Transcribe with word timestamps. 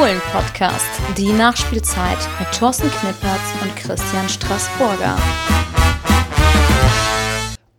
Fohlen-Podcast, 0.00 0.86
die 1.18 1.30
Nachspielzeit 1.30 2.16
mit 2.38 2.50
Thorsten 2.58 2.90
Knippertz 2.90 3.52
und 3.60 3.76
Christian 3.76 4.26
Straßburger. 4.30 5.14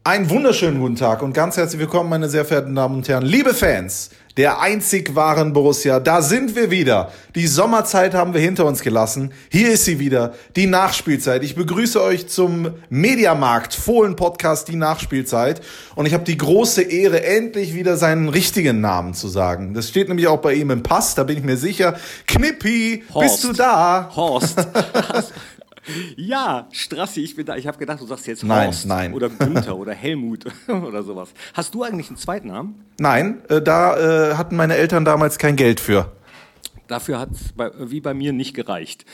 Einen 0.04 0.30
wunderschönen 0.30 0.80
guten 0.80 0.98
Tag 0.98 1.24
und 1.24 1.34
ganz 1.34 1.58
herzlich 1.58 1.80
willkommen, 1.82 2.12
meine 2.12 2.30
sehr 2.30 2.46
verehrten 2.46 2.76
Damen 2.76 2.98
und 2.98 3.10
Herren, 3.10 3.26
liebe 3.26 3.56
Fans 3.56 4.12
der 4.38 4.62
einzig 4.62 5.16
wahren 5.16 5.54
Borussia. 5.54 6.00
Da 6.00 6.22
sind 6.22 6.56
wir 6.56 6.72
wieder. 6.72 7.12
Die 7.36 7.48
Sommerzeit 7.48 8.14
haben 8.14 8.34
wir 8.34 8.42
hinter 8.42 8.66
uns 8.66 8.82
gelassen. 8.82 9.32
Hier 9.50 9.72
ist 9.72 9.86
sie 9.86 10.00
wieder, 10.00 10.34
die 10.56 10.68
Nachspielzeit. 10.68 11.44
Ich 11.44 11.56
begrüße 11.56 12.02
euch 12.02 12.28
zum 12.28 12.72
Mediamarkt 12.90 13.74
Fohlen 13.74 14.16
Podcast, 14.16 14.68
die 14.68 14.76
Nachspielzeit. 14.76 15.62
Und 15.96 16.06
ich 16.06 16.14
habe 16.14 16.24
die 16.24 16.38
große 16.38 16.82
Ehre, 16.82 17.24
endlich 17.24 17.74
wieder 17.74 17.98
seinen 17.98 18.30
richtigen 18.30 18.82
Namen 18.82 19.14
zu 19.14 19.28
sagen. 19.28 19.74
Das 19.74 19.90
steht 19.90 20.08
nämlich 20.08 20.28
auch 20.28 20.42
bei 20.42 20.54
ihm 20.54 20.72
im 20.72 20.84
Pass, 20.84 21.16
da 21.16 21.24
bin 21.24 21.38
ich 21.38 21.44
mir 21.44 21.58
sicher. 21.58 21.96
Knippi, 22.28 23.04
Horst. 23.14 23.42
bist 23.42 23.44
du 23.44 23.54
da? 23.54 24.12
Horst. 24.16 24.56
Ja, 26.16 26.68
Strassi, 26.72 27.22
ich 27.22 27.36
bin 27.36 27.46
da. 27.46 27.56
Ich 27.56 27.68
habe 27.68 27.78
gedacht, 27.78 28.00
du 28.02 28.06
sagst 28.06 28.28
jetzt 28.28 28.44
nein, 28.44 28.68
Horst 28.68 28.86
nein. 28.86 29.14
oder 29.14 29.30
Günther 29.30 29.78
oder 29.78 29.94
Helmut 29.94 30.46
oder 30.68 31.04
sowas. 31.04 31.30
Hast 31.54 31.74
du 31.74 31.84
eigentlich 31.84 32.10
einen 32.10 32.18
zweiten 32.18 32.50
Namen? 32.50 32.86
Nein, 33.00 33.42
äh, 33.50 33.62
da 33.62 34.32
äh, 34.32 34.36
hatten 34.36 34.56
meine 34.56 34.76
Eltern 34.76 35.06
damals 35.06 35.38
kein 35.38 35.56
Geld 35.56 35.80
für. 35.80 36.12
Dafür 36.88 37.20
hat 37.20 37.30
es 37.32 37.54
wie 37.90 38.02
bei 38.02 38.14
mir 38.14 38.34
nicht 38.34 38.54
gereicht. 38.54 39.06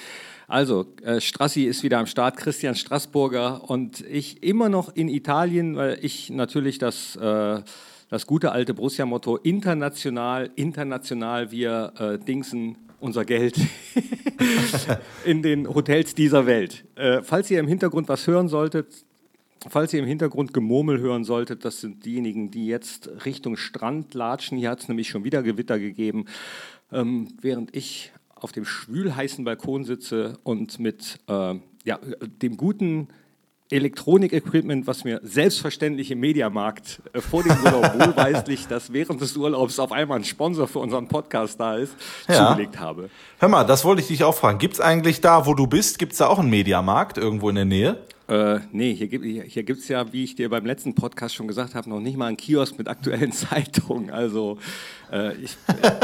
Also, 0.48 0.86
äh, 1.04 1.20
Strassi 1.20 1.64
ist 1.66 1.84
wieder 1.84 2.00
am 2.00 2.08
Start, 2.08 2.38
Christian 2.38 2.74
Straßburger 2.74 3.70
und 3.70 4.02
ich 4.02 4.44
immer 4.44 4.70
noch 4.70 4.96
in 4.96 5.10
Italien, 5.10 5.76
weil 5.76 6.00
ich 6.02 6.30
natürlich 6.30 6.80
das, 6.80 7.18
äh, 7.18 7.62
das 8.10 8.26
gute 8.26 8.54
alte 8.54 8.74
Borussia-Motto 8.74 9.36
international, 9.36 10.50
international 10.56 11.52
wir 11.52 11.92
äh, 12.00 12.18
Dingsen 12.18 12.78
unser 13.00 13.26
Geld 13.26 13.60
in 15.26 15.42
den 15.42 15.67
Hotels 15.67 16.16
dieser 16.16 16.45
Welt. 16.45 16.86
Äh, 16.95 17.22
falls 17.23 17.50
ihr 17.52 17.59
im 17.59 17.67
Hintergrund 17.67 18.09
was 18.09 18.28
hören 18.28 18.48
solltet, 18.48 18.88
falls 19.70 19.94
ihr 19.94 20.00
im 20.00 20.06
Hintergrund 20.06 20.53
Gemurmel 20.53 21.00
hören 21.00 21.23
solltet, 21.23 21.66
das 21.66 21.81
sind 21.81 22.06
diejenigen, 22.06 22.52
die 22.52 22.68
jetzt 22.68 23.09
Richtung 23.25 23.58
Strand 23.58 24.14
latschen. 24.14 24.58
Hier 24.58 24.70
hat 24.70 24.81
es 24.81 24.88
nämlich 24.88 25.09
schon 25.09 25.23
wieder 25.23 25.44
Gewitter 25.44 25.80
gegeben, 25.80 26.25
ähm, 26.92 27.30
während 27.42 27.75
ich 27.75 28.12
auf 28.36 28.52
dem 28.52 28.66
schwülheißen 28.66 29.44
Balkon 29.44 29.84
sitze 29.84 30.38
und 30.44 30.80
mit 30.80 31.20
äh, 31.28 31.56
ja, 31.84 32.00
dem 32.42 32.58
guten 32.58 33.08
Elektronik-Equipment, 33.70 34.88
was 34.88 35.04
mir 35.04 35.20
selbstverständlich 35.23 36.12
im 36.12 36.20
Mediamarkt 36.20 37.02
äh, 37.14 37.22
vor 37.22 37.44
dem 37.44 37.58
Urlaub 37.64 37.94
wohlweislich, 38.00 38.68
dass 38.68 38.94
während 38.94 39.22
des 39.22 39.36
Urlaubs 39.36 39.80
auf 39.80 39.92
einmal 39.92 40.20
ein 40.20 40.24
Sponsor 40.24 40.68
für 40.68 40.80
unseren 40.80 41.08
Podcast 41.08 41.59
da 41.59 41.76
ist, 41.76 41.94
ja. 42.28 42.50
zugelegt 42.50 42.80
habe. 42.80 43.09
Hör 43.40 43.50
mal, 43.50 43.64
das 43.66 43.84
wollte 43.84 44.02
ich 44.02 44.08
dich 44.08 44.24
auch 44.24 44.36
fragen. 44.36 44.58
Gibt 44.58 44.76
es 44.76 44.82
eigentlich 44.82 45.22
da, 45.22 45.46
wo 45.46 45.54
du 45.54 45.68
bist, 45.68 46.00
gibt 46.00 46.14
es 46.14 46.20
da 46.20 46.28
auch 46.28 46.40
einen 46.40 46.50
Mediamarkt 46.50 47.18
irgendwo 47.18 47.50
in 47.50 47.56
der 47.56 47.66
Nähe? 47.66 47.98
Äh, 48.30 48.59
nee, 48.72 48.94
hier 48.94 49.08
gibt 49.08 49.26
es 49.26 49.54
hier, 49.54 49.64
gibt's 49.64 49.88
ja, 49.88 50.12
wie 50.12 50.26
ich 50.26 50.36
dir 50.36 50.50
beim 50.50 50.66
letzten 50.66 50.96
Podcast 50.96 51.34
schon 51.36 51.48
gesagt 51.48 51.76
habe, 51.76 51.90
noch 51.90 52.02
nicht 52.02 52.18
mal 52.18 52.28
einen 52.28 52.38
Kiosk 52.38 52.78
mit 52.78 52.90
aktuellen 52.90 53.31
Zeitungen. 53.34 54.12
Also 54.12 54.58
äh, 55.12 55.34
ich, 55.36 55.58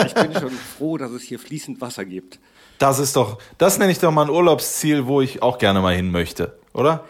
ich 0.06 0.14
bin 0.14 0.34
schon 0.34 0.52
froh, 0.52 0.98
dass 0.98 1.12
es 1.12 1.22
hier 1.22 1.40
fließend 1.40 1.82
Wasser 1.82 2.06
gibt. 2.06 2.40
Das 2.80 3.00
ist 3.00 3.16
doch, 3.16 3.40
das 3.58 3.78
nenne 3.78 3.92
ich 3.92 4.00
doch 4.00 4.12
mal 4.12 4.24
ein 4.24 4.30
Urlaubsziel, 4.30 5.06
wo 5.06 5.22
ich 5.22 5.42
auch 5.42 5.58
gerne 5.58 5.82
mal 5.82 5.96
hin 5.96 6.12
möchte, 6.12 6.58
oder? 6.74 7.04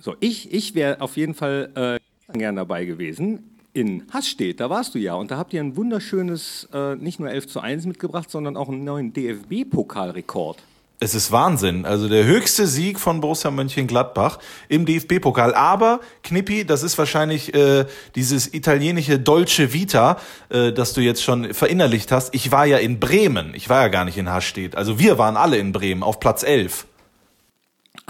So, 0.00 0.14
ich, 0.20 0.52
ich 0.52 0.74
wäre 0.74 1.00
auf 1.00 1.16
jeden 1.16 1.34
Fall 1.34 2.00
äh, 2.32 2.38
gern 2.38 2.56
dabei 2.56 2.84
gewesen. 2.84 3.56
In 3.72 4.04
Hassstedt, 4.12 4.60
da 4.60 4.70
warst 4.70 4.94
du 4.94 4.98
ja. 4.98 5.14
Und 5.14 5.30
da 5.30 5.38
habt 5.38 5.52
ihr 5.52 5.60
ein 5.60 5.76
wunderschönes, 5.76 6.68
äh, 6.72 6.96
nicht 6.96 7.20
nur 7.20 7.30
11 7.30 7.48
zu 7.48 7.60
1 7.60 7.86
mitgebracht, 7.86 8.30
sondern 8.30 8.56
auch 8.56 8.68
einen 8.68 8.84
neuen 8.84 9.12
DFB-Pokalrekord. 9.12 10.58
Es 11.00 11.14
ist 11.14 11.30
Wahnsinn. 11.30 11.84
Also 11.84 12.08
der 12.08 12.24
höchste 12.24 12.66
Sieg 12.66 12.98
von 12.98 13.20
Borussia 13.20 13.52
Mönchengladbach 13.52 14.40
im 14.68 14.84
DFB-Pokal. 14.84 15.54
Aber, 15.54 16.00
Knippi, 16.24 16.64
das 16.64 16.82
ist 16.82 16.98
wahrscheinlich 16.98 17.54
äh, 17.54 17.84
dieses 18.16 18.52
italienische 18.52 19.20
Dolce 19.20 19.72
Vita, 19.72 20.18
äh, 20.48 20.72
das 20.72 20.94
du 20.94 21.00
jetzt 21.00 21.22
schon 21.22 21.54
verinnerlicht 21.54 22.10
hast. 22.10 22.34
Ich 22.34 22.50
war 22.50 22.66
ja 22.66 22.78
in 22.78 22.98
Bremen. 22.98 23.52
Ich 23.54 23.68
war 23.68 23.82
ja 23.82 23.88
gar 23.88 24.04
nicht 24.04 24.18
in 24.18 24.28
Hastedt. 24.28 24.74
Also 24.74 24.98
wir 24.98 25.18
waren 25.18 25.36
alle 25.36 25.58
in 25.58 25.70
Bremen 25.70 26.02
auf 26.02 26.18
Platz 26.18 26.42
11. 26.42 26.87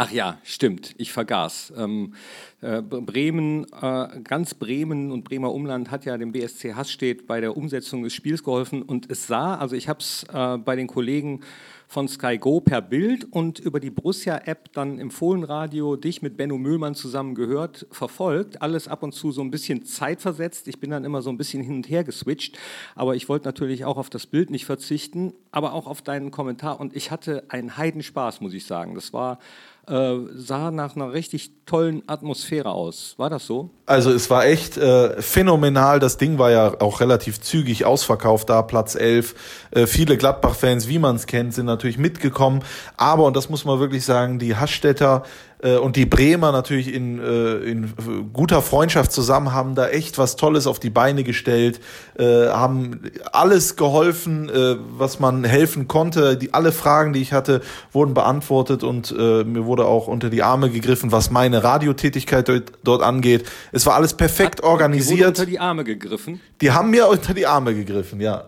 Ach 0.00 0.12
ja, 0.12 0.38
stimmt, 0.44 0.94
ich 0.97 1.10
vergaß. 1.10 1.72
Ähm, 1.76 2.14
äh, 2.57 2.57
Bremen, 2.60 3.66
äh, 3.80 4.20
ganz 4.24 4.54
Bremen 4.54 5.12
und 5.12 5.22
Bremer 5.22 5.52
Umland 5.52 5.92
hat 5.92 6.04
ja 6.04 6.19
dem 6.19 6.32
BSC 6.32 6.74
Hassstedt 6.74 7.26
bei 7.26 7.41
der 7.41 7.56
Umsetzung 7.56 8.02
des 8.02 8.12
Spiels 8.12 8.42
geholfen 8.42 8.82
und 8.82 9.10
es 9.10 9.28
sah, 9.28 9.56
also 9.56 9.76
ich 9.76 9.88
habe 9.88 10.00
es 10.00 10.24
äh, 10.32 10.58
bei 10.58 10.74
den 10.74 10.88
Kollegen 10.88 11.41
von 11.88 12.06
Sky 12.06 12.36
Go 12.36 12.60
per 12.60 12.82
Bild 12.82 13.26
und 13.32 13.58
über 13.58 13.80
die 13.80 13.88
Borussia-App 13.91 14.72
dann 14.72 14.98
im 14.98 15.10
Fohlenradio 15.10 15.96
dich 15.96 16.20
mit 16.20 16.36
Benno 16.36 16.58
Mühlmann 16.58 16.94
zusammen 16.94 17.34
gehört, 17.34 17.86
verfolgt. 17.91 18.60
Alles 18.60 18.88
ab 18.88 19.02
und 19.02 19.12
zu 19.12 19.32
so 19.32 19.40
ein 19.40 19.50
bisschen 19.50 19.86
zeitversetzt. 19.86 20.69
Ich 20.69 20.80
bin 20.80 20.90
dann 20.90 21.04
immer 21.04 21.22
so 21.22 21.30
ein 21.30 21.38
bisschen 21.38 21.62
hin 21.62 21.76
und 21.76 21.88
her 21.88 22.04
geswitcht. 22.04 22.58
Aber 22.94 23.16
ich 23.16 23.30
wollte 23.30 23.46
natürlich 23.46 23.86
auch 23.86 23.96
auf 23.96 24.10
das 24.10 24.26
Bild 24.26 24.50
nicht 24.50 24.66
verzichten, 24.66 25.32
aber 25.50 25.72
auch 25.72 25.86
auf 25.86 26.02
deinen 26.02 26.30
Kommentar. 26.30 26.78
Und 26.78 26.94
ich 26.94 27.10
hatte 27.10 27.44
einen 27.48 27.78
Heidenspaß, 27.78 28.42
muss 28.42 28.52
ich 28.52 28.66
sagen. 28.66 28.94
Das 28.94 29.14
war 29.14 29.38
äh, 29.86 30.19
sah 30.34 30.70
nach 30.70 30.94
einer 30.94 31.14
richtig 31.14 31.52
tollen 31.64 32.02
Atmosphäre 32.06 32.47
aus. 32.56 33.14
War 33.16 33.31
das 33.31 33.47
so? 33.47 33.70
Also 33.86 34.10
es 34.10 34.28
war 34.31 34.47
echt 34.47 34.76
äh, 34.76 35.20
phänomenal. 35.20 36.00
Das 36.00 36.16
Ding 36.16 36.38
war 36.38 36.50
ja 36.50 36.81
auch 36.81 37.00
relativ 37.00 37.41
zügig 37.41 37.84
ausverkauft 37.84 38.50
da, 38.50 38.62
Platz 38.62 38.94
11. 38.94 39.34
Äh, 39.70 39.86
viele 39.86 40.16
Gladbach-Fans, 40.16 40.88
wie 40.88 40.98
man 40.98 41.16
es 41.16 41.26
kennt, 41.26 41.54
sind 41.54 41.66
natürlich 41.66 41.98
mitgekommen. 41.98 42.62
Aber, 42.97 43.25
und 43.25 43.37
das 43.37 43.48
muss 43.48 43.64
man 43.64 43.81
wirklich 43.81 44.04
sagen, 44.04 44.38
die 44.38 44.56
Haschstädter 44.56 45.22
und 45.60 45.96
die 45.96 46.06
Bremer 46.06 46.52
natürlich 46.52 46.92
in, 46.94 47.19
äh, 47.19 47.56
in 47.56 47.92
guter 48.32 48.62
Freundschaft 48.62 49.10
zusammen 49.10 49.52
haben 49.52 49.74
da 49.74 49.88
echt 49.88 50.16
was 50.16 50.36
Tolles 50.36 50.66
auf 50.66 50.78
die 50.78 50.91
Beine 50.91 51.24
gestellt, 51.24 51.80
äh, 52.16 52.48
haben 52.48 53.00
alles 53.32 53.76
geholfen, 53.76 54.48
äh, 54.48 54.76
was 54.96 55.19
man 55.19 55.42
helfen 55.44 55.88
konnte. 55.88 56.36
Die, 56.36 56.54
alle 56.54 56.70
Fragen, 56.70 57.12
die 57.12 57.20
ich 57.20 57.32
hatte, 57.32 57.60
wurden 57.92 58.14
beantwortet 58.14 58.84
und 58.84 59.12
äh, 59.19 59.44
mir 59.44 59.64
wurde 59.64 59.84
auch 59.86 60.06
unter 60.06 60.30
die 60.30 60.42
Arme 60.42 60.70
gegriffen, 60.70 61.10
was 61.10 61.30
meine 61.30 61.64
Radiotätigkeit 61.64 62.48
dort, 62.48 62.72
dort 62.84 63.02
angeht. 63.02 63.44
Es 63.72 63.84
war 63.84 63.96
alles 63.96 64.14
perfekt 64.14 64.58
Hat, 64.58 64.64
organisiert. 64.64 65.19
Die 65.19 65.25
unter 65.25 65.46
die 65.46 65.58
Arme 65.58 65.82
gegriffen? 65.82 66.40
Die 66.60 66.70
haben 66.70 66.90
mir 66.90 67.08
unter 67.08 67.34
die 67.34 67.46
Arme 67.46 67.75
gegriffen, 67.75 68.20
ja. 68.20 68.44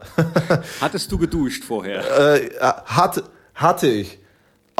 Hattest 0.80 1.10
du 1.10 1.18
geduscht 1.18 1.64
vorher? 1.64 2.34
Äh, 2.36 2.50
hat, 2.86 3.24
hatte 3.54 3.88
ich 3.88 4.20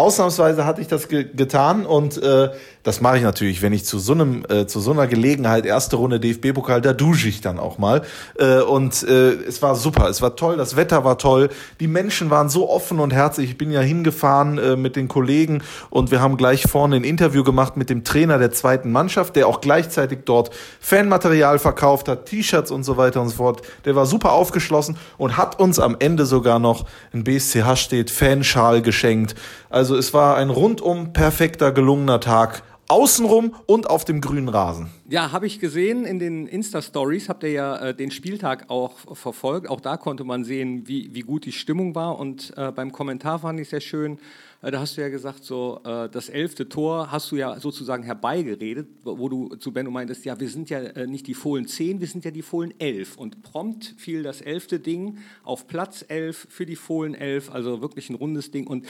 ausnahmsweise 0.00 0.66
hatte 0.66 0.80
ich 0.80 0.88
das 0.88 1.08
ge 1.08 1.24
getan 1.34 1.86
und 1.86 2.20
äh, 2.22 2.50
das 2.82 3.00
mache 3.00 3.18
ich 3.18 3.22
natürlich, 3.22 3.62
wenn 3.62 3.72
ich 3.72 3.84
zu 3.84 3.98
so 3.98 4.12
einem 4.12 4.44
äh, 4.48 4.66
zu 4.66 4.80
so 4.80 4.92
einer 4.92 5.06
Gelegenheit 5.06 5.66
erste 5.66 5.96
Runde 5.96 6.20
DFB-Pokal, 6.20 6.80
da 6.80 6.92
dusche 6.92 7.28
ich 7.28 7.41
dann 7.41 7.58
auch 7.58 7.78
mal 7.78 8.02
äh, 8.38 8.60
und 8.60 9.02
äh, 9.02 9.32
es 9.32 9.60
war 9.60 9.74
super, 9.74 10.08
es 10.08 10.22
war 10.22 10.36
toll, 10.36 10.56
das 10.56 10.76
Wetter 10.76 11.04
war 11.04 11.18
toll, 11.18 11.50
die 11.78 11.88
Menschen 11.88 12.30
waren 12.30 12.48
so 12.48 12.70
offen 12.70 12.98
und 13.00 13.12
herzlich. 13.12 13.50
Ich 13.50 13.58
bin 13.58 13.70
ja 13.70 13.80
hingefahren 13.80 14.58
äh, 14.58 14.76
mit 14.76 14.96
den 14.96 15.08
Kollegen 15.08 15.62
und 15.91 16.10
wir 16.10 16.20
haben 16.20 16.36
gleich 16.36 16.62
vorne 16.62 16.96
ein 16.96 17.04
Interview 17.04 17.44
gemacht 17.44 17.76
mit 17.76 17.91
dem 17.91 18.04
Trainer 18.04 18.38
der 18.38 18.50
zweiten 18.50 18.91
Mannschaft, 18.92 19.36
der 19.36 19.47
auch 19.47 19.60
gleichzeitig 19.60 20.20
dort 20.24 20.50
Fanmaterial 20.80 21.58
verkauft 21.58 22.08
hat, 22.08 22.26
T-Shirts 22.26 22.70
und 22.70 22.84
so 22.84 22.97
weiter 22.97 23.20
und 23.20 23.28
so 23.28 23.36
fort. 23.36 23.62
Der 23.84 23.94
war 23.94 24.06
super 24.06 24.32
aufgeschlossen 24.32 24.97
und 25.18 25.36
hat 25.36 25.60
uns 25.60 25.78
am 25.78 25.97
Ende 25.98 26.24
sogar 26.24 26.58
noch 26.58 26.86
ein 27.12 27.24
BSCH 27.24 27.76
steht 27.76 28.10
Fanschal 28.10 28.82
geschenkt. 28.82 29.34
Also 29.68 29.97
es 29.97 30.14
war 30.14 30.36
ein 30.36 30.50
rundum 30.50 31.12
perfekter 31.12 31.72
gelungener 31.72 32.20
Tag 32.20 32.62
außenrum 32.90 33.54
und 33.66 33.88
auf 33.88 34.04
dem 34.04 34.20
grünen 34.20 34.48
Rasen. 34.48 34.90
Ja, 35.08 35.32
habe 35.32 35.46
ich 35.46 35.60
gesehen 35.60 36.04
in 36.04 36.18
den 36.18 36.46
Insta-Stories, 36.46 37.28
habt 37.28 37.44
ihr 37.44 37.52
ja 37.52 37.76
äh, 37.76 37.94
den 37.94 38.10
Spieltag 38.10 38.68
auch 38.68 39.16
verfolgt. 39.16 39.68
Auch 39.68 39.80
da 39.80 39.96
konnte 39.96 40.24
man 40.24 40.44
sehen, 40.44 40.88
wie, 40.88 41.14
wie 41.14 41.20
gut 41.20 41.44
die 41.44 41.52
Stimmung 41.52 41.94
war. 41.94 42.18
Und 42.18 42.53
äh, 42.56 42.72
beim 42.72 42.92
Kommentar 42.92 43.38
fand 43.38 43.60
ich 43.60 43.68
sehr 43.68 43.80
schön, 43.80 44.18
äh, 44.62 44.70
da 44.70 44.80
hast 44.80 44.97
du 44.97 45.00
ja 45.00 45.09
gesagt, 45.09 45.44
so 45.44 45.80
äh, 45.84 46.09
das 46.09 46.28
elfte 46.28 46.68
Tor 46.68 47.10
hast 47.10 47.30
du 47.30 47.36
ja 47.36 47.59
sozusagen 47.60 48.03
herbeigeredet, 48.03 48.88
wo 49.04 49.28
du 49.28 49.54
zu 49.56 49.72
Benno 49.72 49.91
meintest, 49.91 50.24
ja, 50.24 50.38
wir 50.38 50.48
sind 50.48 50.68
ja 50.70 50.80
äh, 50.80 51.06
nicht 51.06 51.26
die 51.26 51.34
Fohlen 51.34 51.66
10, 51.66 52.00
wir 52.00 52.09
sind 52.09 52.24
ja 52.24 52.30
die 52.30 52.42
Fohlen 52.42 52.74
11. 52.78 53.16
Und 53.16 53.42
prompt 53.42 53.94
fiel 53.97 54.22
das 54.22 54.41
elfte 54.41 54.80
Ding 54.80 55.18
auf 55.44 55.66
Platz 55.66 56.04
11 56.09 56.47
für 56.50 56.66
die 56.66 56.76
Fohlen 56.76 57.15
11, 57.15 57.50
also 57.50 57.80
wirklich 57.80 58.10
ein 58.10 58.16
rundes 58.16 58.50
Ding. 58.50 58.66
Und 58.66 58.86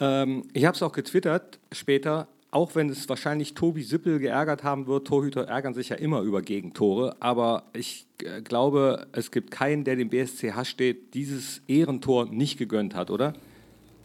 ähm, 0.00 0.44
ich 0.52 0.64
habe 0.64 0.76
es 0.76 0.82
auch 0.82 0.92
getwittert 0.92 1.58
später, 1.72 2.28
auch 2.50 2.74
wenn 2.74 2.88
es 2.88 3.08
wahrscheinlich 3.08 3.54
Tobi 3.54 3.82
Sippel 3.82 4.18
geärgert 4.18 4.64
haben 4.64 4.86
wird, 4.86 5.06
Torhüter 5.06 5.46
ärgern 5.46 5.74
sich 5.74 5.90
ja 5.90 5.96
immer 5.96 6.20
über 6.22 6.40
Gegentore, 6.42 7.16
aber 7.20 7.64
ich 7.74 8.06
äh, 8.22 8.40
glaube, 8.40 9.06
es 9.12 9.30
gibt 9.30 9.50
keinen, 9.50 9.84
der 9.84 9.96
dem 9.96 10.08
BSC 10.08 10.52
Hasch 10.52 10.70
steht, 10.70 11.14
dieses 11.14 11.60
Ehrentor 11.68 12.26
nicht 12.26 12.58
gegönnt 12.58 12.94
hat, 12.94 13.10
oder? 13.10 13.34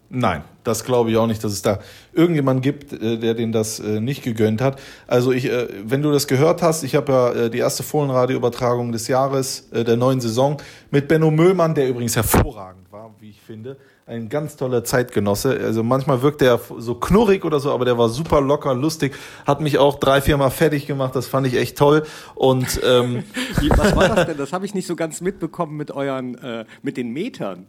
Nein, 0.10 0.44
das 0.64 0.84
glaube 0.84 1.10
ich 1.10 1.18
auch 1.18 1.26
nicht, 1.26 1.44
dass 1.44 1.54
es 1.54 1.62
da 1.62 1.80
irgendjemand 2.12 2.62
gibt, 2.62 2.92
äh, 2.92 3.18
der 3.18 3.34
den 3.34 3.54
das 3.54 3.80
äh, 3.80 4.02
nicht 4.02 4.24
gegönnt 4.24 4.62
hat. 4.62 4.80
Also 5.08 5.32
ich, 5.32 5.50
wenn 5.84 6.02
du 6.02 6.12
das 6.12 6.28
gehört 6.28 6.62
hast, 6.62 6.84
ich 6.84 6.96
habe 6.96 7.12
ja 7.12 7.50
die 7.50 7.60
erste 7.60 7.82
Fohlenradio-Übertragung 7.82 8.92
des 8.92 9.08
Jahres, 9.08 9.70
der 9.72 9.96
neuen 9.96 10.20
Saison, 10.20 10.62
mit 10.92 11.08
Benno 11.08 11.32
Müllmann, 11.32 11.74
der 11.74 11.88
übrigens 11.88 12.16
hervorragend 12.16 12.92
war, 12.92 13.16
wie 13.20 13.30
ich 13.30 13.42
finde. 13.42 13.78
Ein 14.06 14.28
ganz 14.28 14.58
toller 14.58 14.84
Zeitgenosse. 14.84 15.58
Also 15.64 15.82
manchmal 15.82 16.22
wirkt 16.22 16.42
er 16.42 16.60
so 16.78 16.96
knurrig 16.96 17.46
oder 17.46 17.62
so, 17.62 17.72
aber 17.72 17.86
der 17.86 17.98
war 17.98 18.10
super 18.10 18.42
locker, 18.42 18.74
lustig, 18.74 19.16
hat 19.46 19.62
mich 19.62 19.78
auch 19.78 19.98
drei, 19.98 20.20
viermal 20.20 20.52
fertig 20.52 20.88
gemacht. 20.88 21.16
Das 21.16 21.26
fand 21.28 21.48
ich 21.48 21.56
echt 21.56 21.78
toll. 21.78 22.04
Und 22.36 22.82
ähm, 22.84 23.24
was 23.70 23.96
war 23.96 24.10
das 24.10 24.28
denn? 24.28 24.38
Das 24.38 24.52
habe 24.52 24.66
ich 24.66 24.74
nicht 24.74 24.88
so 24.88 24.98
ganz 24.98 25.22
mitbekommen 25.22 25.78
mit 25.78 25.92
euren, 25.92 26.38
äh, 26.40 26.66
mit 26.82 26.98
den 26.98 27.12
Metern. 27.12 27.66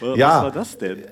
Was 0.00 0.16
ja, 0.16 0.44
war 0.44 0.52
das 0.52 0.78
denn? 0.78 1.02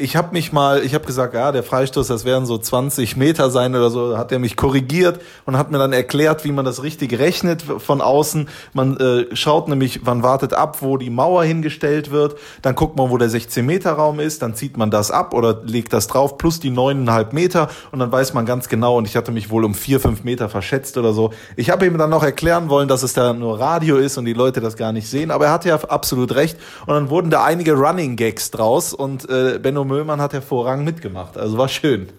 Ich 0.00 0.16
habe 0.16 0.32
mich 0.32 0.52
mal, 0.52 0.82
ich 0.82 0.94
habe 0.94 1.04
gesagt, 1.04 1.34
ja, 1.34 1.52
der 1.52 1.62
Freistoß, 1.62 2.06
das 2.06 2.24
werden 2.24 2.46
so 2.46 2.56
20 2.56 3.16
Meter 3.16 3.50
sein 3.50 3.74
oder 3.74 3.90
so, 3.90 4.16
hat 4.16 4.32
er 4.32 4.38
mich 4.38 4.56
korrigiert 4.56 5.20
und 5.44 5.58
hat 5.58 5.70
mir 5.70 5.78
dann 5.78 5.92
erklärt, 5.92 6.44
wie 6.44 6.52
man 6.52 6.64
das 6.64 6.82
richtig 6.82 7.18
rechnet 7.18 7.62
von 7.62 8.00
außen. 8.00 8.48
Man 8.72 8.96
äh, 8.96 9.36
schaut 9.36 9.68
nämlich, 9.68 10.02
man 10.02 10.22
wartet 10.22 10.54
ab, 10.54 10.78
wo 10.80 10.96
die 10.96 11.10
Mauer 11.10 11.44
hingestellt 11.44 12.10
wird, 12.10 12.36
dann 12.62 12.74
guckt 12.74 12.96
man, 12.96 13.10
wo 13.10 13.18
der 13.18 13.28
16 13.28 13.64
Meter 13.64 13.92
Raum 13.92 14.20
ist, 14.20 14.42
dann 14.42 14.54
zieht 14.54 14.76
man 14.76 14.90
das 14.90 15.10
ab 15.10 15.34
oder 15.34 15.60
legt 15.64 15.92
das 15.92 16.06
drauf 16.06 16.38
plus 16.38 16.60
die 16.60 16.70
neuneinhalb 16.70 17.32
Meter 17.32 17.68
und 17.92 17.98
dann 17.98 18.10
weiß 18.10 18.32
man 18.34 18.46
ganz 18.46 18.68
genau 18.68 18.96
und 18.96 19.06
ich 19.06 19.16
hatte 19.16 19.32
mich 19.32 19.50
wohl 19.50 19.64
um 19.64 19.74
vier, 19.74 20.00
fünf 20.00 20.24
Meter 20.24 20.48
verschätzt 20.48 20.96
oder 20.96 21.12
so. 21.12 21.32
Ich 21.56 21.70
habe 21.70 21.86
ihm 21.86 21.98
dann 21.98 22.10
noch 22.10 22.22
erklären 22.22 22.70
wollen, 22.70 22.88
dass 22.88 23.02
es 23.02 23.12
da 23.12 23.32
nur 23.32 23.60
Radio 23.60 23.96
ist 23.98 24.16
und 24.16 24.24
die 24.24 24.32
Leute 24.32 24.60
das 24.60 24.76
gar 24.76 24.92
nicht 24.92 25.08
sehen, 25.08 25.30
aber 25.30 25.46
er 25.46 25.52
hatte 25.52 25.68
ja 25.68 25.76
absolut 25.76 26.34
recht 26.34 26.58
und 26.86 26.94
dann 26.94 27.10
wurden 27.10 27.30
da 27.30 27.44
einige 27.44 27.74
Running 27.74 28.16
Gags 28.16 28.50
draus 28.50 28.94
und 28.94 29.28
äh, 29.28 29.58
Benno 29.60 29.89
Möllmann 29.90 30.20
hat 30.20 30.32
hervorragend 30.32 30.84
mitgemacht. 30.84 31.36
Also 31.36 31.58
war 31.58 31.68
schön. 31.68 32.08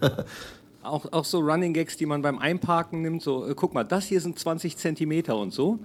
Auch, 0.84 1.12
auch 1.12 1.24
so 1.24 1.38
Running 1.38 1.74
Gags, 1.74 1.96
die 1.96 2.06
man 2.06 2.22
beim 2.22 2.40
Einparken 2.40 3.02
nimmt, 3.02 3.22
so, 3.22 3.46
äh, 3.46 3.54
guck 3.54 3.72
mal, 3.72 3.84
das 3.84 4.06
hier 4.06 4.20
sind 4.20 4.36
20 4.36 4.76
Zentimeter 4.76 5.36
und 5.36 5.52
so. 5.52 5.78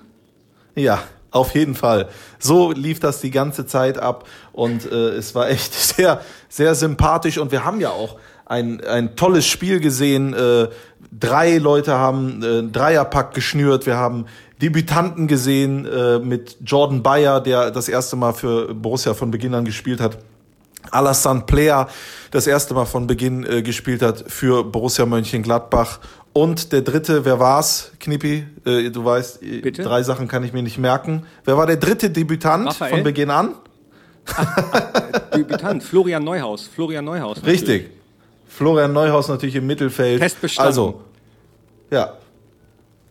Ja, 0.74 1.04
auf 1.30 1.54
jeden 1.54 1.76
Fall. 1.76 2.10
So 2.40 2.72
lief 2.72 3.00
das 3.00 3.22
die 3.22 3.30
ganze 3.30 3.68
Zeit 3.68 4.00
ab 4.00 4.28
und 4.54 4.92
äh, 4.92 5.10
es 5.10 5.36
war 5.36 5.50
echt 5.50 5.72
sehr, 5.96 6.22
sehr 6.50 6.74
sympathisch 6.74 7.38
und 7.38 7.52
wir 7.52 7.64
haben 7.64 7.80
ja 7.80 7.92
auch 7.92 8.18
ein, 8.46 8.84
ein 8.84 9.16
tolles 9.16 9.46
Spiel 9.46 9.80
gesehen. 9.80 10.34
Äh, 10.34 10.70
drei 11.12 11.58
Leute 11.58 12.00
haben 12.00 12.42
äh, 12.42 12.64
Dreierpack 12.64 13.34
geschnürt. 13.34 13.86
Wir 13.86 13.98
haben 13.98 14.26
Debütanten 14.62 15.28
gesehen 15.28 15.86
äh, 15.86 16.20
mit 16.20 16.58
Jordan 16.66 17.04
Bayer, 17.04 17.42
der 17.42 17.72
das 17.72 17.90
erste 17.90 18.16
Mal 18.16 18.34
für 18.34 18.74
Borussia 18.74 19.14
von 19.14 19.30
Beginn 19.30 19.54
an 19.54 19.66
gespielt 19.66 20.00
hat. 20.00 20.18
Alassane 20.92 21.42
Player 21.46 21.88
das 22.32 22.48
erste 22.48 22.74
Mal 22.74 22.86
von 22.86 23.08
Beginn 23.08 23.46
äh, 23.46 23.62
gespielt 23.62 24.02
hat 24.02 24.26
für 24.28 24.64
Borussia 24.64 25.06
Mönchengladbach. 25.06 26.00
Und 26.34 26.72
der 26.72 26.82
dritte, 26.82 27.26
wer 27.26 27.40
war's, 27.40 27.92
Knippi? 28.00 28.46
Äh, 28.66 28.90
du 28.92 29.04
weißt, 29.04 29.42
äh, 29.42 29.62
Bitte? 29.62 29.84
drei 29.84 30.04
Sachen 30.04 30.28
kann 30.28 30.44
ich 30.44 30.54
mir 30.54 30.62
nicht 30.62 30.78
merken. 30.78 31.26
Wer 31.46 31.58
war 31.58 31.66
der 31.66 31.78
dritte 31.78 32.10
Debütant 32.10 32.68
Raphael? 32.68 32.92
von 32.92 33.04
Beginn 33.04 33.32
an? 33.32 33.56
Ach, 34.36 34.58
ach, 34.74 35.20
Debütant, 35.36 35.84
Florian 35.84 36.24
Neuhaus. 36.24 36.68
Florian 36.68 37.06
Neuhaus. 37.06 37.38
Natürlich. 37.38 37.62
Richtig. 37.62 37.90
Florian 38.48 38.94
Neuhaus 38.94 39.28
natürlich 39.30 39.56
im 39.56 39.68
Mittelfeld. 39.68 40.22
Test 40.22 40.42
bestanden. 40.42 40.68
Also, 40.68 41.02
ja, 41.92 42.14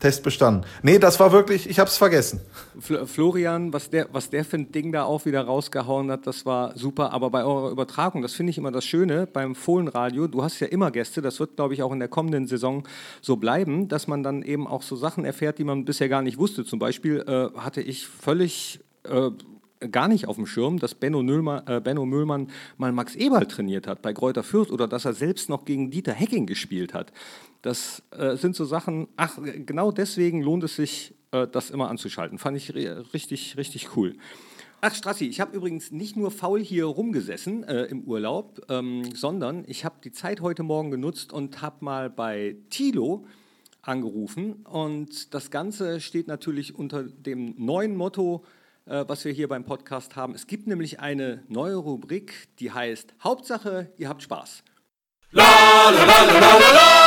Test 0.06 0.22
bestanden. 0.22 0.64
Nee, 0.84 1.00
das 1.00 1.18
war 1.18 1.32
wirklich, 1.32 1.68
ich 1.68 1.80
habe 1.80 1.90
es 1.90 1.96
vergessen. 1.96 2.40
Florian, 2.78 3.72
was 3.72 3.90
der, 3.90 4.06
was 4.12 4.30
der 4.30 4.44
für 4.44 4.56
ein 4.56 4.70
Ding 4.70 4.92
da 4.92 5.02
auch 5.02 5.26
wieder 5.26 5.40
rausgehauen 5.40 6.12
hat, 6.12 6.28
das 6.28 6.46
war 6.46 6.78
super. 6.78 7.12
Aber 7.12 7.30
bei 7.30 7.42
eurer 7.42 7.72
Übertragung, 7.72 8.22
das 8.22 8.32
finde 8.32 8.50
ich 8.50 8.58
immer 8.58 8.70
das 8.70 8.84
Schöne 8.84 9.26
beim 9.26 9.56
Fohlenradio, 9.56 10.28
du 10.28 10.44
hast 10.44 10.60
ja 10.60 10.68
immer 10.68 10.92
Gäste, 10.92 11.22
das 11.22 11.40
wird, 11.40 11.56
glaube 11.56 11.74
ich, 11.74 11.82
auch 11.82 11.90
in 11.90 11.98
der 11.98 12.06
kommenden 12.06 12.46
Saison 12.46 12.84
so 13.20 13.34
bleiben, 13.34 13.88
dass 13.88 14.06
man 14.06 14.22
dann 14.22 14.42
eben 14.42 14.68
auch 14.68 14.82
so 14.82 14.94
Sachen 14.94 15.24
erfährt, 15.24 15.58
die 15.58 15.64
man 15.64 15.84
bisher 15.84 16.08
gar 16.08 16.22
nicht 16.22 16.38
wusste. 16.38 16.64
Zum 16.64 16.78
Beispiel 16.78 17.24
äh, 17.26 17.58
hatte 17.58 17.80
ich 17.80 18.06
völlig... 18.06 18.78
Äh, 19.02 19.30
gar 19.90 20.08
nicht 20.08 20.26
auf 20.26 20.36
dem 20.36 20.46
Schirm, 20.46 20.78
dass 20.78 20.94
Benno, 20.94 21.22
Müllmann, 21.22 21.66
äh, 21.66 21.80
Benno 21.80 22.06
Müllmann 22.06 22.48
mal 22.78 22.92
Max 22.92 23.14
Eberl 23.14 23.46
trainiert 23.46 23.86
hat 23.86 24.00
bei 24.00 24.14
Kräuter 24.14 24.42
Fürth 24.42 24.70
oder 24.70 24.88
dass 24.88 25.04
er 25.04 25.12
selbst 25.12 25.50
noch 25.50 25.66
gegen 25.66 25.90
Dieter 25.90 26.12
Hecking 26.12 26.46
gespielt 26.46 26.94
hat. 26.94 27.12
Das 27.66 28.00
äh, 28.12 28.36
sind 28.36 28.54
so 28.54 28.64
Sachen, 28.64 29.08
ach, 29.16 29.38
genau 29.42 29.90
deswegen 29.90 30.40
lohnt 30.40 30.62
es 30.62 30.76
sich, 30.76 31.16
äh, 31.32 31.48
das 31.48 31.70
immer 31.70 31.90
anzuschalten. 31.90 32.38
Fand 32.38 32.56
ich 32.56 32.72
richtig, 32.76 33.56
richtig 33.56 33.96
cool. 33.96 34.14
Ach, 34.80 34.94
Strassi, 34.94 35.26
ich 35.26 35.40
habe 35.40 35.56
übrigens 35.56 35.90
nicht 35.90 36.16
nur 36.16 36.30
faul 36.30 36.62
hier 36.62 36.84
rumgesessen 36.84 37.64
äh, 37.64 37.86
im 37.86 38.04
Urlaub, 38.04 38.60
ähm, 38.68 39.12
sondern 39.16 39.64
ich 39.66 39.84
habe 39.84 39.96
die 40.04 40.12
Zeit 40.12 40.42
heute 40.42 40.62
Morgen 40.62 40.92
genutzt 40.92 41.32
und 41.32 41.60
habe 41.60 41.84
mal 41.84 42.08
bei 42.08 42.54
Tilo 42.70 43.26
angerufen. 43.82 44.64
Und 44.64 45.34
das 45.34 45.50
Ganze 45.50 46.00
steht 46.00 46.28
natürlich 46.28 46.72
unter 46.72 47.02
dem 47.02 47.56
neuen 47.58 47.96
Motto, 47.96 48.44
äh, 48.84 49.04
was 49.08 49.24
wir 49.24 49.32
hier 49.32 49.48
beim 49.48 49.64
Podcast 49.64 50.14
haben. 50.14 50.36
Es 50.36 50.46
gibt 50.46 50.68
nämlich 50.68 51.00
eine 51.00 51.42
neue 51.48 51.74
Rubrik, 51.74 52.46
die 52.60 52.70
heißt 52.70 53.12
Hauptsache, 53.24 53.90
ihr 53.98 54.08
habt 54.08 54.22
Spaß. 54.22 54.62
La, 55.32 55.42
la, 55.90 56.04
la, 56.04 56.24
la, 56.24 56.38
la, 56.38 56.58
la. 56.58 57.05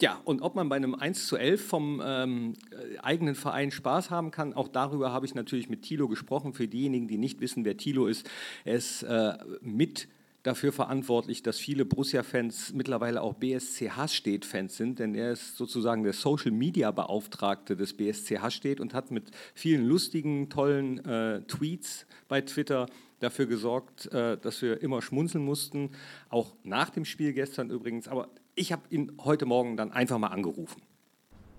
Ja, 0.00 0.18
und 0.24 0.40
ob 0.40 0.54
man 0.54 0.68
bei 0.68 0.76
einem 0.76 0.94
1 0.94 1.26
zu 1.26 1.36
11 1.36 1.66
vom 1.66 2.02
ähm, 2.04 2.54
äh, 2.70 2.98
eigenen 2.98 3.34
Verein 3.34 3.70
Spaß 3.70 4.10
haben 4.10 4.30
kann, 4.30 4.54
auch 4.54 4.68
darüber 4.68 5.12
habe 5.12 5.26
ich 5.26 5.34
natürlich 5.34 5.68
mit 5.68 5.82
Thilo 5.82 6.08
gesprochen. 6.08 6.54
Für 6.54 6.66
diejenigen, 6.66 7.06
die 7.06 7.18
nicht 7.18 7.40
wissen, 7.40 7.64
wer 7.66 7.76
Thilo 7.76 8.06
ist, 8.06 8.28
er 8.64 8.76
ist 8.76 9.02
äh, 9.02 9.34
mit 9.60 10.08
dafür 10.42 10.72
verantwortlich, 10.72 11.42
dass 11.42 11.58
viele 11.58 11.84
Borussia-Fans 11.84 12.72
mittlerweile 12.72 13.20
auch 13.20 13.34
BSC 13.34 13.90
Hastedt-Fans 13.90 14.76
sind, 14.76 14.98
denn 14.98 15.14
er 15.14 15.32
ist 15.32 15.56
sozusagen 15.56 16.02
der 16.02 16.14
Social-Media-Beauftragte 16.14 17.76
des 17.76 17.94
BSC 17.94 18.38
Hastedt 18.38 18.80
und 18.80 18.94
hat 18.94 19.10
mit 19.10 19.30
vielen 19.54 19.84
lustigen, 19.86 20.48
tollen 20.48 21.04
äh, 21.04 21.42
Tweets 21.42 22.06
bei 22.28 22.40
Twitter 22.40 22.86
dafür 23.18 23.46
gesorgt, 23.46 24.06
äh, 24.12 24.38
dass 24.38 24.62
wir 24.62 24.80
immer 24.80 25.02
schmunzeln 25.02 25.44
mussten, 25.44 25.90
auch 26.30 26.56
nach 26.62 26.88
dem 26.88 27.04
Spiel 27.04 27.34
gestern 27.34 27.68
übrigens. 27.68 28.08
Aber 28.08 28.30
ich 28.54 28.72
habe 28.72 28.82
ihn 28.90 29.12
heute 29.24 29.46
Morgen 29.46 29.76
dann 29.76 29.92
einfach 29.92 30.18
mal 30.18 30.28
angerufen. 30.28 30.82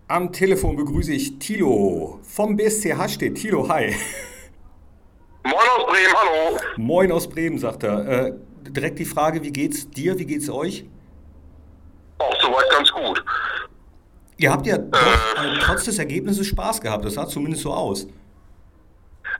Am 0.07 0.31
Telefon 0.31 0.75
begrüße 0.75 1.13
ich 1.13 1.39
Tilo 1.39 2.19
vom 2.23 2.57
BSC 2.57 2.95
Hastedt. 2.95 3.35
Tilo, 3.35 3.67
hi. 3.69 3.95
Moin 5.43 5.55
aus 5.55 5.85
Bremen, 5.87 6.13
hallo. 6.13 6.59
Moin 6.77 7.11
aus 7.11 7.29
Bremen, 7.29 7.57
sagt 7.57 7.83
er. 7.83 8.27
Äh, 8.27 8.33
direkt 8.69 8.99
die 8.99 9.05
Frage, 9.05 9.41
wie 9.43 9.51
geht's 9.51 9.89
dir, 9.89 10.19
wie 10.19 10.25
geht's 10.25 10.49
euch? 10.49 10.85
Auch 12.19 12.41
soweit 12.41 12.69
ganz 12.69 12.91
gut. 12.91 13.23
Ihr 14.37 14.51
habt 14.51 14.67
ja 14.67 14.75
äh, 14.75 14.89
doch, 14.89 15.43
äh, 15.43 15.59
trotz 15.61 15.85
des 15.85 15.97
Ergebnisses 15.97 16.47
Spaß 16.47 16.81
gehabt, 16.81 17.05
das 17.05 17.13
sah 17.13 17.27
zumindest 17.27 17.63
so 17.63 17.73
aus. 17.73 18.07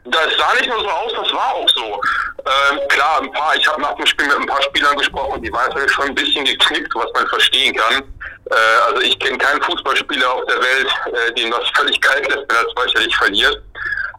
Das 0.05 0.35
sah 0.37 0.53
nicht 0.55 0.67
nur 0.67 0.79
so 0.79 0.89
aus, 0.89 1.13
das 1.13 1.31
war 1.31 1.53
auch 1.53 1.69
so. 1.69 2.01
Ähm, 2.45 2.79
klar, 2.89 3.21
ein 3.21 3.31
paar, 3.31 3.55
ich 3.55 3.67
habe 3.67 3.81
nach 3.81 3.95
dem 3.95 4.05
Spiel 4.07 4.25
mit 4.27 4.35
ein 4.35 4.47
paar 4.47 4.61
Spielern 4.63 4.97
gesprochen, 4.97 5.41
die 5.43 5.53
waren 5.53 5.69
natürlich 5.69 5.91
schon 5.91 6.07
ein 6.07 6.15
bisschen 6.15 6.43
geknickt, 6.43 6.93
was 6.95 7.11
man 7.13 7.27
verstehen 7.27 7.75
kann. 7.75 8.03
Äh, 8.49 8.55
also 8.87 9.01
ich 9.01 9.19
kenne 9.19 9.37
keinen 9.37 9.61
Fußballspieler 9.61 10.33
auf 10.33 10.43
der 10.45 10.57
Welt, 10.57 10.87
äh, 11.05 11.33
dem 11.33 11.51
das 11.51 11.69
völlig 11.75 12.01
kalt 12.01 12.27
lässt, 12.27 12.45
wenn 12.49 12.57
er 12.57 12.73
zweistellig 12.73 13.15
verliert. 13.15 13.61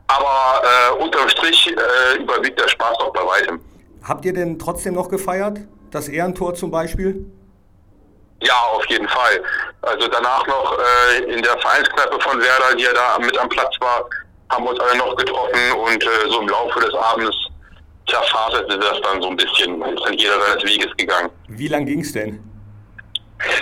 Aber 0.06 0.62
äh, 0.62 1.02
unterm 1.02 1.28
Strich 1.28 1.66
äh, 1.66 2.18
überwiegt 2.18 2.60
der 2.60 2.68
Spaß 2.68 2.98
auch 3.00 3.12
bei 3.12 3.26
weitem. 3.26 3.60
Habt 4.04 4.24
ihr 4.24 4.34
denn 4.34 4.58
trotzdem 4.58 4.94
noch 4.94 5.08
gefeiert? 5.08 5.58
Das 5.90 6.08
Ehrentor 6.08 6.54
zum 6.54 6.70
Beispiel? 6.70 7.26
Ja, 8.40 8.58
auf 8.72 8.84
jeden 8.86 9.08
Fall. 9.08 9.42
Also 9.82 10.08
danach 10.08 10.46
noch 10.46 10.78
äh, 10.78 11.18
in 11.24 11.42
der 11.42 11.58
Vereinskneipe 11.58 12.20
von 12.20 12.40
Werder, 12.40 12.76
die 12.76 12.84
ja 12.84 12.92
da 12.92 13.18
mit 13.18 13.36
am 13.38 13.48
Platz 13.48 13.74
war, 13.80 14.08
haben 14.52 14.66
uns 14.66 14.78
alle 14.80 14.98
noch 14.98 15.16
getroffen 15.16 15.72
und 15.86 16.02
äh, 16.02 16.30
so 16.30 16.40
im 16.40 16.48
Laufe 16.48 16.80
des 16.80 16.94
Abends 16.94 17.36
zerfaserte 18.08 18.78
das 18.78 19.00
dann 19.02 19.22
so 19.22 19.28
ein 19.28 19.36
bisschen. 19.36 19.80
Ist 19.82 20.04
dann 20.04 20.14
jeder 20.14 20.40
seines 20.40 20.64
Weges 20.64 20.96
gegangen. 20.96 21.30
Wie 21.48 21.68
lang 21.68 21.86
ging 21.86 22.00
es 22.00 22.12
denn? 22.12 22.51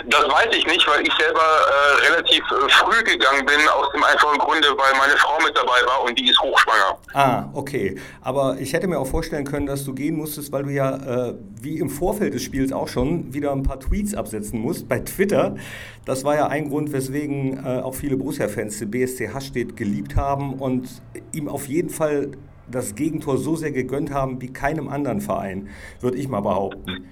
Das 0.06 0.22
weiß 0.22 0.48
ich 0.56 0.66
nicht, 0.66 0.86
weil 0.86 1.06
ich 1.06 1.12
selber 1.14 1.40
äh, 1.40 2.10
relativ 2.10 2.42
äh, 2.50 2.68
früh 2.68 3.02
gegangen 3.04 3.46
bin, 3.46 3.56
aus 3.68 3.90
dem 3.92 4.02
einfachen 4.02 4.38
Grunde, 4.38 4.68
weil 4.76 4.98
meine 4.98 5.16
Frau 5.18 5.38
mit 5.44 5.56
dabei 5.56 5.86
war 5.86 6.04
und 6.04 6.18
die 6.18 6.28
ist 6.28 6.40
hochschwanger. 6.40 6.98
Ah, 7.14 7.48
okay. 7.54 7.96
Aber 8.20 8.58
ich 8.58 8.72
hätte 8.72 8.86
mir 8.86 8.98
auch 8.98 9.06
vorstellen 9.06 9.44
können, 9.44 9.66
dass 9.66 9.84
du 9.84 9.94
gehen 9.94 10.16
musstest, 10.16 10.52
weil 10.52 10.64
du 10.64 10.70
ja, 10.70 11.28
äh, 11.28 11.34
wie 11.60 11.78
im 11.78 11.88
Vorfeld 11.88 12.34
des 12.34 12.42
Spiels 12.42 12.72
auch 12.72 12.88
schon, 12.88 13.32
wieder 13.32 13.52
ein 13.52 13.62
paar 13.62 13.80
Tweets 13.80 14.14
absetzen 14.14 14.60
musst 14.60 14.88
bei 14.88 15.00
Twitter. 15.00 15.56
Das 16.04 16.24
war 16.24 16.34
ja 16.34 16.48
ein 16.48 16.68
Grund, 16.68 16.92
weswegen 16.92 17.64
äh, 17.64 17.80
auch 17.80 17.94
viele 17.94 18.16
Borussia-Fans 18.16 18.78
den 18.78 18.90
BSC 18.90 19.32
Hastedt 19.32 19.76
geliebt 19.76 20.16
haben 20.16 20.54
und 20.54 20.88
ihm 21.32 21.48
auf 21.48 21.66
jeden 21.66 21.90
Fall 21.90 22.32
das 22.70 22.94
Gegentor 22.94 23.38
so 23.38 23.56
sehr 23.56 23.72
gegönnt 23.72 24.12
haben 24.12 24.40
wie 24.40 24.52
keinem 24.52 24.88
anderen 24.88 25.20
Verein, 25.20 25.68
würde 26.00 26.18
ich 26.18 26.28
mal 26.28 26.40
behaupten. 26.40 27.06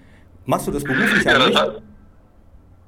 Machst 0.47 0.67
du 0.67 0.71
das 0.71 0.85
beruflich 0.85 1.25
ja, 1.25 1.33
eigentlich? 1.33 1.59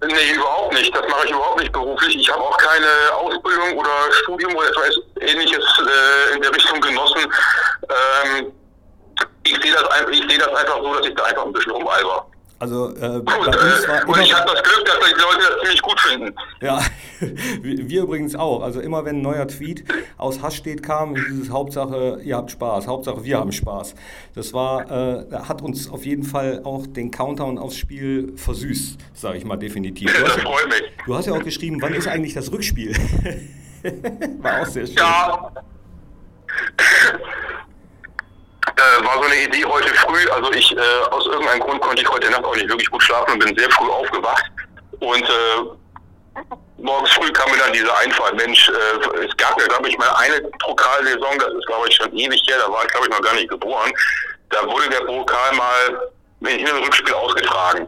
Nee, 0.02 0.32
überhaupt 0.34 0.72
nicht. 0.72 0.94
Das 0.94 1.06
mache 1.08 1.26
ich 1.26 1.30
überhaupt 1.30 1.60
nicht 1.60 1.72
beruflich. 1.72 2.16
Ich 2.16 2.32
habe 2.32 2.42
auch 2.42 2.56
keine 2.56 2.86
Ausbildung 3.14 3.76
oder 3.76 4.12
Studium 4.22 4.54
oder 4.56 4.68
etwas 4.68 4.96
ähnliches 5.20 5.64
äh, 5.78 6.36
in 6.36 6.42
der 6.42 6.54
Richtung 6.54 6.80
genossen. 6.80 7.20
Ähm, 7.88 8.52
ich 9.44 9.60
sehe 9.62 9.72
das, 9.72 9.84
ich 10.10 10.20
sehe 10.28 10.38
das 10.38 10.54
einfach 10.54 10.80
so, 10.80 10.94
dass 10.94 11.06
ich 11.06 11.14
da 11.14 11.24
einfach 11.24 11.44
ein 11.44 11.52
bisschen 11.52 11.72
rumalber. 11.72 12.29
Also 12.60 12.90
äh, 12.90 13.20
bei 13.20 13.36
uns 13.36 13.88
war 13.88 14.06
und 14.06 14.20
ich 14.20 14.34
habe 14.34 14.52
das 14.52 14.62
Glück, 14.62 14.84
dass 14.84 14.98
die 15.08 15.14
Leute 15.14 15.38
das 15.48 15.60
ziemlich 15.62 15.80
gut 15.80 15.98
finden. 15.98 16.34
Ja, 16.60 16.82
wir 17.62 18.02
übrigens 18.02 18.34
auch. 18.34 18.62
Also 18.62 18.80
immer 18.80 19.06
wenn 19.06 19.16
ein 19.16 19.22
neuer 19.22 19.48
Tweet 19.48 19.82
aus 20.18 20.42
Hass 20.42 20.56
steht 20.56 20.82
kam, 20.82 21.14
dieses 21.14 21.48
Hauptsache, 21.48 22.20
ihr 22.22 22.36
habt 22.36 22.50
Spaß, 22.50 22.86
Hauptsache 22.86 23.24
wir 23.24 23.38
haben 23.38 23.52
Spaß. 23.52 23.94
Das 24.34 24.52
war, 24.52 24.90
äh, 24.90 25.24
hat 25.32 25.62
uns 25.62 25.90
auf 25.90 26.04
jeden 26.04 26.22
Fall 26.22 26.60
auch 26.62 26.86
den 26.86 27.10
Countdown 27.10 27.56
aufs 27.56 27.78
Spiel 27.78 28.34
versüßt, 28.36 28.98
sage 29.14 29.38
ich 29.38 29.46
mal 29.46 29.56
definitiv. 29.56 30.14
Du 30.14 30.22
das 30.22 30.34
hast, 30.34 30.42
freut 30.42 30.68
mich. 30.68 30.82
Du 31.06 31.14
hast 31.14 31.24
ja 31.26 31.32
auch 31.32 31.42
geschrieben, 31.42 31.78
wann 31.80 31.94
ist 31.94 32.08
eigentlich 32.08 32.34
das 32.34 32.52
Rückspiel? 32.52 32.94
war 34.42 34.60
auch 34.60 34.66
sehr 34.66 34.86
schön. 34.86 34.96
Ja. 34.96 35.50
Äh, 38.80 39.04
war 39.04 39.14
so 39.14 39.24
eine 39.24 39.36
Idee 39.36 39.64
heute 39.64 39.88
früh. 39.94 40.28
Also 40.30 40.52
ich, 40.52 40.74
äh, 40.76 40.80
aus 41.10 41.26
irgendeinem 41.26 41.60
Grund 41.60 41.80
konnte 41.80 42.02
ich 42.02 42.08
heute 42.08 42.30
Nacht 42.30 42.44
auch 42.44 42.56
nicht 42.56 42.68
wirklich 42.68 42.90
gut 42.90 43.02
schlafen 43.02 43.32
und 43.32 43.44
bin 43.44 43.56
sehr 43.58 43.70
früh 43.70 43.90
aufgewacht. 43.90 44.44
Und 45.00 45.22
äh, 45.22 46.42
morgens 46.78 47.10
früh 47.12 47.30
kam 47.32 47.50
mir 47.50 47.58
dann 47.58 47.72
diese 47.72 47.94
Einfall, 47.98 48.34
Mensch, 48.34 48.68
äh, 48.68 49.24
es 49.24 49.36
gab 49.36 49.60
ja, 49.60 49.66
glaube 49.66 49.88
ich, 49.88 49.98
mal 49.98 50.10
eine 50.18 50.40
Pokalsaison, 50.60 51.38
das 51.38 51.52
ist, 51.52 51.66
glaube 51.66 51.88
ich, 51.88 51.94
schon 51.94 52.12
ewig 52.16 52.42
her, 52.48 52.58
da 52.64 52.72
war 52.72 52.84
ich, 52.84 52.90
glaube 52.90 53.06
ich, 53.06 53.12
noch 53.12 53.22
gar 53.22 53.34
nicht 53.34 53.48
geboren. 53.48 53.92
Da 54.50 54.66
wurde 54.66 54.88
der 54.88 55.04
Pokal 55.04 55.54
mal 55.56 56.10
in 56.40 56.66
einem 56.66 56.82
Rückspiel 56.82 57.14
ausgetragen. 57.14 57.86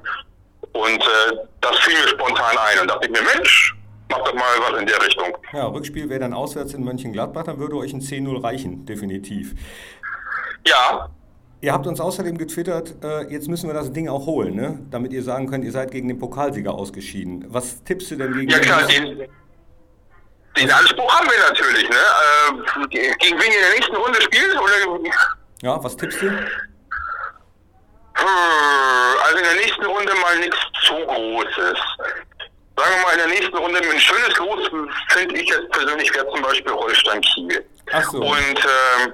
Und 0.72 1.00
äh, 1.00 1.36
das 1.60 1.78
fiel 1.78 1.94
mir 1.94 2.08
spontan 2.08 2.56
ein 2.56 2.80
und 2.80 2.90
dachte 2.90 3.06
ich 3.06 3.12
mir, 3.12 3.22
Mensch, 3.34 3.74
mach 4.10 4.18
doch 4.18 4.34
mal 4.34 4.42
was 4.60 4.80
in 4.80 4.86
der 4.86 5.02
Richtung. 5.02 5.36
Ja, 5.52 5.66
Rückspiel 5.66 6.08
wäre 6.08 6.20
dann 6.20 6.34
auswärts 6.34 6.74
in 6.74 6.84
Mönchengladbach, 6.84 7.44
dann 7.44 7.58
würde 7.58 7.76
euch 7.76 7.92
ein 7.92 8.00
10-0 8.00 8.42
reichen, 8.42 8.86
definitiv. 8.86 9.54
Ja. 10.66 11.08
Ihr 11.60 11.72
habt 11.72 11.86
uns 11.86 12.00
außerdem 12.00 12.38
getwittert, 12.38 12.96
äh, 13.04 13.30
jetzt 13.32 13.46
müssen 13.48 13.68
wir 13.68 13.74
das 13.74 13.92
Ding 13.92 14.08
auch 14.08 14.26
holen, 14.26 14.56
ne? 14.56 14.80
damit 14.90 15.12
ihr 15.12 15.22
sagen 15.22 15.48
könnt, 15.48 15.64
ihr 15.64 15.70
seid 15.70 15.92
gegen 15.92 16.08
den 16.08 16.18
Pokalsieger 16.18 16.74
ausgeschieden. 16.74 17.44
Was 17.48 17.84
tippst 17.84 18.10
du 18.10 18.16
denn 18.16 18.32
gegen 18.32 18.50
Ja 18.50 18.58
klar, 18.58 18.82
den, 18.82 19.28
den 20.56 20.70
Anspruch 20.70 21.14
haben 21.14 21.28
wir 21.28 21.38
natürlich. 21.48 21.88
Ne? 21.88 21.94
Äh, 21.94 22.88
gegen 22.88 23.38
wen 23.38 23.52
ihr 23.52 23.58
in 23.58 23.62
der 23.62 23.74
nächsten 23.76 23.94
Runde 23.94 24.20
spielt? 24.20 24.58
Oder? 24.58 24.72
Ja, 25.62 25.84
was 25.84 25.96
tippst 25.96 26.20
du? 26.20 26.26
Hm, 26.26 26.36
also 29.24 29.38
in 29.38 29.44
der 29.44 29.54
nächsten 29.54 29.84
Runde 29.84 30.12
mal 30.20 30.36
nichts 30.40 30.58
zu 30.84 30.94
Großes. 30.94 31.78
Sagen 32.76 32.94
wir 32.96 33.02
mal, 33.04 33.12
in 33.12 33.18
der 33.18 33.28
nächsten 33.28 33.56
Runde 33.56 33.78
ein 33.78 34.00
schönes 34.00 34.36
Los 34.38 34.68
finde 35.08 35.36
ich 35.36 35.48
jetzt 35.48 35.70
persönlich 35.70 36.12
wäre 36.14 36.28
zum 36.30 36.42
Beispiel 36.42 36.72
Holstein 36.72 37.20
Kiel. 37.20 37.64
Ach 37.92 38.10
so. 38.10 38.18
Und 38.18 38.34
ähm, 38.34 39.12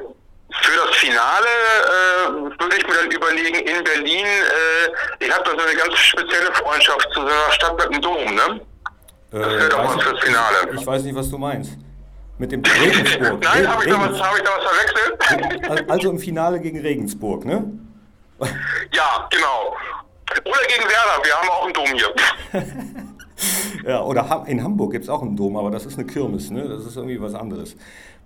für 0.50 0.86
das 0.86 0.96
Finale 0.96 1.46
äh, 1.46 2.32
würde 2.32 2.76
ich 2.76 2.86
mir 2.86 2.94
dann 2.94 3.10
überlegen, 3.10 3.58
in 3.58 3.84
Berlin, 3.84 4.24
äh, 4.24 5.24
ich 5.24 5.32
habe 5.32 5.44
da 5.44 5.50
so 5.50 5.66
eine 5.66 5.76
ganz 5.76 5.94
spezielle 5.96 6.52
Freundschaft 6.54 7.08
zu 7.12 7.20
so 7.20 7.26
einer 7.26 7.52
Stadt 7.52 7.76
mit 7.78 7.94
dem 7.94 8.00
Dom, 8.02 8.34
ne? 8.34 8.60
Das 9.30 9.46
äh, 9.46 9.58
wäre 9.58 9.68
doch 9.68 9.96
was 9.96 10.02
fürs 10.02 10.20
Finale. 10.20 10.56
Ich 10.74 10.86
weiß 10.86 11.02
nicht, 11.02 11.14
was 11.14 11.28
du 11.28 11.38
meinst. 11.38 11.72
Mit 12.38 12.52
dem 12.52 12.62
Regensburg. 12.62 13.40
Nein, 13.42 13.68
habe 13.68 13.84
ich, 13.84 13.90
da 13.90 14.00
was, 14.00 14.22
hab 14.22 14.36
ich 14.36 14.42
da 14.42 14.50
was 14.56 14.64
verwechselt? 14.64 15.90
Also 15.90 16.10
im 16.10 16.18
Finale 16.18 16.60
gegen 16.60 16.80
Regensburg, 16.80 17.44
ne? 17.44 17.70
ja, 18.92 19.28
genau. 19.30 19.76
Oder 20.44 20.66
gegen 20.68 20.88
Werder, 20.88 21.24
wir 21.24 21.34
haben 21.34 21.48
auch 21.48 21.64
einen 21.64 21.74
Dom 21.74 21.86
hier. 21.86 23.84
ja, 23.90 24.02
oder 24.02 24.44
in 24.46 24.62
Hamburg 24.62 24.92
gibt 24.92 25.04
es 25.04 25.10
auch 25.10 25.20
einen 25.20 25.36
Dom, 25.36 25.56
aber 25.56 25.70
das 25.70 25.84
ist 25.84 25.98
eine 25.98 26.06
Kirmes, 26.06 26.50
ne? 26.50 26.68
Das 26.68 26.86
ist 26.86 26.96
irgendwie 26.96 27.20
was 27.20 27.34
anderes 27.34 27.76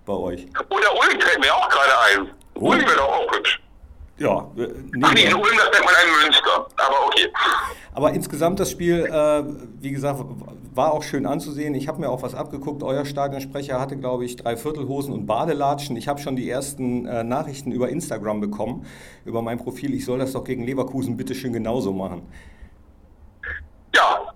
bei 0.05 0.13
euch. 0.13 0.45
Oder 0.69 0.93
Ulm 0.93 1.21
fällt 1.21 1.39
mir 1.39 1.53
auch 1.53 1.69
gerade 1.69 1.91
ein. 2.21 2.31
Oh. 2.55 2.69
Ulm 2.69 2.81
wäre 2.81 2.95
doch 2.95 3.09
auch 3.09 3.31
hübsch. 3.35 3.61
Ja, 4.17 4.47
äh, 4.55 4.67
nee, 4.93 5.01
Ach 5.01 5.13
nee, 5.13 5.25
in 5.25 5.33
Ulm, 5.33 5.57
das 5.57 5.71
nennt 5.71 5.85
man 5.85 5.93
ein 5.95 6.23
Münster, 6.23 6.67
aber 6.77 7.07
okay. 7.07 7.29
Aber 7.93 8.11
insgesamt 8.11 8.59
das 8.59 8.69
Spiel, 8.69 9.05
äh, 9.05 9.43
wie 9.81 9.91
gesagt, 9.91 10.23
war 10.75 10.93
auch 10.93 11.03
schön 11.03 11.25
anzusehen. 11.25 11.73
Ich 11.73 11.87
habe 11.87 11.99
mir 11.99 12.09
auch 12.09 12.21
was 12.21 12.35
abgeguckt. 12.35 12.83
Euer 12.83 13.05
Stadionsprecher 13.05 13.79
hatte, 13.79 13.97
glaube 13.97 14.25
ich, 14.25 14.35
drei 14.35 14.55
Viertelhosen 14.55 15.13
und 15.13 15.25
Badelatschen. 15.25 15.97
Ich 15.97 16.07
habe 16.07 16.19
schon 16.19 16.35
die 16.35 16.49
ersten 16.49 17.05
äh, 17.07 17.23
Nachrichten 17.23 17.71
über 17.71 17.89
Instagram 17.89 18.39
bekommen, 18.39 18.85
über 19.25 19.41
mein 19.41 19.57
Profil. 19.57 19.93
Ich 19.93 20.05
soll 20.05 20.19
das 20.19 20.33
doch 20.33 20.43
gegen 20.43 20.63
Leverkusen 20.63 21.17
bitte 21.17 21.33
schön 21.33 21.53
genauso 21.53 21.91
machen. 21.91 22.27
Ja, 23.95 24.33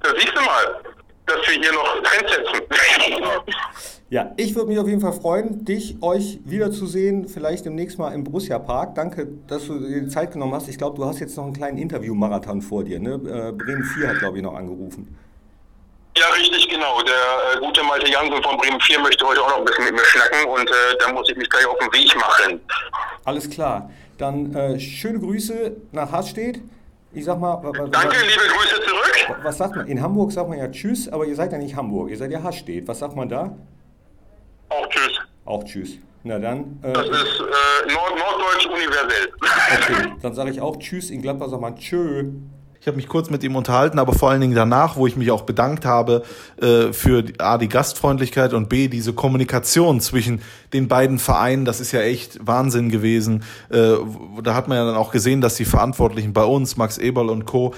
da 0.00 0.10
siehst 0.18 0.34
du 0.34 0.40
mal, 0.40 0.82
dass 1.26 1.36
wir 1.48 1.60
hier 1.60 1.72
noch 1.72 2.02
Trends 2.02 2.32
setzen. 2.32 3.93
Ja, 4.14 4.30
ich 4.36 4.54
würde 4.54 4.68
mich 4.68 4.78
auf 4.78 4.86
jeden 4.86 5.00
Fall 5.00 5.12
freuen, 5.12 5.64
dich, 5.64 5.96
euch 6.00 6.38
wiederzusehen, 6.44 7.26
vielleicht 7.26 7.64
demnächst 7.64 7.98
mal 7.98 8.12
im 8.14 8.22
Borussia 8.22 8.60
Park. 8.60 8.94
Danke, 8.94 9.26
dass 9.48 9.66
du 9.66 9.80
dir 9.80 10.02
die 10.02 10.08
Zeit 10.08 10.30
genommen 10.30 10.54
hast. 10.54 10.68
Ich 10.68 10.78
glaube, 10.78 10.96
du 10.96 11.04
hast 11.04 11.18
jetzt 11.18 11.36
noch 11.36 11.42
einen 11.42 11.52
kleinen 11.52 11.78
Interview-Marathon 11.78 12.62
vor 12.62 12.84
dir. 12.84 13.00
Ne? 13.00 13.14
Äh, 13.14 13.50
Bremen 13.50 13.82
4 13.82 14.10
hat, 14.10 14.20
glaube 14.20 14.36
ich, 14.36 14.44
noch 14.44 14.54
angerufen. 14.54 15.18
Ja, 16.16 16.26
richtig, 16.38 16.68
genau. 16.68 17.02
Der 17.02 17.56
äh, 17.56 17.66
gute 17.66 17.82
Malte 17.82 18.08
Jansen 18.08 18.40
von 18.40 18.56
Bremen 18.56 18.80
4 18.82 19.00
möchte 19.00 19.26
heute 19.26 19.42
auch 19.42 19.48
noch 19.48 19.58
ein 19.58 19.64
bisschen 19.64 19.84
mit 19.86 19.94
mir 19.94 20.04
schnacken 20.04 20.48
und 20.48 20.70
äh, 20.70 20.72
dann 21.00 21.12
muss 21.12 21.28
ich 21.28 21.36
mich 21.36 21.50
gleich 21.50 21.66
auf 21.66 21.78
den 21.80 21.92
Weg 21.92 22.14
machen. 22.14 22.60
Alles 23.24 23.50
klar. 23.50 23.90
Dann 24.16 24.54
äh, 24.54 24.78
schöne 24.78 25.18
Grüße 25.18 25.72
nach 25.90 26.12
Hasstedt. 26.12 26.60
Ich 27.12 27.24
sag 27.24 27.40
mal. 27.40 27.60
Danke, 27.64 27.90
was, 27.90 28.22
liebe 28.22 28.44
Grüße 28.46 28.76
zurück. 28.76 29.38
Was 29.42 29.58
sagt 29.58 29.74
man? 29.74 29.88
In 29.88 30.00
Hamburg 30.00 30.30
sagt 30.30 30.48
man 30.48 30.58
ja 30.58 30.68
Tschüss, 30.68 31.08
aber 31.08 31.26
ihr 31.26 31.34
seid 31.34 31.50
ja 31.50 31.58
nicht 31.58 31.74
Hamburg, 31.74 32.10
ihr 32.10 32.16
seid 32.16 32.30
ja 32.30 32.44
Hasstedt. 32.44 32.86
Was 32.86 33.00
sagt 33.00 33.16
man 33.16 33.28
da? 33.28 33.56
Auch 34.78 34.88
tschüss. 34.88 35.20
Auch 35.44 35.64
tschüss. 35.64 35.98
Na 36.22 36.38
dann. 36.38 36.78
Äh, 36.82 36.92
das 36.92 37.06
ist 37.06 37.12
äh, 37.12 37.92
Nord 37.92 38.18
Norddeutsch 38.18 38.66
universell. 38.66 39.32
Okay, 39.74 40.12
dann 40.22 40.34
sage 40.34 40.50
ich 40.50 40.60
auch 40.60 40.78
tschüss. 40.78 41.10
In 41.10 41.20
Gladbach 41.20 41.48
sagt 41.48 41.60
man 41.60 41.76
tschö. 41.76 42.30
Ich 42.80 42.86
habe 42.86 42.98
mich 42.98 43.08
kurz 43.08 43.30
mit 43.30 43.42
ihm 43.42 43.56
unterhalten, 43.56 43.98
aber 43.98 44.12
vor 44.12 44.28
allen 44.28 44.42
Dingen 44.42 44.54
danach, 44.54 44.96
wo 44.96 45.06
ich 45.06 45.16
mich 45.16 45.30
auch 45.30 45.42
bedankt 45.42 45.86
habe 45.86 46.22
äh, 46.60 46.92
für 46.92 47.24
A, 47.38 47.56
die 47.56 47.68
Gastfreundlichkeit 47.68 48.52
und 48.52 48.68
B, 48.68 48.88
diese 48.88 49.14
Kommunikation 49.14 50.02
zwischen 50.02 50.42
den 50.74 50.86
beiden 50.86 51.18
Vereinen. 51.18 51.64
Das 51.64 51.80
ist 51.80 51.92
ja 51.92 52.02
echt 52.02 52.46
Wahnsinn 52.46 52.90
gewesen. 52.90 53.42
Äh, 53.70 53.94
da 54.42 54.54
hat 54.54 54.68
man 54.68 54.76
ja 54.76 54.84
dann 54.84 54.96
auch 54.96 55.12
gesehen, 55.12 55.40
dass 55.40 55.54
die 55.54 55.64
Verantwortlichen 55.64 56.34
bei 56.34 56.44
uns, 56.44 56.76
Max 56.76 56.98
Eberl 56.98 57.30
und 57.30 57.46
Co., 57.46 57.74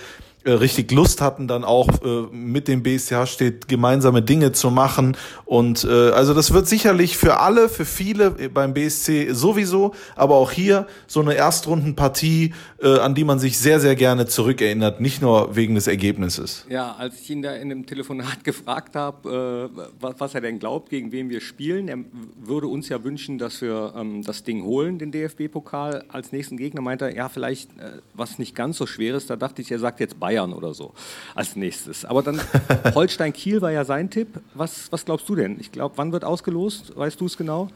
äh, 0.46 0.52
richtig 0.52 0.92
Lust 0.92 1.20
hatten, 1.20 1.48
dann 1.48 1.64
auch 1.64 1.88
äh, 1.88 2.26
mit 2.30 2.68
dem 2.68 2.84
BSCH 2.84 3.26
steht, 3.26 3.66
gemeinsame 3.66 4.22
Dinge 4.22 4.52
zu 4.52 4.70
machen. 4.70 5.16
Und 5.44 5.82
äh, 5.82 6.10
also 6.10 6.34
das 6.34 6.52
wird 6.52 6.68
sicherlich 6.68 7.16
für 7.16 7.40
alle, 7.40 7.68
für 7.68 7.84
viele 7.84 8.30
beim 8.30 8.72
BSC 8.72 9.32
sowieso, 9.32 9.92
aber 10.14 10.36
auch 10.36 10.52
hier 10.52 10.86
so 11.08 11.20
eine 11.20 11.34
Erstrundenpartie, 11.34 12.54
äh, 12.80 12.98
an 12.98 13.16
die 13.16 13.24
man 13.24 13.40
sich 13.40 13.58
sehr, 13.58 13.80
sehr 13.80 13.96
gerne 13.96 14.26
zurückerinnert, 14.26 15.00
nicht 15.00 15.20
nur 15.20 15.56
wegen 15.56 15.74
des 15.74 15.88
Ergebnisses. 15.88 16.64
Ja, 16.68 16.94
als 16.96 17.20
ich 17.20 17.30
ihn 17.30 17.42
da 17.42 17.52
in 17.54 17.72
einem 17.72 17.84
Telefonat 17.84 18.44
gefragt 18.44 18.94
habe, 18.94 19.70
äh, 19.74 19.80
was, 20.00 20.14
was 20.18 20.34
er 20.36 20.42
denn 20.42 20.60
glaubt, 20.60 20.90
gegen 20.90 21.10
wen 21.10 21.28
wir 21.28 21.40
spielen, 21.40 21.88
er 21.88 21.98
würde 22.40 22.68
uns 22.68 22.88
ja 22.88 23.02
wünschen, 23.02 23.38
dass 23.38 23.60
wir 23.62 23.94
ähm, 23.96 24.22
das 24.22 24.44
Ding 24.44 24.62
holen, 24.62 25.00
den 25.00 25.10
DFB-Pokal 25.10 26.04
als 26.06 26.30
nächsten 26.30 26.56
Gegner, 26.56 26.82
meinte 26.82 27.06
er, 27.06 27.16
ja, 27.16 27.28
vielleicht 27.28 27.70
äh, 27.80 27.98
was 28.14 28.38
nicht 28.38 28.54
ganz 28.54 28.76
so 28.76 28.86
schweres. 28.86 29.26
Da 29.26 29.34
dachte 29.34 29.60
ich, 29.60 29.72
er 29.72 29.80
sagt 29.80 29.98
jetzt 29.98 30.20
Bayern. 30.20 30.35
Bayern 30.36 30.52
oder 30.52 30.74
so 30.74 30.92
als 31.34 31.56
nächstes. 31.56 32.04
Aber 32.04 32.22
dann 32.22 32.40
Holstein-Kiel 32.94 33.62
war 33.62 33.70
ja 33.70 33.84
sein 33.84 34.10
Tipp. 34.10 34.40
Was, 34.54 34.92
was 34.92 35.04
glaubst 35.04 35.28
du 35.28 35.34
denn? 35.34 35.58
Ich 35.60 35.72
glaube, 35.72 35.94
wann 35.96 36.12
wird 36.12 36.24
ausgelost? 36.24 36.96
Weißt 36.96 37.20
du 37.20 37.26
es 37.26 37.36
genau? 37.36 37.68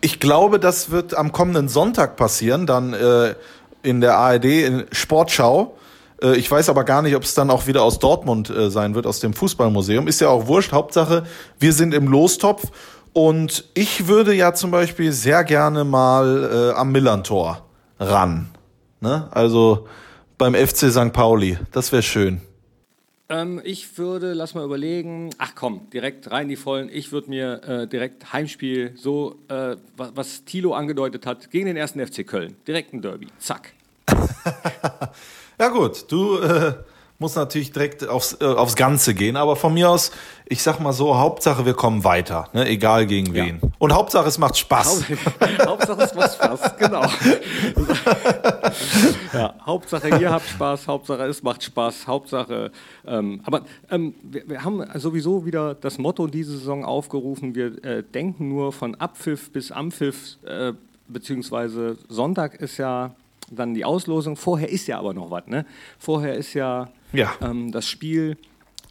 Ich 0.00 0.20
glaube, 0.20 0.60
das 0.60 0.90
wird 0.90 1.16
am 1.16 1.32
kommenden 1.32 1.68
Sonntag 1.68 2.16
passieren, 2.16 2.66
dann 2.66 2.92
äh, 2.92 3.34
in 3.82 4.00
der 4.00 4.18
ARD 4.18 4.44
in 4.44 4.84
Sportschau. 4.92 5.76
Äh, 6.22 6.36
ich 6.36 6.50
weiß 6.50 6.68
aber 6.68 6.84
gar 6.84 7.02
nicht, 7.02 7.16
ob 7.16 7.22
es 7.22 7.34
dann 7.34 7.50
auch 7.50 7.66
wieder 7.66 7.82
aus 7.82 7.98
Dortmund 7.98 8.50
äh, 8.50 8.70
sein 8.70 8.94
wird, 8.94 9.06
aus 9.06 9.20
dem 9.20 9.32
Fußballmuseum. 9.32 10.06
Ist 10.06 10.20
ja 10.20 10.28
auch 10.28 10.46
wurscht. 10.46 10.72
Hauptsache, 10.72 11.24
wir 11.58 11.72
sind 11.72 11.94
im 11.94 12.08
Lostopf. 12.08 12.70
Und 13.14 13.64
ich 13.72 14.08
würde 14.08 14.34
ja 14.34 14.52
zum 14.52 14.70
Beispiel 14.70 15.10
sehr 15.10 15.42
gerne 15.42 15.84
mal 15.84 16.72
äh, 16.74 16.78
am 16.78 16.92
Millantor 16.92 17.62
ran. 17.98 18.50
Ne? 19.00 19.28
Also 19.30 19.86
beim 20.38 20.54
FC 20.54 20.90
St. 20.90 21.12
Pauli. 21.12 21.58
Das 21.72 21.92
wäre 21.92 22.02
schön. 22.02 22.40
Ähm, 23.28 23.60
ich 23.64 23.98
würde, 23.98 24.34
lass 24.34 24.54
mal 24.54 24.64
überlegen, 24.64 25.30
ach 25.38 25.52
komm, 25.56 25.90
direkt 25.90 26.30
rein 26.30 26.48
die 26.48 26.56
Vollen. 26.56 26.88
Ich 26.92 27.10
würde 27.10 27.28
mir 27.28 27.60
äh, 27.64 27.86
direkt 27.88 28.32
Heimspiel, 28.32 28.92
so 28.96 29.36
äh, 29.48 29.76
was, 29.96 30.12
was 30.14 30.44
Thilo 30.44 30.74
angedeutet 30.74 31.26
hat, 31.26 31.50
gegen 31.50 31.66
den 31.66 31.76
ersten 31.76 32.04
FC 32.04 32.24
Köln. 32.26 32.56
Direkt 32.68 32.92
ein 32.92 33.02
Derby. 33.02 33.26
Zack. 33.38 33.72
ja 35.58 35.68
gut, 35.68 36.04
du 36.08 36.38
äh, 36.38 36.74
muss 37.18 37.34
natürlich 37.34 37.72
direkt 37.72 38.06
aufs, 38.06 38.36
äh, 38.40 38.44
aufs 38.44 38.76
Ganze 38.76 39.14
gehen. 39.14 39.36
Aber 39.36 39.56
von 39.56 39.72
mir 39.74 39.90
aus, 39.90 40.12
ich 40.46 40.62
sag 40.62 40.80
mal 40.80 40.92
so, 40.92 41.16
Hauptsache 41.16 41.64
wir 41.64 41.74
kommen 41.74 42.04
weiter, 42.04 42.48
ne? 42.52 42.68
egal 42.68 43.06
gegen 43.06 43.34
ja. 43.34 43.46
wen. 43.46 43.60
Und 43.78 43.92
Hauptsache 43.92 44.28
es 44.28 44.38
macht 44.38 44.56
Spaß. 44.58 45.04
Hauptsache 45.66 46.02
es 46.02 46.14
macht 46.14 46.34
Spaß, 46.34 46.76
genau. 46.76 47.02
ja, 49.32 49.54
Hauptsache 49.64 50.08
ihr 50.20 50.30
habt 50.30 50.48
Spaß, 50.48 50.86
Hauptsache 50.88 51.24
es 51.24 51.42
macht 51.42 51.62
Spaß, 51.62 52.06
Hauptsache. 52.06 52.70
Ähm, 53.06 53.40
aber 53.44 53.62
ähm, 53.90 54.14
wir, 54.22 54.48
wir, 54.48 54.64
haben 54.64 54.84
sowieso 54.94 55.44
wieder 55.46 55.74
das 55.74 55.98
Motto 55.98 56.26
diese 56.26 56.58
Saison 56.58 56.84
aufgerufen, 56.84 57.54
wir 57.54 57.82
äh, 57.84 58.02
denken 58.02 58.48
nur 58.48 58.72
von 58.72 58.94
Abpfiff 58.96 59.50
bis 59.50 59.72
Ampfiff. 59.72 60.38
Äh, 60.44 60.72
beziehungsweise 61.08 61.96
Sonntag 62.08 62.56
ist 62.56 62.78
ja 62.78 63.14
dann 63.50 63.74
die 63.74 63.84
Auslosung. 63.84 64.36
Vorher 64.36 64.68
ist 64.68 64.86
ja 64.86 64.98
aber 64.98 65.14
noch 65.14 65.30
was. 65.30 65.46
Ne? 65.46 65.66
Vorher 65.98 66.34
ist 66.34 66.54
ja, 66.54 66.90
Ja. 67.12 67.32
Ähm, 67.40 67.72
das 67.72 67.88
Spiel 67.88 68.36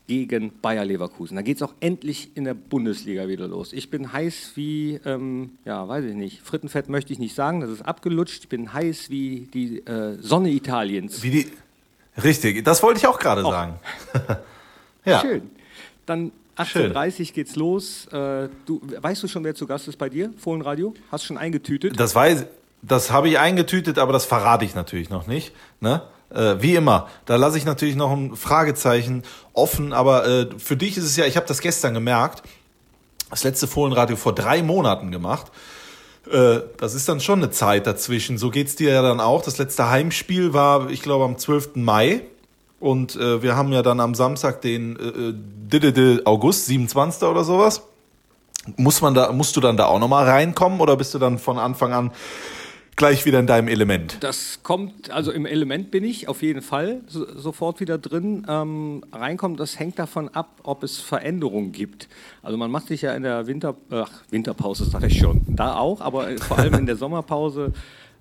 gegen 0.07 0.51
Bayer 0.61 0.85
Leverkusen. 0.85 1.35
Da 1.35 1.41
geht 1.41 1.57
es 1.57 1.63
auch 1.63 1.73
endlich 1.79 2.35
in 2.35 2.43
der 2.43 2.53
Bundesliga 2.53 3.27
wieder 3.27 3.47
los. 3.47 3.73
Ich 3.73 3.89
bin 3.89 4.13
heiß 4.13 4.51
wie, 4.55 4.99
ähm, 5.05 5.57
ja, 5.65 5.87
weiß 5.87 6.05
ich 6.05 6.13
nicht, 6.13 6.41
Frittenfett 6.41 6.89
möchte 6.89 7.11
ich 7.11 7.19
nicht 7.19 7.35
sagen, 7.35 7.61
das 7.61 7.71
ist 7.71 7.81
abgelutscht. 7.81 8.43
Ich 8.43 8.49
bin 8.49 8.71
heiß 8.71 9.09
wie 9.09 9.47
die 9.53 9.79
äh, 9.79 10.17
Sonne 10.21 10.51
Italiens. 10.51 11.23
Wie 11.23 11.31
die. 11.31 11.51
Richtig, 12.23 12.63
das 12.63 12.83
wollte 12.83 12.99
ich 12.99 13.07
auch 13.07 13.19
gerade 13.19 13.41
sagen. 13.41 13.79
ja. 15.05 15.21
Schön. 15.21 15.49
Dann 16.05 16.31
18.30 16.57 17.19
Uhr 17.19 17.33
geht's 17.33 17.55
los. 17.55 18.05
Äh, 18.07 18.49
du, 18.65 18.81
weißt 18.83 19.23
du 19.23 19.27
schon, 19.27 19.43
wer 19.43 19.55
zu 19.55 19.65
Gast 19.65 19.87
ist 19.87 19.97
bei 19.97 20.09
dir? 20.09 20.31
Fohlenradio? 20.37 20.93
Hast 21.11 21.23
du 21.23 21.27
schon 21.27 21.37
eingetütet? 21.37 21.99
Das 21.99 22.15
weiß, 22.15 22.45
das 22.87 23.11
habe 23.11 23.29
ich 23.29 23.39
eingetütet, 23.39 23.97
aber 23.97 24.13
das 24.13 24.25
verrate 24.25 24.65
ich 24.65 24.75
natürlich 24.75 25.09
noch 25.09 25.27
nicht. 25.27 25.53
Ne? 25.79 26.01
Äh, 26.29 26.55
wie 26.59 26.75
immer, 26.75 27.07
da 27.25 27.35
lasse 27.35 27.57
ich 27.57 27.65
natürlich 27.65 27.95
noch 27.95 28.11
ein 28.11 28.35
Fragezeichen 28.35 29.23
offen, 29.53 29.93
aber 29.93 30.27
äh, 30.27 30.47
für 30.57 30.77
dich 30.77 30.97
ist 30.97 31.05
es 31.05 31.15
ja, 31.15 31.25
ich 31.25 31.37
habe 31.37 31.47
das 31.47 31.61
gestern 31.61 31.93
gemerkt, 31.93 32.43
das 33.29 33.43
letzte 33.43 33.67
Fohlenradio 33.67 34.15
vor 34.15 34.33
drei 34.33 34.61
Monaten 34.61 35.11
gemacht. 35.11 35.51
Äh, 36.31 36.61
das 36.77 36.93
ist 36.93 37.09
dann 37.09 37.19
schon 37.19 37.39
eine 37.39 37.51
Zeit 37.51 37.87
dazwischen. 37.87 38.37
So 38.37 38.49
geht's 38.49 38.75
dir 38.75 38.91
ja 38.91 39.01
dann 39.01 39.19
auch. 39.19 39.41
Das 39.41 39.57
letzte 39.57 39.89
Heimspiel 39.89 40.53
war, 40.53 40.89
ich 40.89 41.01
glaube, 41.01 41.25
am 41.25 41.37
12. 41.37 41.75
Mai. 41.75 42.21
Und 42.79 43.15
äh, 43.15 43.41
wir 43.41 43.55
haben 43.55 43.71
ja 43.73 43.81
dann 43.81 43.99
am 43.99 44.15
Samstag 44.15 44.61
den 44.61 44.97
äh, 45.71 45.77
äh, 45.77 46.21
August, 46.25 46.67
27. 46.67 47.23
oder 47.23 47.43
sowas. 47.43 47.81
Muss 48.77 49.01
man 49.01 49.13
da, 49.13 49.31
musst 49.31 49.55
du 49.55 49.61
dann 49.61 49.77
da 49.77 49.85
auch 49.85 49.99
nochmal 49.99 50.27
reinkommen 50.27 50.79
oder 50.79 50.97
bist 50.97 51.13
du 51.13 51.19
dann 51.19 51.37
von 51.37 51.59
Anfang 51.59 51.93
an 51.93 52.11
gleich 52.95 53.25
wieder 53.25 53.39
in 53.39 53.47
deinem 53.47 53.67
Element? 53.67 54.17
Das 54.21 54.59
kommt, 54.63 55.11
also 55.11 55.31
im 55.31 55.45
Element 55.45 55.91
bin 55.91 56.03
ich 56.03 56.27
auf 56.27 56.41
jeden 56.41 56.61
Fall 56.61 57.01
so, 57.07 57.25
sofort 57.37 57.79
wieder 57.79 57.97
drin. 57.97 58.45
Ähm, 58.49 59.03
reinkommen, 59.11 59.57
das 59.57 59.79
hängt 59.79 59.99
davon 59.99 60.29
ab, 60.29 60.59
ob 60.63 60.83
es 60.83 60.99
Veränderungen 60.99 61.71
gibt. 61.71 62.07
Also 62.41 62.57
man 62.57 62.71
macht 62.71 62.87
sich 62.87 63.01
ja 63.01 63.13
in 63.13 63.23
der 63.23 63.47
Winter, 63.47 63.75
ach, 63.89 64.11
Winterpause, 64.29 64.85
sage 64.85 65.07
ich 65.07 65.19
schon, 65.19 65.41
da 65.47 65.75
auch, 65.75 66.01
aber 66.01 66.37
vor 66.37 66.59
allem 66.59 66.75
in 66.75 66.85
der 66.85 66.95
Sommerpause 66.95 67.73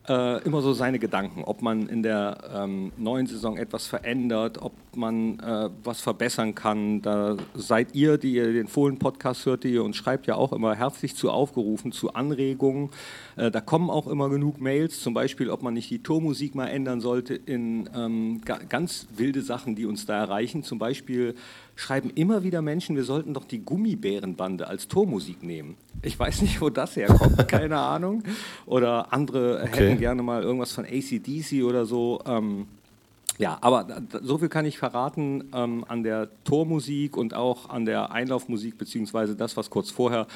äh, 0.08 0.42
immer 0.42 0.60
so 0.60 0.72
seine 0.72 0.98
Gedanken, 0.98 1.44
ob 1.44 1.62
man 1.62 1.88
in 1.88 2.02
der 2.02 2.38
ähm, 2.54 2.92
neuen 2.96 3.26
Saison 3.26 3.56
etwas 3.56 3.86
verändert, 3.86 4.58
ob 4.60 4.72
man 4.96 5.38
äh, 5.40 5.70
was 5.82 6.00
verbessern 6.00 6.54
kann. 6.54 7.02
Da 7.02 7.36
seid 7.54 7.94
ihr, 7.94 8.18
die 8.18 8.34
ihr 8.34 8.52
den 8.52 8.68
Fohlen-Podcast 8.68 9.46
hört, 9.46 9.64
die 9.64 9.68
ihr 9.72 9.84
uns 9.84 9.96
schreibt, 9.96 10.26
ja 10.26 10.34
auch 10.36 10.52
immer 10.52 10.74
herzlich 10.74 11.14
zu 11.16 11.30
aufgerufen, 11.30 11.92
zu 11.92 12.14
Anregungen. 12.14 12.90
Äh, 13.36 13.50
da 13.50 13.60
kommen 13.60 13.90
auch 13.90 14.06
immer 14.06 14.28
genug 14.28 14.60
Mails, 14.60 15.00
zum 15.00 15.14
Beispiel, 15.14 15.50
ob 15.50 15.62
man 15.62 15.74
nicht 15.74 15.90
die 15.90 16.02
Tormusik 16.02 16.54
mal 16.54 16.66
ändern 16.68 17.00
sollte 17.00 17.34
in 17.34 17.88
ähm, 17.94 18.40
ga 18.44 18.58
ganz 18.68 19.06
wilde 19.16 19.42
Sachen, 19.42 19.74
die 19.74 19.86
uns 19.86 20.06
da 20.06 20.16
erreichen. 20.18 20.62
Zum 20.62 20.78
Beispiel 20.78 21.34
schreiben 21.76 22.10
immer 22.14 22.44
wieder 22.44 22.62
Menschen, 22.62 22.94
wir 22.94 23.04
sollten 23.04 23.34
doch 23.34 23.44
die 23.44 23.64
Gummibärenbande 23.64 24.68
als 24.68 24.86
Tormusik 24.88 25.42
nehmen. 25.42 25.76
Ich 26.02 26.18
weiß 26.18 26.42
nicht, 26.42 26.60
wo 26.60 26.70
das 26.70 26.96
herkommt, 26.96 27.48
keine 27.48 27.78
Ahnung. 27.78 28.22
Oder 28.66 29.12
andere 29.12 29.62
Okay. 29.64 29.88
hätten 29.88 29.98
gerne 29.98 30.22
mal 30.22 30.42
irgendwas 30.42 30.72
von 30.72 30.84
ACDC 30.84 31.64
oder 31.64 31.86
so. 31.86 32.20
Ähm, 32.26 32.66
ja, 33.38 33.58
aber 33.62 33.86
so 34.22 34.38
viel 34.38 34.48
kann 34.48 34.64
ich 34.64 34.78
verraten 34.78 35.50
ähm, 35.52 35.84
an 35.88 36.04
der 36.04 36.28
Tormusik 36.44 37.16
und 37.16 37.34
auch 37.34 37.68
an 37.68 37.84
der 37.84 38.12
Einlaufmusik, 38.12 38.78
beziehungsweise 38.78 39.34
das, 39.34 39.56
was 39.56 39.70
kurz 39.70 39.90
vorher 39.90 40.28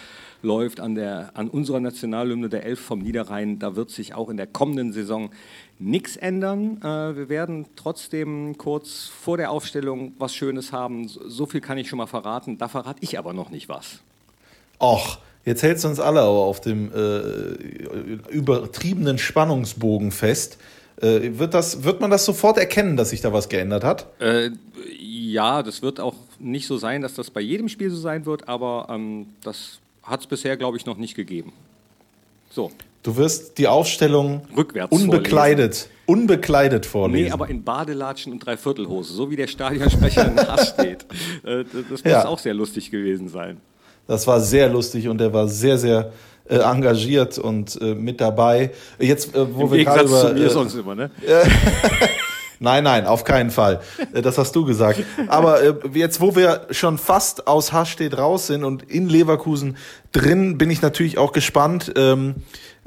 läuft, 0.43 0.81
an, 0.81 0.97
der, 0.97 1.31
an 1.35 1.49
unserer 1.49 1.79
Nationalhymne 1.79 2.49
der 2.49 2.65
Elf 2.65 2.81
vom 2.81 2.99
Niederrhein. 2.99 3.61
Da 3.61 3.77
wird 3.77 3.91
sich 3.91 4.15
auch 4.15 4.29
in 4.31 4.37
der 4.37 4.49
kommenden 4.49 4.93
Saison 4.93 5.31
nichts 5.79 6.17
ändern. 6.17 6.79
Äh, 6.83 7.17
wir 7.17 7.29
werden 7.29 7.67
trotzdem 7.77 8.59
kurz 8.59 9.05
vor 9.05 9.37
der 9.37 9.53
Aufstellung 9.53 10.15
was 10.19 10.35
Schönes 10.35 10.73
haben. 10.73 11.07
So, 11.07 11.29
so 11.29 11.47
viel 11.47 11.61
kann 11.61 11.79
ich 11.79 11.89
schon 11.89 11.99
mal 11.99 12.07
verraten. 12.07 12.59
Da 12.59 12.67
verrate 12.67 12.99
ich 13.03 13.17
aber 13.17 13.33
noch 13.33 13.51
nicht 13.51 13.69
was. 13.69 14.01
Och, 14.81 15.19
jetzt 15.45 15.63
hältst 15.63 15.85
du 15.85 15.89
uns 15.89 16.01
alle 16.01 16.21
aber 16.21 16.31
auf 16.31 16.61
dem 16.61 16.91
äh, 16.93 17.53
übertriebenen 18.33 19.19
Spannungsbogen 19.19 20.11
fest. 20.11 20.59
Äh, 21.01 21.39
wird, 21.39 21.55
das, 21.55 21.85
wird 21.85 22.01
man 22.01 22.11
das 22.11 22.25
sofort 22.25 22.59
erkennen, 22.59 22.97
dass 22.97 23.11
sich 23.11 23.21
da 23.21 23.33
was 23.33 23.49
geändert 23.49 23.85
hat? 23.85 24.07
Äh, 24.21 24.51
ja, 24.99 25.63
das 25.63 25.83
wird 25.83 26.01
auch 26.01 26.15
nicht 26.39 26.67
so 26.67 26.77
sein, 26.77 27.03
dass 27.03 27.15
das 27.15 27.31
bei 27.31 27.41
jedem 27.41 27.69
Spiel 27.69 27.91
so 27.91 27.97
sein 27.97 28.27
wird, 28.27 28.49
aber 28.49 28.89
ähm, 28.91 29.27
das 29.43 29.79
hat 30.03 30.21
es 30.21 30.27
bisher, 30.27 30.57
glaube 30.57 30.77
ich, 30.77 30.87
noch 30.87 30.97
nicht 30.97 31.15
gegeben. 31.15 31.53
So, 32.51 32.73
Du 33.05 33.17
wirst 33.17 33.59
die 33.59 33.69
Aufstellung 33.69 34.43
Rückwärts 34.57 34.91
unbekleidet, 34.95 35.89
unbekleidet 36.07 36.85
vorlesen. 36.85 37.27
nee, 37.27 37.31
aber 37.31 37.49
in 37.49 37.63
Badelatschen 37.63 38.33
und 38.33 38.41
Dreiviertelhose, 38.45 39.13
so 39.15 39.31
wie 39.31 39.37
der 39.37 39.47
Stadionsprecher 39.47 40.27
in 40.27 40.37
Hass 40.37 40.71
steht. 40.71 41.05
Äh, 41.45 41.65
das 41.73 41.91
muss 41.91 42.03
Ja. 42.05 42.27
auch 42.27 42.39
sehr 42.41 42.55
lustig 42.55 42.91
gewesen 42.91 43.29
sein. 43.29 43.61
Das 44.09 44.27
war 44.27 44.41
sehr 44.41 44.69
lustig 44.69 45.07
und 45.09 45.21
er 45.21 45.33
war 45.33 45.47
sehr, 45.47 45.79
sehr 45.79 46.13
äh, 46.49 46.57
engagiert 46.59 47.39
und 47.39 47.81
äh, 47.81 47.95
mit 47.95 48.21
dabei. 48.21 48.71
Jetzt, 48.99 49.35
äh, 49.35 49.55
wo 49.55 49.65
Im 49.65 49.73
wir 49.73 49.85
gerade 49.85 50.01
Gegensatz 50.01 50.23
über 50.23 50.29
zu 50.29 50.35
mir 50.35 50.47
äh, 50.47 50.51
sonst 50.51 50.75
immer, 50.75 50.95
ne? 50.95 51.11
Nein, 52.61 52.83
nein, 52.83 53.07
auf 53.07 53.23
keinen 53.23 53.51
Fall. 53.51 53.81
Äh, 54.13 54.23
Das 54.23 54.37
hast 54.37 54.55
du 54.57 54.65
gesagt. 54.65 55.05
Aber 55.29 55.63
äh, 55.63 55.75
jetzt, 55.95 56.21
wo 56.21 56.35
wir 56.35 56.67
schon 56.71 56.99
fast 56.99 57.47
aus 57.47 57.73
Hastedt 57.73 58.19
raus 58.19 58.49
sind 58.49 58.65
und 58.65 58.83
in 58.83 59.09
Leverkusen 59.09 59.77
drin, 60.13 60.59
bin 60.59 60.71
ich 60.71 60.83
natürlich 60.83 61.19
auch 61.19 61.33
gespannt. 61.33 61.93
Ähm, 61.97 62.37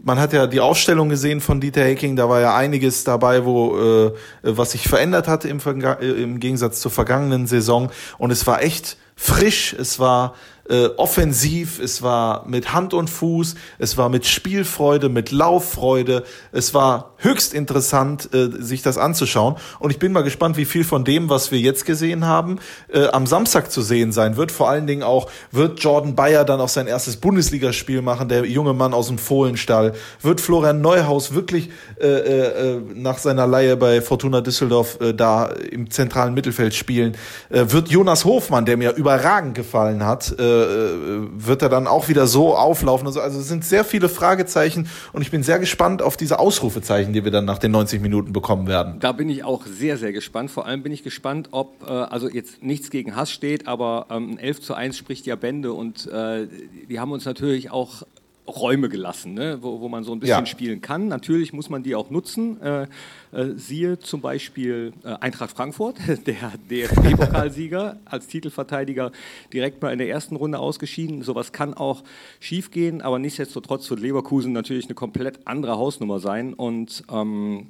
Man 0.04 0.20
hat 0.20 0.34
ja 0.34 0.48
die 0.48 0.60
Ausstellung 0.60 1.10
gesehen 1.10 1.40
von 1.42 1.62
Dieter 1.62 1.84
Hecking, 1.84 2.16
da 2.16 2.28
war 2.28 2.42
ja 2.42 2.56
einiges 2.56 3.04
dabei, 3.04 3.46
wo 3.46 3.78
äh, 3.78 4.12
was 4.42 4.72
sich 4.72 4.88
verändert 4.88 5.28
hatte 5.28 5.48
im, 5.48 5.60
Verga 5.60 5.94
äh, 6.02 6.22
im 6.22 6.40
Gegensatz 6.40 6.82
zur 6.82 6.92
vergangenen 6.92 7.48
Saison. 7.48 7.92
Und 8.18 8.32
es 8.32 8.46
war 8.48 8.62
echt 8.62 8.98
frisch, 9.16 9.74
es 9.80 10.00
war 10.00 10.34
äh, 10.72 10.88
offensiv, 10.96 11.80
es 11.80 12.02
war 12.02 12.48
mit 12.48 12.74
Hand 12.74 12.94
und 12.94 13.10
Fuß, 13.10 13.56
es 13.78 13.98
war 13.98 14.08
mit 14.08 14.26
Spielfreude, 14.26 15.10
mit 15.10 15.32
Lauffreude, 15.32 16.24
es 16.54 16.74
war 16.74 17.12
höchst 17.18 17.54
interessant, 17.54 18.34
äh, 18.34 18.50
sich 18.60 18.82
das 18.82 18.98
anzuschauen. 18.98 19.58
Und 19.80 19.92
ich 19.92 20.00
bin 20.00 20.14
mal 20.14 20.24
gespannt, 20.24 20.56
wie 20.56 20.64
viel 20.64 20.86
von 20.86 21.04
dem, 21.04 21.30
was 21.30 21.52
wir 21.52 21.60
jetzt 21.60 21.86
gesehen 21.86 22.26
haben, 22.26 22.60
äh, 22.88 23.08
am 23.08 23.28
Samstag 23.28 23.70
zu 23.70 23.82
sehen 23.82 24.14
sein 24.14 24.38
wird. 24.38 24.52
Vor 24.52 24.70
allen 24.70 24.88
Dingen 24.88 25.04
auch, 25.04 25.30
wird 25.52 25.82
Jordan 25.84 26.16
Bayer 26.16 26.46
dann 26.46 26.62
auch 26.62 26.70
sein 26.70 26.88
erstes 26.88 27.18
Bundesligaspiel 27.18 28.02
machen, 28.02 28.30
der 28.30 28.46
junge 28.46 28.74
Mann 28.74 28.94
aus 28.94 29.10
dem 29.10 29.18
Fohlenstall. 29.18 29.94
Wird 30.22 30.40
Florian 30.40 30.80
Neuhaus 30.80 31.34
wirklich 31.34 31.70
äh, 32.00 32.08
äh, 32.08 32.76
äh, 32.76 32.82
nach 32.96 33.18
seiner 33.18 33.46
Leihe 33.46 33.76
bei 33.76 34.02
Fortuna 34.02 34.40
Düsseldorf 34.40 35.00
äh, 35.02 35.14
da 35.14 35.48
im 35.48 35.92
zentralen 35.92 36.34
Mittelfeld 36.34 36.74
spielen? 36.74 37.18
Äh, 37.50 37.66
wird 37.68 37.90
Jonas 37.90 38.24
Hofmann, 38.24 38.66
der 38.66 38.78
mir 38.78 38.96
überragend 38.96 39.56
gefallen 39.56 40.06
hat, 40.06 40.34
äh, 40.40 40.61
wird 40.62 41.62
er 41.62 41.70
dann 41.70 41.88
auch 41.88 42.08
wieder 42.10 42.28
so 42.28 42.56
auflaufen? 42.56 43.08
Also, 43.08 43.22
also 43.22 43.40
es 43.40 43.48
sind 43.48 43.66
sehr 43.66 43.84
viele 43.84 44.10
Fragezeichen 44.10 44.88
und 45.14 45.22
ich 45.22 45.32
bin 45.32 45.44
sehr 45.44 45.60
gespannt 45.60 46.02
auf 46.02 46.18
diese 46.18 46.40
Ausrufezeichen, 46.40 47.14
die 47.14 47.24
wir 47.24 47.32
dann 47.32 47.46
nach 47.46 47.60
den 47.60 47.72
90 47.72 48.02
Minuten 48.02 48.34
bekommen 48.34 48.68
werden. 48.68 49.00
Da 49.00 49.12
bin 49.12 49.30
ich 49.30 49.44
auch 49.44 49.66
sehr, 49.66 49.98
sehr 49.98 50.14
gespannt. 50.14 50.52
Vor 50.52 50.66
allem 50.66 50.84
bin 50.84 50.92
ich 50.92 51.04
gespannt, 51.04 51.50
ob, 51.52 51.84
äh, 51.88 51.92
also 51.92 52.30
jetzt 52.30 52.64
nichts 52.64 52.90
gegen 52.90 53.16
Hass 53.16 53.32
steht, 53.32 53.68
aber 53.68 54.08
ähm, 54.10 54.32
ein 54.32 54.38
11 54.38 54.62
zu 54.62 54.74
1 54.74 54.98
spricht 54.98 55.26
ja 55.26 55.36
Bände 55.36 55.74
und 55.74 56.08
äh, 56.08 56.48
die 56.90 57.00
haben 57.00 57.12
uns 57.12 57.26
natürlich 57.26 57.72
auch 57.72 58.04
Räume 58.48 58.90
gelassen, 58.90 59.34
ne? 59.34 59.60
wo, 59.62 59.80
wo 59.82 59.88
man 59.88 60.04
so 60.04 60.12
ein 60.12 60.20
bisschen 60.20 60.40
Ja. 60.40 60.46
spielen 60.46 60.82
kann. 60.82 61.08
Natürlich 61.08 61.54
muss 61.54 61.70
man 61.70 61.84
die 61.84 61.96
auch 61.96 62.10
nutzen. 62.10 62.60
Äh, 62.62 62.84
äh, 63.32 63.56
siehe 63.56 64.00
zum 64.00 64.20
Beispiel 64.22 64.94
äh, 65.04 65.14
Eintracht 65.20 65.52
Frankfurt, 65.52 65.98
der 66.26 66.52
DFB-Pokalsieger 66.70 67.98
als 68.06 68.28
Titelverteidiger 68.28 69.12
direkt 69.54 69.82
mal 69.82 69.92
in 69.92 70.00
der 70.00 70.10
ersten 70.10 70.36
Runde 70.36 70.60
ausgeschieden. 70.60 71.22
Sowas 71.22 71.52
kann 71.52 71.74
auch 71.74 72.04
schiefgehen, 72.40 73.02
aber 73.02 73.20
nichtsdestotrotz 73.20 73.90
wird 73.90 74.00
Leverkusen 74.00 74.54
natürlich 74.54 74.86
eine 74.86 74.96
komplett 74.96 75.40
andere 75.46 75.78
Hausnummer 75.78 76.20
sein 76.20 76.54
und 76.54 77.04
ähm, 77.12 77.68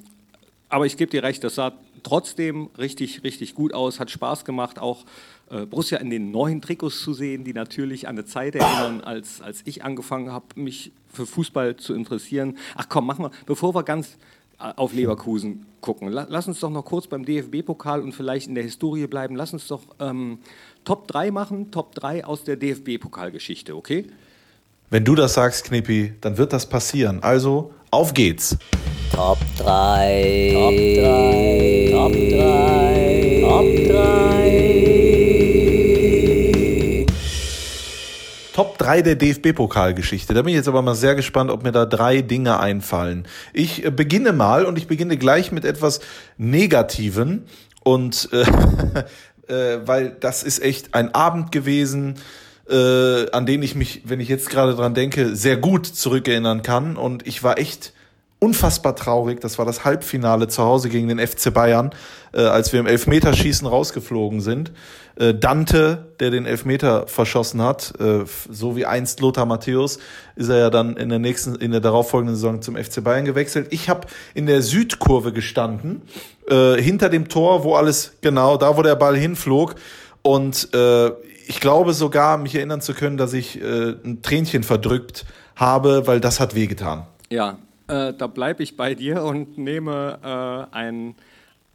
aber 0.69 0.86
ich 0.86 0.95
gebe 0.95 1.12
dir 1.12 1.21
recht, 1.21 1.43
das 1.43 1.55
sah 1.55 1.73
trotzdem 2.01 2.69
richtig, 2.77 3.25
richtig 3.25 3.55
gut 3.55 3.73
aus, 3.73 3.99
hat 3.99 4.10
Spaß 4.10 4.45
gemacht, 4.45 4.79
auch 4.79 5.03
Borussia 5.65 5.97
in 5.97 6.09
den 6.09 6.31
neuen 6.31 6.61
Trikots 6.61 7.01
zu 7.01 7.13
sehen, 7.13 7.43
die 7.43 7.53
natürlich 7.53 8.07
an 8.07 8.15
eine 8.15 8.25
Zeit 8.25 8.55
erinnern, 8.55 9.01
als, 9.01 9.41
als 9.41 9.61
ich 9.65 9.83
angefangen 9.83 10.31
habe, 10.31 10.45
mich 10.55 10.91
für 11.11 11.25
Fußball 11.25 11.75
zu 11.75 11.93
interessieren. 11.93 12.57
Ach 12.75 12.87
komm, 12.87 13.05
mach 13.05 13.17
mal, 13.17 13.31
bevor 13.45 13.75
wir 13.75 13.83
ganz 13.83 14.17
äh, 14.59 14.71
auf 14.75 14.93
Leverkusen 14.93 15.65
gucken, 15.81 16.09
la, 16.09 16.25
lass 16.29 16.47
uns 16.47 16.59
doch 16.59 16.69
noch 16.69 16.85
kurz 16.85 17.07
beim 17.07 17.25
DFB-Pokal 17.25 18.01
und 18.01 18.13
vielleicht 18.13 18.47
in 18.47 18.55
der 18.55 18.63
Historie 18.63 19.07
bleiben. 19.07 19.35
Lass 19.35 19.53
uns 19.53 19.67
doch 19.67 19.81
ähm, 19.99 20.39
Top 20.85 21.07
3 21.07 21.31
machen, 21.31 21.71
Top 21.71 21.95
3 21.95 22.25
aus 22.25 22.43
der 22.43 22.55
DFB-Pokalgeschichte, 22.55 23.75
okay? 23.75 24.07
Wenn 24.89 25.05
du 25.05 25.15
das 25.15 25.35
sagst, 25.35 25.65
Knippi, 25.65 26.13
dann 26.21 26.37
wird 26.37 26.53
das 26.53 26.67
passieren. 26.67 27.23
Also, 27.23 27.73
auf 27.91 28.13
geht's. 28.13 28.57
Top 29.13 29.37
3. 29.57 30.51
Top 30.53 30.73
3. 30.73 31.89
Top 31.91 32.13
3. 32.13 33.41
Top 33.41 33.95
3. 33.95 34.70
3 38.81 39.03
der 39.03 39.15
DFB-Pokalgeschichte. 39.15 40.33
Da 40.33 40.41
bin 40.41 40.49
ich 40.49 40.55
jetzt 40.55 40.67
aber 40.67 40.81
mal 40.81 40.95
sehr 40.95 41.13
gespannt, 41.13 41.51
ob 41.51 41.61
mir 41.63 41.71
da 41.71 41.85
drei 41.85 42.21
Dinge 42.23 42.59
einfallen. 42.59 43.27
Ich 43.53 43.85
äh, 43.85 43.91
beginne 43.91 44.33
mal 44.33 44.65
und 44.65 44.77
ich 44.77 44.87
beginne 44.87 45.17
gleich 45.17 45.51
mit 45.51 45.65
etwas 45.65 45.99
Negativen 46.37 47.45
und 47.83 48.29
äh, 48.31 48.41
äh, 49.53 49.81
weil 49.85 50.17
das 50.19 50.41
ist 50.41 50.63
echt 50.63 50.95
ein 50.95 51.13
Abend 51.13 51.51
gewesen, 51.51 52.15
äh, 52.67 53.29
an 53.31 53.45
den 53.45 53.61
ich 53.61 53.75
mich, 53.75 54.01
wenn 54.05 54.19
ich 54.19 54.29
jetzt 54.29 54.49
gerade 54.49 54.73
dran 54.73 54.95
denke, 54.95 55.35
sehr 55.35 55.57
gut 55.57 55.85
zurückerinnern 55.85 56.63
kann 56.63 56.97
und 56.97 57.27
ich 57.27 57.43
war 57.43 57.59
echt 57.59 57.93
unfassbar 58.39 58.95
traurig. 58.95 59.41
Das 59.41 59.59
war 59.59 59.65
das 59.65 59.85
Halbfinale 59.85 60.47
zu 60.47 60.63
Hause 60.63 60.89
gegen 60.89 61.07
den 61.07 61.19
FC 61.19 61.53
Bayern, 61.53 61.91
äh, 62.33 62.41
als 62.41 62.73
wir 62.73 62.79
im 62.79 62.87
Elfmeterschießen 62.87 63.67
rausgeflogen 63.67 64.41
sind. 64.41 64.71
Äh, 65.21 65.36
Dante, 65.36 66.07
der 66.19 66.31
den 66.31 66.47
Elfmeter 66.47 67.05
verschossen 67.05 67.62
hat, 67.62 67.93
äh, 67.99 68.25
so 68.49 68.75
wie 68.75 68.88
einst 68.88 69.19
Lothar 69.19 69.45
Matthäus, 69.45 69.99
ist 70.36 70.49
er 70.49 70.57
ja 70.57 70.69
dann 70.71 70.97
in 70.97 71.10
der 71.10 71.19
nächsten, 71.19 71.55
in 71.55 71.71
der 71.71 71.79
darauffolgenden 71.79 72.36
Saison 72.36 72.62
zum 72.63 72.75
FC 72.75 73.03
Bayern 73.03 73.25
gewechselt. 73.25 73.67
Ich 73.69 73.88
habe 73.88 74.07
in 74.34 74.47
der 74.47 74.63
Südkurve 74.63 75.31
gestanden, 75.31 76.01
äh, 76.49 76.81
hinter 76.81 77.10
dem 77.10 77.29
Tor, 77.29 77.63
wo 77.63 77.75
alles 77.75 78.13
genau, 78.21 78.57
da 78.57 78.75
wo 78.77 78.81
der 78.81 78.95
Ball 78.95 79.15
hinflog. 79.15 79.75
Und 80.23 80.69
ich 81.47 81.60
glaube 81.60 81.93
sogar, 81.93 82.38
mich 82.38 82.53
erinnern 82.53 82.79
zu 82.79 82.93
können, 82.93 83.17
dass 83.17 83.34
ich 83.34 83.60
ein 83.60 84.21
Tränchen 84.21 84.62
verdrückt 84.62 85.25
habe, 85.55 86.05
weil 86.05 86.19
das 86.19 86.39
hat 86.39 86.53
wehgetan. 86.53 87.07
Ja, 87.31 87.57
äh, 87.88 88.13
da 88.13 88.27
bleibe 88.27 88.63
ich 88.63 88.77
bei 88.77 88.95
dir 88.95 89.23
und 89.23 89.57
nehme 89.57 90.19
äh, 90.23 90.75
ein, 90.75 91.15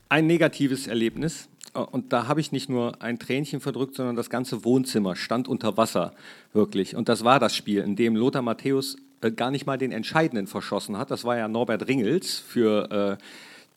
ein 0.09 0.27
negatives 0.27 0.87
Erlebnis. 0.87 1.49
Äh, 1.77 1.81
und 1.81 2.13
da 2.13 2.27
habe 2.29 2.41
ich 2.41 2.53
nicht 2.53 2.69
nur 2.69 3.03
ein 3.03 3.19
Tränchen 3.19 3.61
verdrückt, 3.61 3.95
sondern 3.95 4.17
das 4.17 4.31
ganze 4.31 4.65
Wohnzimmer 4.65 5.17
stand 5.17 5.49
unter 5.49 5.77
Wasser, 5.77 6.13
wirklich. 6.53 6.97
Und 6.97 7.09
das 7.09 7.25
war 7.25 7.39
das 7.39 7.55
Spiel, 7.55 7.83
in 7.83 7.97
dem 7.97 8.17
Lothar 8.17 8.43
Matthäus 8.43 8.97
äh, 9.21 9.31
gar 9.31 9.51
nicht 9.51 9.67
mal 9.67 9.79
den 9.79 9.93
Entscheidenden 9.93 10.47
verschossen 10.47 10.97
hat. 10.99 11.11
Das 11.11 11.25
war 11.25 11.37
ja 11.37 11.49
Norbert 11.49 11.89
Ringels 11.89 12.39
für 12.39 13.19
äh, 13.19 13.23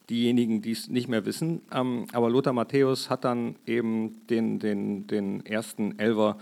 diejenigen, 0.09 0.61
die 0.61 0.71
es 0.71 0.87
nicht 0.87 1.07
mehr 1.07 1.25
wissen. 1.25 1.61
Ähm, 1.71 2.05
aber 2.13 2.29
Lothar 2.29 2.53
Matthäus 2.53 3.09
hat 3.09 3.25
dann 3.25 3.55
eben 3.65 4.25
den, 4.27 4.59
den, 4.59 5.07
den 5.07 5.45
ersten 5.45 5.99
Elver 5.99 6.37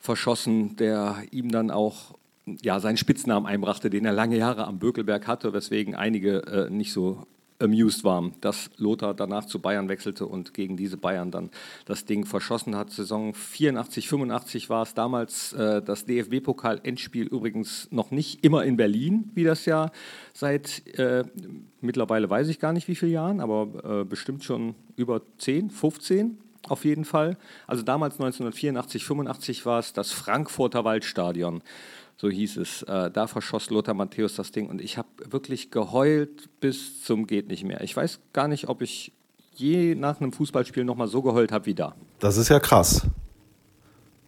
verschossen, 0.00 0.76
der 0.76 1.22
ihm 1.30 1.50
dann 1.50 1.70
auch 1.70 2.14
ja, 2.62 2.80
seinen 2.80 2.96
Spitznamen 2.96 3.46
einbrachte, 3.46 3.90
den 3.90 4.04
er 4.04 4.12
lange 4.12 4.36
Jahre 4.36 4.66
am 4.66 4.78
Bökelberg 4.78 5.26
hatte, 5.26 5.52
weswegen 5.52 5.94
einige 5.94 6.38
äh, 6.46 6.70
nicht 6.70 6.92
so 6.92 7.26
amused 7.58 8.04
waren, 8.04 8.34
dass 8.40 8.70
Lothar 8.76 9.14
danach 9.14 9.44
zu 9.44 9.60
Bayern 9.60 9.88
wechselte 9.88 10.26
und 10.26 10.54
gegen 10.54 10.76
diese 10.76 10.96
Bayern 10.96 11.30
dann 11.30 11.50
das 11.86 12.04
Ding 12.04 12.24
verschossen 12.24 12.76
hat. 12.76 12.90
Saison 12.90 13.34
84, 13.34 14.08
85 14.08 14.70
war 14.70 14.82
es 14.82 14.94
damals 14.94 15.52
äh, 15.52 15.82
das 15.82 16.04
DFB-Pokal-Endspiel 16.06 17.26
übrigens 17.26 17.88
noch 17.90 18.10
nicht 18.10 18.44
immer 18.44 18.64
in 18.64 18.76
Berlin, 18.76 19.30
wie 19.34 19.44
das 19.44 19.64
ja 19.66 19.90
seit 20.32 20.86
äh, 20.98 21.24
mittlerweile 21.80 22.30
weiß 22.30 22.48
ich 22.48 22.60
gar 22.60 22.72
nicht 22.72 22.88
wie 22.88 22.94
viele 22.94 23.12
Jahren, 23.12 23.40
aber 23.40 24.00
äh, 24.00 24.04
bestimmt 24.04 24.44
schon 24.44 24.74
über 24.96 25.22
10, 25.38 25.70
15 25.70 26.38
auf 26.70 26.84
jeden 26.84 27.04
Fall. 27.04 27.36
Also 27.66 27.82
damals 27.82 28.14
1984, 28.14 29.04
85 29.04 29.66
war 29.66 29.78
es 29.78 29.92
das 29.92 30.12
Frankfurter 30.12 30.84
Waldstadion 30.84 31.62
so 32.18 32.28
hieß 32.28 32.56
es. 32.58 32.82
Äh, 32.82 33.10
da 33.10 33.26
verschoss 33.26 33.70
Lothar 33.70 33.94
Matthäus 33.94 34.34
das 34.34 34.50
Ding 34.52 34.68
und 34.68 34.80
ich 34.82 34.98
habe 34.98 35.08
wirklich 35.24 35.70
geheult 35.70 36.60
bis 36.60 37.02
zum 37.04 37.26
geht 37.26 37.48
nicht 37.48 37.64
mehr. 37.64 37.80
Ich 37.80 37.96
weiß 37.96 38.18
gar 38.32 38.48
nicht, 38.48 38.68
ob 38.68 38.82
ich 38.82 39.12
je 39.54 39.94
nach 39.94 40.20
einem 40.20 40.32
Fußballspiel 40.32 40.84
nochmal 40.84 41.08
so 41.08 41.22
geheult 41.22 41.52
habe 41.52 41.66
wie 41.66 41.74
da. 41.74 41.94
Das 42.18 42.36
ist 42.36 42.48
ja 42.48 42.60
krass. 42.60 43.06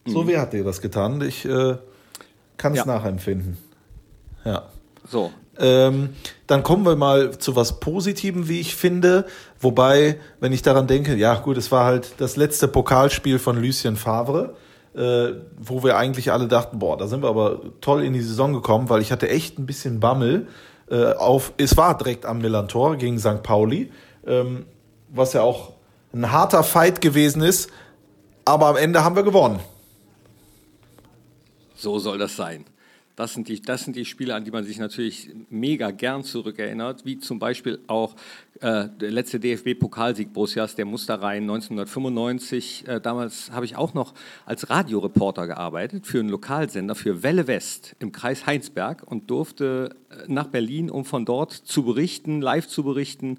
So 0.07 0.23
mhm. 0.23 0.29
wie 0.29 0.39
hat 0.39 0.53
dir 0.53 0.65
das 0.65 0.81
getan? 0.81 1.21
Ich 1.21 1.45
äh, 1.45 1.77
kann 2.57 2.73
es 2.73 2.79
ja. 2.79 2.87
nachempfinden. 2.87 3.59
Ja. 4.45 4.69
So. 5.09 5.33
Ähm, 5.61 6.11
dann 6.47 6.63
kommen 6.63 6.85
wir 6.85 6.97
mal 6.97 7.39
zu 7.39 7.55
was 7.55 7.81
Positivem, 7.81 8.49
wie 8.49 8.61
ich 8.61 8.75
finde. 8.75 9.27
Wobei, 9.61 10.19
wenn 10.41 10.53
ich 10.53 10.63
daran 10.63 10.87
denke, 10.87 11.15
ja 11.15 11.35
gut, 11.37 11.57
es 11.57 11.71
war 11.71 11.85
halt 11.85 12.15
das 12.19 12.37
letzte 12.37 12.67
Pokalspiel 12.67 13.39
von 13.39 13.61
Lucien 13.61 13.97
Favre 13.97 14.55
äh, 14.95 15.35
wo 15.57 15.83
wir 15.83 15.97
eigentlich 15.97 16.33
alle 16.33 16.49
dachten, 16.49 16.79
boah, 16.79 16.97
da 16.97 17.07
sind 17.07 17.23
wir 17.23 17.29
aber 17.29 17.61
toll 17.81 18.03
in 18.03 18.13
die 18.13 18.23
Saison 18.23 18.53
gekommen, 18.53 18.89
weil 18.89 19.01
ich 19.03 19.13
hatte 19.13 19.29
echt 19.29 19.59
ein 19.59 19.67
bisschen 19.67 20.01
Bammel 20.01 20.49
äh, 20.91 21.13
auf, 21.13 21.53
es 21.59 21.77
war 21.77 21.97
direkt 21.97 22.27
am 22.27 22.39
Millantor 22.39 22.97
gegen 22.97 23.19
St. 23.19 23.43
Pauli, 23.43 23.93
ähm, 24.27 24.67
was 25.09 25.33
ja 25.33 25.43
auch 25.43 25.73
ein 26.13 26.33
harter 26.33 26.65
Fight 26.65 27.01
gewesen 27.01 27.43
ist, 27.43 27.71
aber 28.45 28.67
am 28.67 28.77
Ende 28.77 29.05
haben 29.05 29.15
wir 29.15 29.23
gewonnen. 29.23 29.61
So 31.77 31.99
soll 31.99 32.19
das 32.19 32.37
sein. 32.37 32.65
Das 33.21 33.35
sind, 33.35 33.49
die, 33.49 33.61
das 33.61 33.85
sind 33.85 33.97
die 33.97 34.07
Spiele, 34.07 34.35
an 34.35 34.45
die 34.45 34.51
man 34.51 34.65
sich 34.65 34.79
natürlich 34.79 35.29
mega 35.51 35.91
gern 35.91 36.25
zurückerinnert, 36.25 37.05
wie 37.05 37.19
zum 37.19 37.39
Beispiel 37.39 37.79
auch 37.87 38.15
äh, 38.61 38.89
der 38.89 39.11
letzte 39.11 39.39
DFB-Pokalsieg 39.39 40.33
Borussias, 40.33 40.75
der 40.75 40.87
Musterrhein 40.87 41.43
1995. 41.43 42.89
Äh, 42.89 42.99
damals 43.03 43.51
habe 43.51 43.67
ich 43.67 43.77
auch 43.77 43.93
noch 43.93 44.15
als 44.47 44.71
Radioreporter 44.71 45.47
gearbeitet 45.47 46.07
für 46.07 46.21
einen 46.21 46.31
Lokalsender, 46.31 46.95
für 46.95 47.23
Welle 47.23 47.47
West 47.47 47.95
im 47.99 48.11
Kreis 48.11 48.47
Heinsberg 48.47 49.03
und 49.07 49.31
durfte 49.31 49.95
äh, 50.09 50.25
nach 50.27 50.47
Berlin, 50.47 50.89
um 50.89 51.05
von 51.05 51.27
dort 51.27 51.53
zu 51.53 51.83
berichten, 51.83 52.41
live 52.41 52.69
zu 52.69 52.85
berichten. 52.85 53.37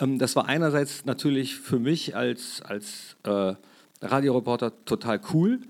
Ähm, 0.00 0.18
das 0.18 0.34
war 0.34 0.46
einerseits 0.46 1.04
natürlich 1.04 1.56
für 1.56 1.78
mich 1.78 2.16
als, 2.16 2.62
als 2.62 3.18
äh, 3.24 3.52
Radioreporter 4.00 4.82
total 4.86 5.20
cool 5.34 5.60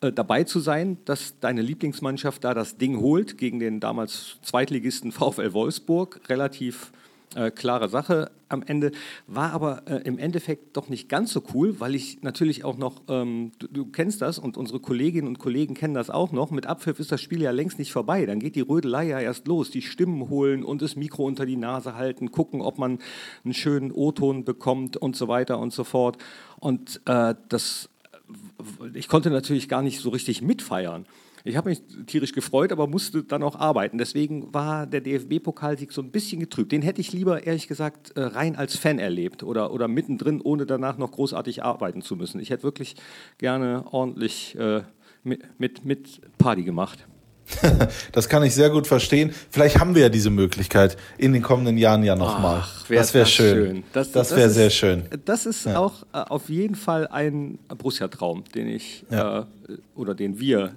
äh, 0.00 0.12
dabei 0.12 0.44
zu 0.44 0.60
sein, 0.60 0.98
dass 1.04 1.40
deine 1.40 1.62
Lieblingsmannschaft 1.62 2.44
da 2.44 2.54
das 2.54 2.76
Ding 2.76 3.00
holt 3.00 3.36
gegen 3.36 3.58
den 3.58 3.80
damals 3.80 4.38
Zweitligisten 4.42 5.12
VfL 5.12 5.52
Wolfsburg. 5.52 6.20
Relativ 6.28 6.92
äh, 7.34 7.50
klare 7.50 7.88
Sache 7.88 8.30
am 8.48 8.62
Ende. 8.62 8.92
War 9.26 9.52
aber 9.52 9.82
äh, 9.86 9.96
im 10.04 10.18
Endeffekt 10.18 10.76
doch 10.76 10.88
nicht 10.88 11.08
ganz 11.08 11.32
so 11.32 11.42
cool, 11.52 11.80
weil 11.80 11.94
ich 11.94 12.22
natürlich 12.22 12.64
auch 12.64 12.78
noch, 12.78 13.02
ähm, 13.08 13.52
du, 13.58 13.66
du, 13.66 13.86
kennst 13.86 14.22
das 14.22 14.38
und 14.38 14.56
unsere 14.56 14.80
Kolleginnen 14.80 15.28
und 15.28 15.38
Kollegen 15.38 15.74
kennen 15.74 15.94
das 15.94 16.10
auch 16.10 16.32
noch, 16.32 16.50
mit 16.50 16.66
Abpfiff 16.66 17.00
ist 17.00 17.12
das 17.12 17.20
Spiel 17.20 17.42
ja 17.42 17.50
längst 17.50 17.78
nicht 17.78 17.92
vorbei. 17.92 18.24
Dann 18.24 18.40
geht 18.40 18.56
die 18.56 18.62
Rödelei 18.62 19.08
ja 19.08 19.20
erst 19.20 19.46
los, 19.46 19.70
die 19.70 19.82
Stimmen 19.82 20.30
holen 20.30 20.64
und 20.64 20.80
das 20.80 20.96
Mikro 20.96 21.24
unter 21.24 21.44
die 21.44 21.56
Nase 21.56 21.96
halten, 21.96 22.30
gucken, 22.30 22.62
ob 22.62 22.78
man 22.78 22.98
einen 23.44 23.54
schönen 23.54 23.92
O-Ton 23.92 24.44
bekommt 24.44 24.96
und 24.96 25.16
so 25.16 25.28
weiter 25.28 25.58
und 25.58 25.72
so 25.72 25.84
fort. 25.84 26.18
Und 26.60 27.02
äh, 27.04 27.34
das 27.48 27.90
ich 28.94 29.08
konnte 29.08 29.30
natürlich 29.30 29.68
gar 29.68 29.82
nicht 29.82 30.00
so 30.00 30.10
richtig 30.10 30.42
mitfeiern. 30.42 31.06
Ich 31.44 31.56
habe 31.56 31.70
mich 31.70 31.82
tierisch 32.06 32.32
gefreut, 32.32 32.72
aber 32.72 32.86
musste 32.86 33.22
dann 33.22 33.42
auch 33.42 33.56
arbeiten. 33.56 33.96
Deswegen 33.96 34.52
war 34.52 34.86
der 34.86 35.00
DFB-Pokalsieg 35.00 35.92
so 35.92 36.02
ein 36.02 36.10
bisschen 36.10 36.40
getrübt. 36.40 36.72
Den 36.72 36.82
hätte 36.82 37.00
ich 37.00 37.12
lieber, 37.12 37.46
ehrlich 37.46 37.68
gesagt, 37.68 38.16
äh, 38.16 38.22
rein 38.22 38.56
als 38.56 38.76
Fan 38.76 38.98
erlebt 38.98 39.42
oder, 39.42 39.72
oder 39.72 39.88
mittendrin, 39.88 40.40
ohne 40.40 40.66
danach 40.66 40.98
noch 40.98 41.12
großartig 41.12 41.62
arbeiten 41.62 42.02
zu 42.02 42.16
müssen. 42.16 42.40
Ich 42.40 42.50
hätte 42.50 42.64
wirklich 42.64 42.96
gerne 43.38 43.84
ordentlich 43.90 44.56
äh, 44.58 44.82
mit, 45.22 45.58
mit, 45.58 45.84
mit 45.84 46.20
Party 46.38 46.64
gemacht. 46.64 47.06
das 48.12 48.28
kann 48.28 48.42
ich 48.42 48.54
sehr 48.54 48.70
gut 48.70 48.86
verstehen. 48.86 49.32
Vielleicht 49.50 49.78
haben 49.78 49.94
wir 49.94 50.02
ja 50.02 50.08
diese 50.08 50.30
Möglichkeit 50.30 50.96
in 51.16 51.32
den 51.32 51.42
kommenden 51.42 51.78
Jahren 51.78 52.02
ja 52.02 52.16
nochmal. 52.16 52.64
Das 52.88 53.14
wäre 53.14 53.26
schön. 53.26 53.54
schön. 53.54 53.84
Das, 53.92 54.12
das 54.12 54.34
wäre 54.34 54.50
sehr 54.50 54.70
schön. 54.70 55.04
Das 55.24 55.46
ist 55.46 55.66
ja. 55.66 55.78
auch 55.78 56.02
äh, 56.12 56.18
auf 56.18 56.48
jeden 56.48 56.74
Fall 56.74 57.06
ein 57.08 57.58
Borussia-Traum, 57.68 58.44
den 58.54 58.68
ich 58.68 59.04
ja. 59.10 59.40
äh, 59.40 59.44
oder 59.94 60.14
den 60.14 60.38
wir 60.38 60.72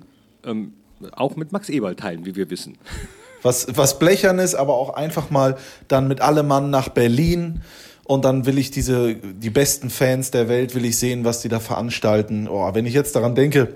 ähm, 0.46 0.74
auch 1.12 1.36
mit 1.36 1.52
Max 1.52 1.70
Eberl 1.70 1.96
teilen, 1.96 2.26
wie 2.26 2.36
wir 2.36 2.50
wissen. 2.50 2.78
Was, 3.44 3.66
was 3.76 3.98
blechern 3.98 4.38
ist, 4.38 4.54
aber 4.54 4.76
auch 4.76 4.94
einfach 4.94 5.32
mal 5.32 5.58
dann 5.88 6.08
mit 6.08 6.22
allem 6.22 6.46
Mann 6.46 6.70
nach 6.70 6.90
Berlin 6.90 7.62
und 8.04 8.24
dann 8.24 8.46
will 8.46 8.60
ich 8.60 8.70
diese, 8.70 9.16
die 9.16 9.50
besten 9.50 9.90
Fans 9.90 10.30
der 10.30 10.48
Welt, 10.48 10.76
will 10.76 10.86
ich 10.86 11.00
sehen, 11.00 11.24
was 11.24 11.42
die 11.42 11.50
da 11.50 11.60
veranstalten. 11.60 12.48
Oh, 12.48 12.70
wenn 12.76 12.86
ich 12.86 12.94
jetzt 12.94 13.16
daran 13.16 13.34
denke, 13.34 13.74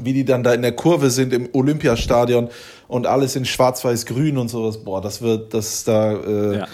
wie 0.00 0.12
die 0.12 0.24
dann 0.24 0.42
da 0.42 0.54
in 0.54 0.62
der 0.62 0.72
Kurve 0.72 1.10
sind 1.10 1.32
im 1.32 1.48
Olympiastadion 1.52 2.48
und 2.88 3.06
alles 3.06 3.36
in 3.36 3.44
schwarz-weiß-grün 3.44 4.38
und 4.38 4.48
sowas. 4.48 4.82
Boah, 4.82 5.00
das 5.00 5.22
wird, 5.22 5.54
das 5.54 5.84
da, 5.84 6.12
äh, 6.12 6.58
ja. 6.58 6.68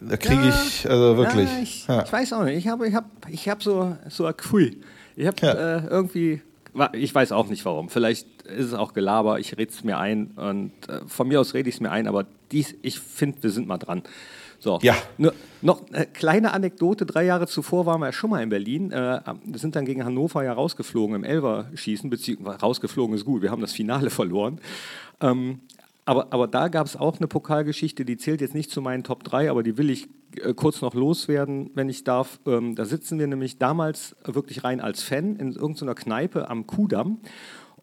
da 0.00 0.16
kriege 0.16 0.42
ja, 0.42 0.48
ich, 0.48 0.88
also 0.88 1.16
wirklich. 1.16 1.50
Ja, 1.88 2.00
ich, 2.00 2.06
ich, 2.06 2.12
weiß 2.12 2.32
auch 2.34 2.44
nicht. 2.44 2.58
Ich 2.58 2.68
habe 2.68 2.88
ich 2.88 2.94
hab, 2.94 3.04
ich 3.28 3.48
hab 3.48 3.62
so, 3.62 3.96
so 4.08 4.26
ein 4.26 4.34
Gefühl. 4.36 4.76
Ich 5.16 5.26
habe 5.26 5.36
äh, 5.42 5.86
irgendwie, 5.88 6.42
ich 6.92 7.14
weiß 7.14 7.32
auch 7.32 7.48
nicht 7.48 7.64
warum. 7.64 7.88
Vielleicht 7.88 8.26
ist 8.42 8.66
es 8.66 8.74
auch 8.74 8.92
Gelaber, 8.92 9.38
ich 9.38 9.56
rede 9.56 9.70
es 9.70 9.84
mir 9.84 9.98
ein 9.98 10.32
und 10.36 10.72
äh, 10.88 11.00
von 11.06 11.28
mir 11.28 11.40
aus 11.40 11.54
rede 11.54 11.68
ich 11.68 11.76
es 11.76 11.80
mir 11.80 11.90
ein, 11.90 12.06
aber 12.06 12.26
dies, 12.50 12.74
ich 12.82 12.98
finde, 12.98 13.42
wir 13.42 13.50
sind 13.50 13.66
mal 13.66 13.78
dran. 13.78 14.02
So. 14.62 14.78
Ja. 14.82 14.94
Nur, 15.18 15.34
noch 15.60 15.82
eine 15.92 16.06
kleine 16.06 16.52
Anekdote: 16.52 17.04
Drei 17.04 17.24
Jahre 17.24 17.48
zuvor 17.48 17.84
waren 17.84 18.00
wir 18.00 18.06
ja 18.06 18.12
schon 18.12 18.30
mal 18.30 18.42
in 18.42 18.48
Berlin. 18.48 18.92
Äh, 18.92 19.20
sind 19.54 19.74
dann 19.74 19.84
gegen 19.84 20.04
Hannover 20.04 20.44
ja 20.44 20.52
rausgeflogen 20.52 21.16
im 21.16 21.24
Elverschießen, 21.24 22.08
beziehungsweise 22.08 22.60
rausgeflogen 22.60 23.16
ist 23.16 23.24
gut, 23.24 23.42
wir 23.42 23.50
haben 23.50 23.60
das 23.60 23.72
Finale 23.72 24.10
verloren. 24.10 24.60
Ähm, 25.20 25.60
aber, 26.04 26.28
aber 26.30 26.46
da 26.46 26.68
gab 26.68 26.86
es 26.86 26.96
auch 26.96 27.18
eine 27.18 27.26
Pokalgeschichte, 27.26 28.04
die 28.04 28.16
zählt 28.16 28.40
jetzt 28.40 28.54
nicht 28.54 28.70
zu 28.70 28.80
meinen 28.80 29.02
Top 29.02 29.24
3, 29.24 29.50
aber 29.50 29.64
die 29.64 29.78
will 29.78 29.90
ich 29.90 30.08
äh, 30.36 30.54
kurz 30.54 30.80
noch 30.80 30.94
loswerden, 30.94 31.70
wenn 31.74 31.88
ich 31.88 32.04
darf. 32.04 32.38
Ähm, 32.46 32.76
da 32.76 32.84
sitzen 32.84 33.18
wir 33.18 33.26
nämlich 33.26 33.58
damals 33.58 34.14
wirklich 34.24 34.62
rein 34.62 34.80
als 34.80 35.02
Fan 35.02 35.36
in 35.36 35.54
irgendeiner 35.54 35.96
Kneipe 35.96 36.48
am 36.48 36.68
Kudamm 36.68 37.18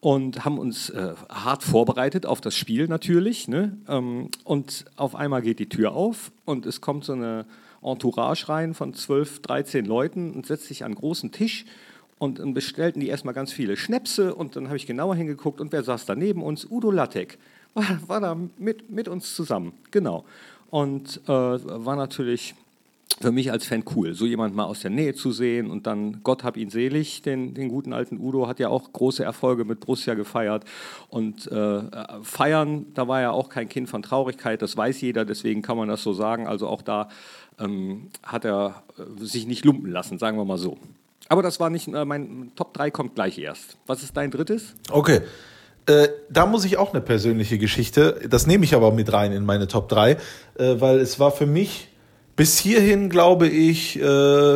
und 0.02 0.46
haben 0.46 0.58
uns 0.58 0.90
äh, 0.90 1.14
hart 1.30 1.64
vorbereitet 1.64 2.26
auf 2.26 2.42
das 2.42 2.56
Spiel 2.56 2.88
natürlich. 2.88 3.48
Ne? 3.48 3.78
Ähm, 3.88 4.30
und 4.44 4.86
auf 4.96 5.16
einmal 5.16 5.42
geht 5.42 5.60
die 5.60 5.70
Tür 5.70 5.94
auf 5.94 6.32
und 6.46 6.66
es 6.66 6.82
kommt 6.82 7.04
so 7.04 7.14
eine 7.14 7.46
Entourage 7.82 8.50
rein 8.50 8.74
von 8.74 8.94
12, 8.94 9.42
13 9.42 9.86
Leuten 9.86 10.32
und 10.32 10.46
setzt 10.46 10.66
sich 10.66 10.84
an 10.84 10.88
einen 10.88 10.96
großen 10.96 11.32
Tisch 11.32 11.66
und 12.18 12.40
dann 12.40 12.54
bestellten 12.54 13.00
die 13.00 13.08
erstmal 13.08 13.34
ganz 13.34 13.52
viele 13.52 13.78
Schnäpse 13.78 14.36
und 14.36 14.56
dann 14.56 14.68
habe 14.68 14.78
ich 14.78 14.86
genauer 14.86 15.16
hingeguckt 15.16 15.62
und 15.62 15.72
wer 15.72 15.84
saß 15.84 16.06
da 16.06 16.16
neben 16.16 16.44
uns? 16.44 16.66
Udo 16.70 16.92
Lattek 16.92 17.38
war, 17.74 18.00
war 18.08 18.22
da 18.22 18.38
mit, 18.58 18.90
mit 18.90 19.08
uns 19.08 19.36
zusammen, 19.36 19.74
genau. 19.92 20.26
Und 20.70 21.22
äh, 21.26 21.30
war 21.30 21.96
natürlich 21.96 22.54
für 23.22 23.32
mich 23.32 23.52
als 23.52 23.66
Fan 23.66 23.84
cool, 23.96 24.14
so 24.14 24.26
jemand 24.26 24.56
mal 24.56 24.64
aus 24.64 24.80
der 24.80 24.92
Nähe 24.92 25.14
zu 25.14 25.32
sehen 25.32 25.70
und 25.70 25.88
dann 25.88 26.22
Gott 26.24 26.44
hab 26.44 26.56
ihn 26.56 26.70
selig, 26.70 27.22
den, 27.22 27.54
den 27.54 27.70
guten 27.70 27.92
alten 27.92 28.18
Udo 28.18 28.48
hat 28.48 28.60
ja 28.60 28.70
auch 28.70 28.94
große 28.94 29.24
Erfolge 29.24 29.66
mit 29.66 29.82
Borussia 29.82 30.14
gefeiert 30.14 30.64
und 31.10 31.52
äh, 31.52 31.82
feiern, 32.24 32.86
da 32.94 33.08
war 33.08 33.20
ja 33.22 33.32
auch 33.32 33.50
kein 33.50 33.68
Kind 33.68 33.90
von 33.90 34.04
Traurigkeit, 34.04 34.62
das 34.62 34.78
weiß 34.78 35.02
jeder, 35.02 35.26
deswegen 35.26 35.62
kann 35.62 35.78
man 35.78 35.90
das 35.90 36.02
so 36.02 36.14
sagen, 36.14 36.48
also 36.48 36.68
auch 36.68 36.82
da 36.82 37.10
ähm, 37.60 38.10
hat 38.24 38.46
er 38.46 38.84
äh, 38.98 39.26
sich 39.26 39.48
nicht 39.48 39.66
lumpen 39.66 39.92
lassen, 39.92 40.18
sagen 40.18 40.38
wir 40.38 40.46
mal 40.46 40.58
so. 40.58 40.78
Aber 41.28 41.44
das 41.44 41.60
war 41.60 41.70
nicht, 41.70 41.88
äh, 41.88 42.06
mein 42.06 42.52
Top 42.56 42.74
3 42.74 42.90
kommt 42.90 43.16
gleich 43.16 43.38
erst. 43.38 43.78
Was 43.86 44.02
ist 44.02 44.16
dein 44.16 44.32
drittes? 44.32 44.76
Okay. 44.90 45.22
Äh, 45.86 46.08
da 46.30 46.46
muss 46.46 46.66
ich 46.66 46.78
auch 46.78 46.94
eine 46.94 47.02
persönliche 47.02 47.58
Geschichte, 47.58 48.22
das 48.30 48.48
nehme 48.48 48.64
ich 48.64 48.76
aber 48.76 48.92
mit 48.92 49.12
rein 49.12 49.32
in 49.32 49.46
meine 49.46 49.68
Top 49.68 49.90
3, 49.90 50.12
äh, 50.12 50.18
weil 50.58 51.00
es 51.00 51.20
war 51.20 51.32
für 51.32 51.46
mich 51.46 51.89
bis 52.40 52.58
hierhin, 52.58 53.10
glaube 53.10 53.50
ich, 53.50 54.00
äh, 54.00 54.54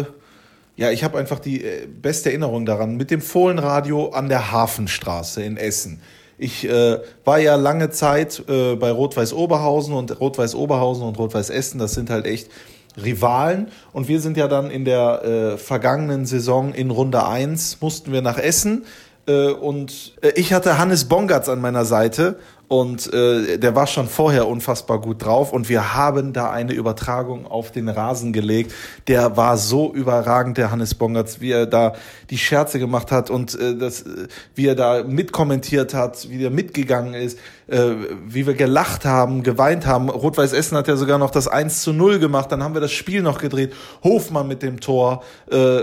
ja, 0.77 0.91
ich 0.91 1.03
habe 1.03 1.17
einfach 1.17 1.39
die 1.39 1.65
äh, 1.65 1.85
beste 1.85 2.29
Erinnerung 2.29 2.65
daran 2.65 2.95
mit 2.95 3.11
dem 3.11 3.19
Fohlenradio 3.19 4.11
an 4.11 4.29
der 4.29 4.53
Hafenstraße 4.53 5.43
in 5.43 5.57
Essen. 5.57 5.99
Ich 6.37 6.63
äh, 6.63 6.99
war 7.25 7.39
ja 7.39 7.55
lange 7.55 7.89
Zeit 7.89 8.41
äh, 8.47 8.77
bei 8.77 8.89
Rot-Weiß 8.89 9.33
Oberhausen 9.33 9.95
und 9.95 10.17
Rot-Weiß 10.17 10.55
Oberhausen 10.55 11.05
und 11.05 11.19
Rot-Weiß 11.19 11.49
Essen, 11.49 11.77
das 11.77 11.91
sind 11.91 12.09
halt 12.09 12.25
echt 12.25 12.49
Rivalen. 12.95 13.67
Und 13.91 14.07
wir 14.07 14.21
sind 14.21 14.37
ja 14.37 14.47
dann 14.47 14.71
in 14.71 14.85
der 14.85 15.23
äh, 15.25 15.57
vergangenen 15.57 16.25
Saison 16.25 16.73
in 16.73 16.89
Runde 16.89 17.27
1 17.27 17.81
mussten 17.81 18.13
wir 18.13 18.21
nach 18.21 18.37
Essen. 18.37 18.85
Äh, 19.27 19.47
und 19.47 20.13
äh, 20.21 20.31
ich 20.35 20.53
hatte 20.53 20.77
Hannes 20.77 21.09
Bongatz 21.09 21.49
an 21.49 21.59
meiner 21.59 21.83
Seite 21.83 22.39
und 22.73 23.13
äh, 23.13 23.59
der 23.59 23.75
war 23.75 23.85
schon 23.85 24.07
vorher 24.07 24.47
unfassbar 24.47 24.99
gut 24.99 25.23
drauf 25.23 25.53
und 25.53 25.69
wir 25.69 25.93
haben 25.93 26.33
da 26.33 26.49
eine 26.49 26.73
Übertragung 26.73 27.45
auf 27.45 27.71
den 27.71 27.87
Rasen 27.87 28.33
gelegt. 28.33 28.73
Der 29.07 29.37
war 29.37 29.57
so 29.57 29.93
überragend, 29.93 30.57
der 30.57 30.71
Hannes 30.71 30.95
Bongertz, 30.95 31.39
wie 31.39 31.51
er 31.51 31.67
da 31.67 31.93
die 32.31 32.37
Scherze 32.39 32.79
gemacht 32.79 33.11
hat 33.11 33.29
und 33.29 33.53
äh, 33.59 33.77
das, 33.77 34.01
äh, 34.01 34.27
wie 34.55 34.65
er 34.65 34.75
da 34.75 35.03
mitkommentiert 35.03 35.93
hat, 35.93 36.27
wie 36.29 36.43
er 36.43 36.49
mitgegangen 36.49 37.13
ist, 37.13 37.37
äh, 37.67 37.91
wie 38.27 38.45
wir 38.45 38.55
gelacht 38.55 39.05
haben, 39.05 39.43
geweint 39.43 39.85
haben. 39.85 40.09
Rot-Weiß 40.09 40.53
Essen 40.53 40.77
hat 40.77 40.87
ja 40.87 40.95
sogar 40.95 41.17
noch 41.17 41.31
das 41.31 41.47
1 41.47 41.81
zu 41.81 41.93
0 41.93 42.19
gemacht, 42.19 42.51
dann 42.51 42.63
haben 42.63 42.73
wir 42.73 42.81
das 42.81 42.91
Spiel 42.91 43.21
noch 43.21 43.39
gedreht. 43.39 43.73
Hofmann 44.03 44.47
mit 44.47 44.63
dem 44.63 44.79
Tor. 44.79 45.23
Äh, 45.51 45.81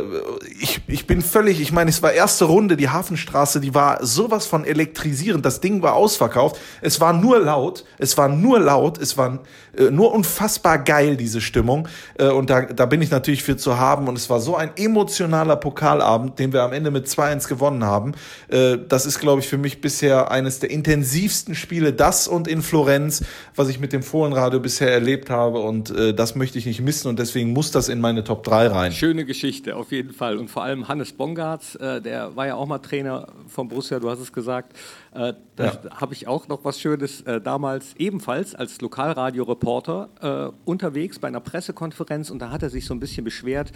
ich, 0.61 0.83
ich 0.89 1.07
bin 1.07 1.23
völlig, 1.23 1.61
ich 1.61 1.73
meine, 1.73 1.91
es 1.91 2.03
war 2.03 2.13
erste 2.13 2.47
Runde, 2.47 2.77
die 2.77 2.89
Hafenstraße, 2.89 3.61
die 3.61 3.75
war 3.75 4.05
sowas 4.05 4.47
von 4.47 4.65
elektrisierend. 4.65 5.45
Das 5.45 5.61
Ding 5.61 5.83
war 5.83 5.95
ausverkauft. 5.95 6.59
Es 6.81 7.01
war 7.01 7.13
nur 7.13 7.39
laut, 7.41 7.85
es 7.99 8.17
war 8.17 8.29
nur 8.29 8.61
laut, 8.61 8.99
es 8.99 9.17
war 9.17 9.41
äh, 9.77 9.91
nur 9.91 10.13
unfassbar 10.13 10.79
geil, 10.79 11.17
diese 11.17 11.41
Stimmung. 11.41 11.89
Äh, 12.19 12.29
und 12.29 12.51
da, 12.51 12.63
da 12.63 12.87
bin 12.87 13.03
ich 13.03 13.11
natürlich 13.11 13.43
für 13.43 13.57
zu 13.57 13.79
haben. 13.79 14.09
Und 14.09 14.17
es 14.17 14.31
war 14.31 14.41
so 14.41 14.57
ein 14.57 14.71
emotionaler 14.77 15.57
Pokalabend, 15.57 16.39
den 16.39 16.53
wir 16.53 16.63
am 16.63 16.73
Ende 16.73 16.91
mit 16.91 17.07
2-1 17.07 17.49
gewonnen 17.49 17.85
haben. 17.85 18.13
Äh, 18.49 18.79
das 18.89 19.07
ist, 19.07 19.21
glaube 19.21 19.41
ich, 19.41 19.49
für 19.49 19.59
mich 19.59 19.81
bisher 19.81 20.31
eines 20.31 20.59
der 20.61 20.71
intensivsten 20.71 21.55
Spiele, 21.55 21.93
das 21.93 22.29
und 22.29 22.49
in 22.49 22.63
Florenz, 22.63 23.25
was 23.55 23.69
ich 23.69 23.81
mit 23.81 23.93
dem 23.93 24.03
Fohlenradio 24.03 24.61
bisher 24.61 24.93
erlebt 24.93 25.31
habe. 25.31 25.61
Und 25.61 25.91
das 25.91 26.35
möchte 26.35 26.59
ich 26.59 26.67
nicht 26.67 26.81
missen. 26.81 27.09
Und 27.09 27.19
deswegen 27.19 27.53
muss 27.53 27.71
das 27.71 27.89
in 27.89 28.01
meine 28.01 28.25
Top 28.25 28.43
3 28.45 28.67
rein. 28.69 28.93
Schöne 28.93 29.25
Geschichte, 29.25 29.77
auf 29.77 29.93
jeden 29.93 30.13
Fall. 30.13 30.37
Und 30.37 30.51
vor 30.51 30.63
allem 30.63 30.89
Hannes 30.89 31.13
Bongartz, 31.13 31.79
der 31.81 32.37
war 32.37 32.47
ja 32.47 32.55
auch 32.55 32.67
mal 32.67 32.79
Trainer 32.79 33.27
von 33.49 33.69
Borussia, 33.69 33.99
du 33.99 34.11
hast 34.11 34.21
es 34.21 34.33
gesagt. 34.33 34.75
Äh, 35.13 35.35
da 35.57 35.65
ja. 35.65 36.01
habe 36.01 36.15
ich 36.15 36.29
auch 36.29 36.47
noch 36.47 36.65
was 36.65 36.79
Schönes 36.81 37.23
äh, 37.23 37.41
damals 37.41 37.95
ebenfalls 37.97 38.55
als 38.55 38.81
Lokalradioreporter 38.81 40.53
äh, 40.55 40.69
unterwegs 40.69 41.19
bei 41.19 41.27
einer 41.27 41.41
Pressekonferenz 41.41 42.31
und 42.31 42.39
da 42.39 42.51
hat 42.51 42.63
er 42.63 42.71
sich 42.71 42.87
so 42.87 42.95
ein 42.95 43.01
bisschen 43.01 43.25
beschwert 43.25 43.73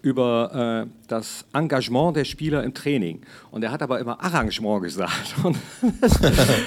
über 0.00 0.86
äh, 0.86 0.90
das 1.06 1.44
Engagement 1.52 2.16
der 2.16 2.24
Spieler 2.24 2.64
im 2.64 2.72
Training. 2.72 3.20
Und 3.50 3.64
er 3.64 3.70
hat 3.70 3.82
aber 3.82 3.98
immer 4.00 4.22
Arrangement 4.24 4.82
gesagt. 4.82 5.34
Und 5.44 5.58
das 6.00 6.18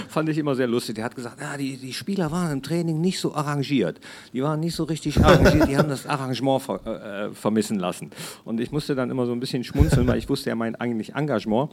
fand 0.07 0.29
ich 0.29 0.37
immer 0.37 0.55
sehr 0.55 0.67
lustig. 0.67 0.99
Er 0.99 1.05
hat 1.05 1.15
gesagt, 1.15 1.41
ja, 1.41 1.57
die, 1.57 1.77
die 1.77 1.93
Spieler 1.93 2.31
waren 2.31 2.51
im 2.51 2.61
Training 2.61 3.01
nicht 3.01 3.19
so 3.19 3.33
arrangiert. 3.33 3.99
Die 4.33 4.43
waren 4.43 4.59
nicht 4.59 4.75
so 4.75 4.83
richtig 4.83 5.19
arrangiert, 5.23 5.67
die 5.67 5.77
haben 5.77 5.89
das 5.89 6.05
Arrangement 6.05 6.61
ver, 6.61 6.79
äh, 6.85 7.25
äh, 7.25 7.33
vermissen 7.33 7.79
lassen. 7.79 8.11
Und 8.45 8.59
ich 8.59 8.71
musste 8.71 8.95
dann 8.95 9.09
immer 9.09 9.25
so 9.25 9.31
ein 9.31 9.39
bisschen 9.39 9.63
schmunzeln, 9.63 10.07
weil 10.07 10.17
ich 10.17 10.29
wusste, 10.29 10.49
er 10.49 10.55
meint 10.55 10.79
eigentlich 10.79 11.15
Engagement. 11.15 11.71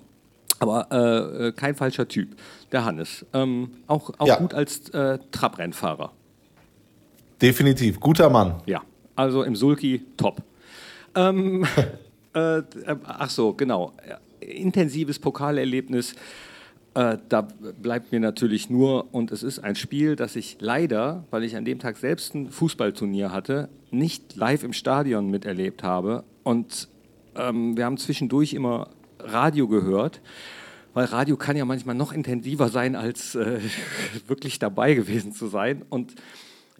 Aber 0.61 0.89
äh, 0.91 1.49
äh, 1.49 1.53
kein 1.53 1.75
falscher 1.75 2.09
Typ, 2.09 2.37
der 2.73 2.85
Hannes. 2.85 3.25
Ähm, 3.33 3.71
auch 3.87 4.11
auch 4.19 4.27
ja. 4.27 4.37
gut 4.37 4.55
als 4.55 4.89
äh, 4.91 5.19
Trabrennfahrer. 5.31 6.13
Definitiv, 7.41 8.01
guter 8.01 8.29
Mann. 8.31 8.61
Ja, 8.67 8.83
also 9.15 9.43
im 9.45 9.55
Sulki 9.55 10.05
top. 10.17 10.43
Ähm, 11.15 11.65
äh, 12.35 12.63
ach 13.05 13.31
so, 13.31 13.53
genau. 13.53 13.93
Intensives 14.41 15.19
Pokalerlebnis. 15.19 16.15
Äh, 16.95 17.19
da 17.29 17.43
bleibt 17.81 18.11
mir 18.11 18.19
natürlich 18.19 18.71
nur, 18.71 19.13
und 19.15 19.31
es 19.31 19.43
ist 19.43 19.61
ein 19.61 19.77
Spiel, 19.77 20.17
das 20.17 20.35
ich 20.35 20.57
leider, 20.59 21.25
weil 21.31 21.45
ich 21.45 21.57
an 21.57 21.65
dem 21.65 21.79
Tag 21.79 21.97
selbst 21.97 22.35
ein 22.35 22.51
Fußballturnier 22.51 23.31
hatte, 23.31 23.69
nicht 23.91 24.35
live 24.35 24.65
im 24.65 24.73
Stadion 24.73 25.31
miterlebt 25.31 25.83
habe. 25.85 26.25
Und 26.43 26.89
ähm, 27.37 27.77
wir 27.77 27.85
haben 27.85 27.99
zwischendurch 27.99 28.55
immer 28.55 28.89
Radio 29.21 29.69
gehört, 29.69 30.21
weil 30.95 31.07
Radio 31.07 31.37
kann 31.37 31.57
ja 31.57 31.65
manchmal 31.65 31.95
noch 31.95 32.13
intensiver 32.13 32.69
sein, 32.69 32.97
als 32.97 33.35
äh, 33.35 33.61
wirklich 34.27 34.59
dabei 34.59 34.95
gewesen 34.95 35.33
zu 35.33 35.49
sein. 35.49 35.85
Und 35.89 36.15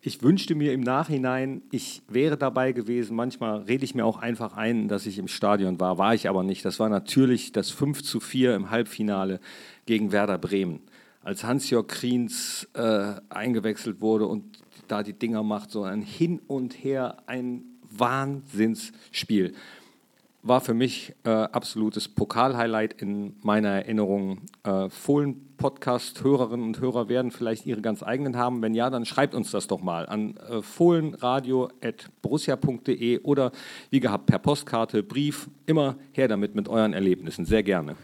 ich 0.01 0.23
wünschte 0.23 0.55
mir 0.55 0.73
im 0.73 0.81
Nachhinein, 0.81 1.63
ich 1.71 2.03
wäre 2.09 2.37
dabei 2.37 2.73
gewesen. 2.73 3.17
Manchmal 3.17 3.63
rede 3.63 3.85
ich 3.85 3.95
mir 3.95 4.05
auch 4.05 4.19
einfach 4.19 4.57
ein, 4.57 4.89
dass 4.89 5.07
ich 5.07 5.19
im 5.19 5.29
Stadion 5.29 5.81
war, 5.81 5.99
war 5.99 6.15
ich 6.15 6.29
aber 6.29 6.45
nicht. 6.45 6.65
Das 6.65 6.79
war 6.79 6.89
natürlich 6.89 7.53
das 7.53 7.71
5 7.71 8.03
zu 8.03 8.21
4 8.21 8.55
im 8.55 8.71
Halbfinale 8.71 9.41
gegen 9.87 10.13
Werder 10.13 10.39
Bremen. 10.39 10.81
Als 11.23 11.45
Hans-Jörg 11.45 11.89
Kriens 11.89 12.69
äh, 12.75 13.15
eingewechselt 13.29 14.01
wurde 14.01 14.27
und 14.27 14.45
da 14.87 15.03
die 15.03 15.13
Dinger 15.13 15.43
macht, 15.43 15.71
so 15.71 15.83
ein 15.83 16.01
Hin 16.01 16.41
und 16.47 16.73
Her, 16.83 17.19
ein 17.27 17.65
Wahnsinnsspiel 17.91 19.55
war 20.43 20.61
für 20.61 20.75
mich 20.75 21.15
äh, 21.25 21.31
absolutes 21.31 22.09
Pokal-Highlight 22.09 23.01
in 23.03 23.35
meiner 23.43 23.71
Erinnerung. 23.71 24.43
Äh, 24.63 24.89
Fohlen-Podcast-Hörerinnen 24.89 26.65
und 26.67 26.81
Hörer 26.81 27.09
werden 27.09 27.33
vielleicht 27.33 27.67
ihre 27.67 27.81
ganz 27.81 28.03
eigenen 28.03 28.37
haben. 28.37 28.61
Wenn 28.63 28.75
ja, 28.75 28.91
dann 28.91 29.05
schreibt 29.05 29.35
uns 29.35 29.51
das 29.51 29.67
doch 29.67 29.81
mal 29.81 30.09
an 30.09 30.37
äh, 30.37 30.63
fohlenradio.borussia.de 30.63 33.19
oder 33.21 33.51
wie 33.91 34.01
gehabt 34.01 34.27
per 34.27 34.39
Postkarte, 34.39 35.03
Brief. 35.03 35.49
Immer 35.67 35.97
her 36.13 36.29
damit 36.29 36.55
mit 36.55 36.69
euren 36.69 36.93
Erlebnissen. 36.93 37.45
Sehr 37.45 37.65
gerne. 37.65 37.97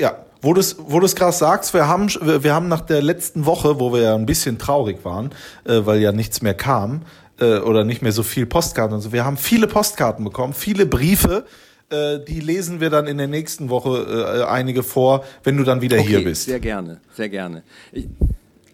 Ja, 0.00 0.24
wo 0.40 0.54
du 0.54 0.60
es 0.60 0.76
wo 0.78 0.98
gerade 0.98 1.32
sagst, 1.32 1.74
wir 1.74 1.86
haben, 1.86 2.08
wir 2.08 2.54
haben 2.54 2.68
nach 2.68 2.80
der 2.80 3.02
letzten 3.02 3.44
Woche, 3.46 3.78
wo 3.78 3.92
wir 3.92 4.00
ja 4.00 4.14
ein 4.14 4.26
bisschen 4.26 4.58
traurig 4.58 5.04
waren, 5.04 5.30
äh, 5.64 5.80
weil 5.84 6.00
ja 6.00 6.12
nichts 6.12 6.40
mehr 6.40 6.54
kam 6.54 7.02
äh, 7.38 7.58
oder 7.58 7.84
nicht 7.84 8.00
mehr 8.00 8.12
so 8.12 8.22
viel 8.22 8.46
Postkarten 8.46 8.94
und 8.94 9.02
so, 9.02 9.12
wir 9.12 9.24
haben 9.24 9.36
viele 9.36 9.66
Postkarten 9.66 10.24
bekommen, 10.24 10.54
viele 10.54 10.86
Briefe 10.86 11.44
äh, 11.92 12.24
die 12.24 12.40
lesen 12.40 12.80
wir 12.80 12.90
dann 12.90 13.06
in 13.06 13.18
der 13.18 13.28
nächsten 13.28 13.68
Woche 13.68 14.42
äh, 14.44 14.50
einige 14.50 14.82
vor, 14.82 15.24
wenn 15.44 15.56
du 15.56 15.64
dann 15.64 15.80
wieder 15.80 15.98
okay, 15.98 16.08
hier 16.08 16.24
bist. 16.24 16.44
Sehr 16.44 16.60
gerne, 16.60 17.00
sehr 17.14 17.28
gerne. 17.28 17.62
Ich 17.92 18.08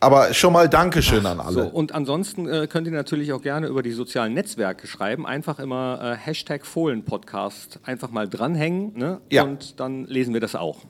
aber 0.01 0.33
schon 0.33 0.53
mal 0.53 0.69
Dankeschön 0.69 1.27
Ach, 1.27 1.33
an 1.33 1.41
alle. 1.41 1.53
So, 1.55 1.63
und 1.63 1.93
ansonsten 1.93 2.49
äh, 2.49 2.69
könnt 2.69 2.87
ihr 2.87 2.93
natürlich 2.93 3.33
auch 3.33 3.43
gerne 3.43 3.67
über 3.67 3.83
die 3.83 3.91
sozialen 3.91 4.33
Netzwerke 4.33 4.87
schreiben. 4.87 5.27
Einfach 5.27 5.59
immer 5.59 5.99
äh, 6.01 6.17
Hashtag 6.17 6.65
Fohlen-Podcast 6.67 7.81
einfach 7.85 8.11
mal 8.11 8.29
dranhängen 8.29 8.93
ne? 8.97 9.21
ja. 9.31 9.43
und 9.43 9.81
dann 9.81 10.05
lesen 10.05 10.35
wir 10.35 10.41
das 10.41 10.55
auch. 10.55 10.83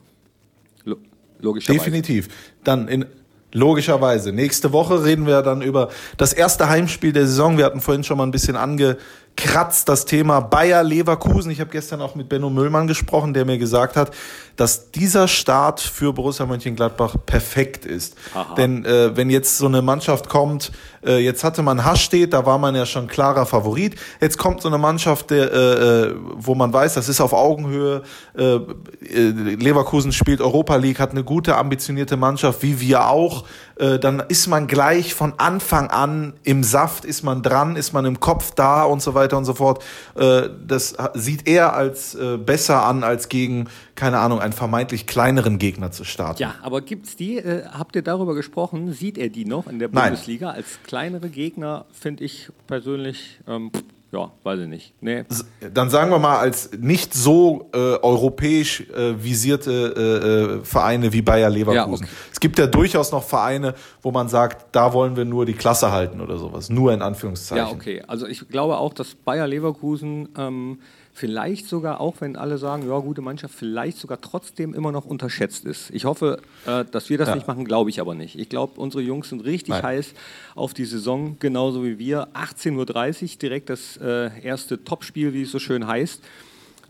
Lo 0.85 0.97
logischerweise. 1.41 1.79
Definitiv. 1.79 2.27
Dann 2.63 2.87
in, 2.87 3.05
Logischerweise. 3.51 4.31
Nächste 4.31 4.73
Woche 4.73 5.03
reden 5.03 5.25
wir 5.25 5.41
dann 5.41 5.63
über 5.63 5.89
das 6.17 6.33
erste 6.33 6.69
Heimspiel 6.69 7.13
der 7.13 7.25
Saison. 7.25 7.57
Wir 7.57 7.65
hatten 7.65 7.81
vorhin 7.81 8.03
schon 8.03 8.17
mal 8.17 8.23
ein 8.23 8.31
bisschen 8.31 8.55
ange, 8.55 8.97
kratzt 9.39 9.87
das 9.87 10.03
Thema 10.03 10.41
Bayer 10.41 10.83
Leverkusen. 10.83 11.49
Ich 11.49 11.61
habe 11.61 11.69
gestern 11.69 12.01
auch 12.01 12.13
mit 12.13 12.27
Benno 12.27 12.49
Müllmann 12.49 12.87
gesprochen, 12.87 13.33
der 13.33 13.45
mir 13.45 13.57
gesagt 13.57 13.95
hat, 13.95 14.11
dass 14.57 14.91
dieser 14.91 15.29
Start 15.29 15.79
für 15.79 16.11
Borussia 16.11 16.45
Mönchengladbach 16.45 17.15
perfekt 17.25 17.85
ist. 17.85 18.15
Aha. 18.33 18.55
Denn 18.55 18.83
äh, 18.83 19.15
wenn 19.15 19.29
jetzt 19.29 19.57
so 19.57 19.67
eine 19.67 19.81
Mannschaft 19.81 20.27
kommt, 20.27 20.73
äh, 21.05 21.17
jetzt 21.19 21.43
hatte 21.43 21.61
man 21.61 21.85
Haschstedt, 21.85 22.33
da 22.33 22.45
war 22.45 22.57
man 22.57 22.75
ja 22.75 22.85
schon 22.85 23.07
klarer 23.07 23.45
Favorit. 23.45 23.95
Jetzt 24.19 24.37
kommt 24.37 24.61
so 24.61 24.67
eine 24.67 24.77
Mannschaft, 24.77 25.31
der, 25.31 25.51
äh, 25.51 25.57
äh 25.57 26.15
wo 26.35 26.55
man 26.55 26.73
weiß, 26.73 26.93
das 26.93 27.09
ist 27.09 27.21
auf 27.21 27.33
Augenhöhe. 27.33 28.03
Äh, 28.37 28.43
äh, 28.43 28.59
Leverkusen 29.05 30.11
spielt 30.11 30.41
Europa 30.41 30.75
League, 30.75 30.99
hat 30.99 31.11
eine 31.11 31.23
gute, 31.23 31.55
ambitionierte 31.57 32.17
Mannschaft, 32.17 32.63
wie 32.63 32.79
wir 32.79 33.07
auch. 33.07 33.45
Äh, 33.77 33.99
dann 33.99 34.21
ist 34.27 34.47
man 34.47 34.67
gleich 34.67 35.13
von 35.13 35.33
Anfang 35.37 35.89
an 35.89 36.33
im 36.43 36.63
Saft, 36.63 37.05
ist 37.05 37.23
man 37.23 37.41
dran, 37.41 37.75
ist 37.75 37.93
man 37.93 38.05
im 38.05 38.19
Kopf 38.19 38.51
da 38.55 38.83
und 38.83 39.01
so 39.01 39.13
weiter 39.13 39.37
und 39.37 39.45
so 39.45 39.53
fort. 39.53 39.83
Das 40.15 40.95
sieht 41.13 41.47
er 41.47 41.73
als 41.73 42.17
besser 42.45 42.85
an, 42.85 43.03
als 43.03 43.29
gegen, 43.29 43.67
keine 43.99 44.19
Ahnung, 44.19 44.39
einen 44.39 44.53
vermeintlich 44.53 45.07
kleineren 45.07 45.59
Gegner 45.59 45.91
zu 45.91 46.05
starten. 46.05 46.41
Ja, 46.41 46.55
aber 46.61 46.79
gibt's 46.79 47.17
die, 47.17 47.37
äh, 47.37 47.65
habt 47.65 47.97
ihr 47.97 48.01
darüber 48.01 48.33
gesprochen, 48.33 48.93
sieht 48.93 49.17
er 49.17 49.27
die 49.27 49.43
noch 49.43 49.67
in 49.67 49.77
der 49.77 49.89
Bundesliga 49.89 50.47
Nein. 50.47 50.55
als 50.55 50.79
kleinere 50.87 51.27
Gegner, 51.27 51.85
finde 51.91 52.23
ich 52.23 52.49
persönlich. 52.65 53.41
Ähm, 53.45 53.71
ja, 54.13 54.31
weiß 54.43 54.61
ich 54.61 54.67
nicht. 54.67 54.93
Nee. 55.01 55.25
Dann 55.73 55.89
sagen 55.89 56.09
wir 56.09 56.17
mal, 56.17 56.39
als 56.39 56.71
nicht 56.79 57.13
so 57.13 57.69
äh, 57.73 57.77
europäisch 57.77 58.81
äh, 58.89 59.21
visierte 59.21 59.71
äh, 59.71 60.61
äh 60.61 60.63
Vereine 60.63 61.11
wie 61.11 61.21
Bayer 61.21 61.49
Leverkusen. 61.49 62.05
Ja, 62.05 62.11
okay. 62.11 62.29
Es 62.31 62.39
gibt 62.39 62.57
ja 62.57 62.67
durchaus 62.67 63.11
noch 63.11 63.23
Vereine, 63.23 63.75
wo 64.01 64.11
man 64.11 64.29
sagt, 64.29 64.73
da 64.73 64.93
wollen 64.93 65.15
wir 65.15 65.25
nur 65.25 65.45
die 65.45 65.53
Klasse 65.53 65.91
halten 65.91 66.21
oder 66.21 66.37
sowas. 66.37 66.69
Nur 66.69 66.93
in 66.93 67.01
Anführungszeichen. 67.01 67.67
Ja, 67.67 67.71
okay. 67.71 68.01
Also 68.07 68.25
ich 68.25 68.47
glaube 68.47 68.77
auch, 68.77 68.93
dass 68.93 69.13
Bayer 69.13 69.45
Leverkusen 69.45 70.29
ähm, 70.37 70.79
vielleicht 71.13 71.67
sogar, 71.67 71.99
auch 71.99 72.15
wenn 72.19 72.35
alle 72.35 72.57
sagen, 72.57 72.87
ja, 72.87 72.97
gute 72.99 73.21
Mannschaft, 73.21 73.53
vielleicht 73.53 73.97
sogar 73.97 74.21
trotzdem 74.21 74.73
immer 74.73 74.91
noch 74.91 75.05
unterschätzt 75.05 75.65
ist. 75.65 75.89
Ich 75.91 76.05
hoffe, 76.05 76.39
äh, 76.65 76.85
dass 76.85 77.09
wir 77.09 77.17
das 77.17 77.29
ja. 77.29 77.35
nicht 77.35 77.47
machen, 77.47 77.65
glaube 77.65 77.89
ich 77.89 77.99
aber 77.99 78.15
nicht. 78.15 78.37
Ich 78.37 78.49
glaube, 78.49 78.79
unsere 78.79 79.03
Jungs 79.03 79.29
sind 79.29 79.43
richtig 79.43 79.69
Nein. 79.69 79.83
heiß 79.83 80.13
auf 80.55 80.73
die 80.73 80.85
Saison, 80.85 81.37
genauso 81.39 81.83
wie 81.83 81.99
wir. 81.99 82.27
18.30 82.33 83.23
Uhr, 83.23 83.29
direkt 83.41 83.69
das 83.69 83.97
äh, 83.97 84.29
erste 84.41 84.83
Topspiel, 84.83 85.33
wie 85.33 85.43
es 85.43 85.51
so 85.51 85.59
schön 85.59 85.87
heißt. 85.87 86.21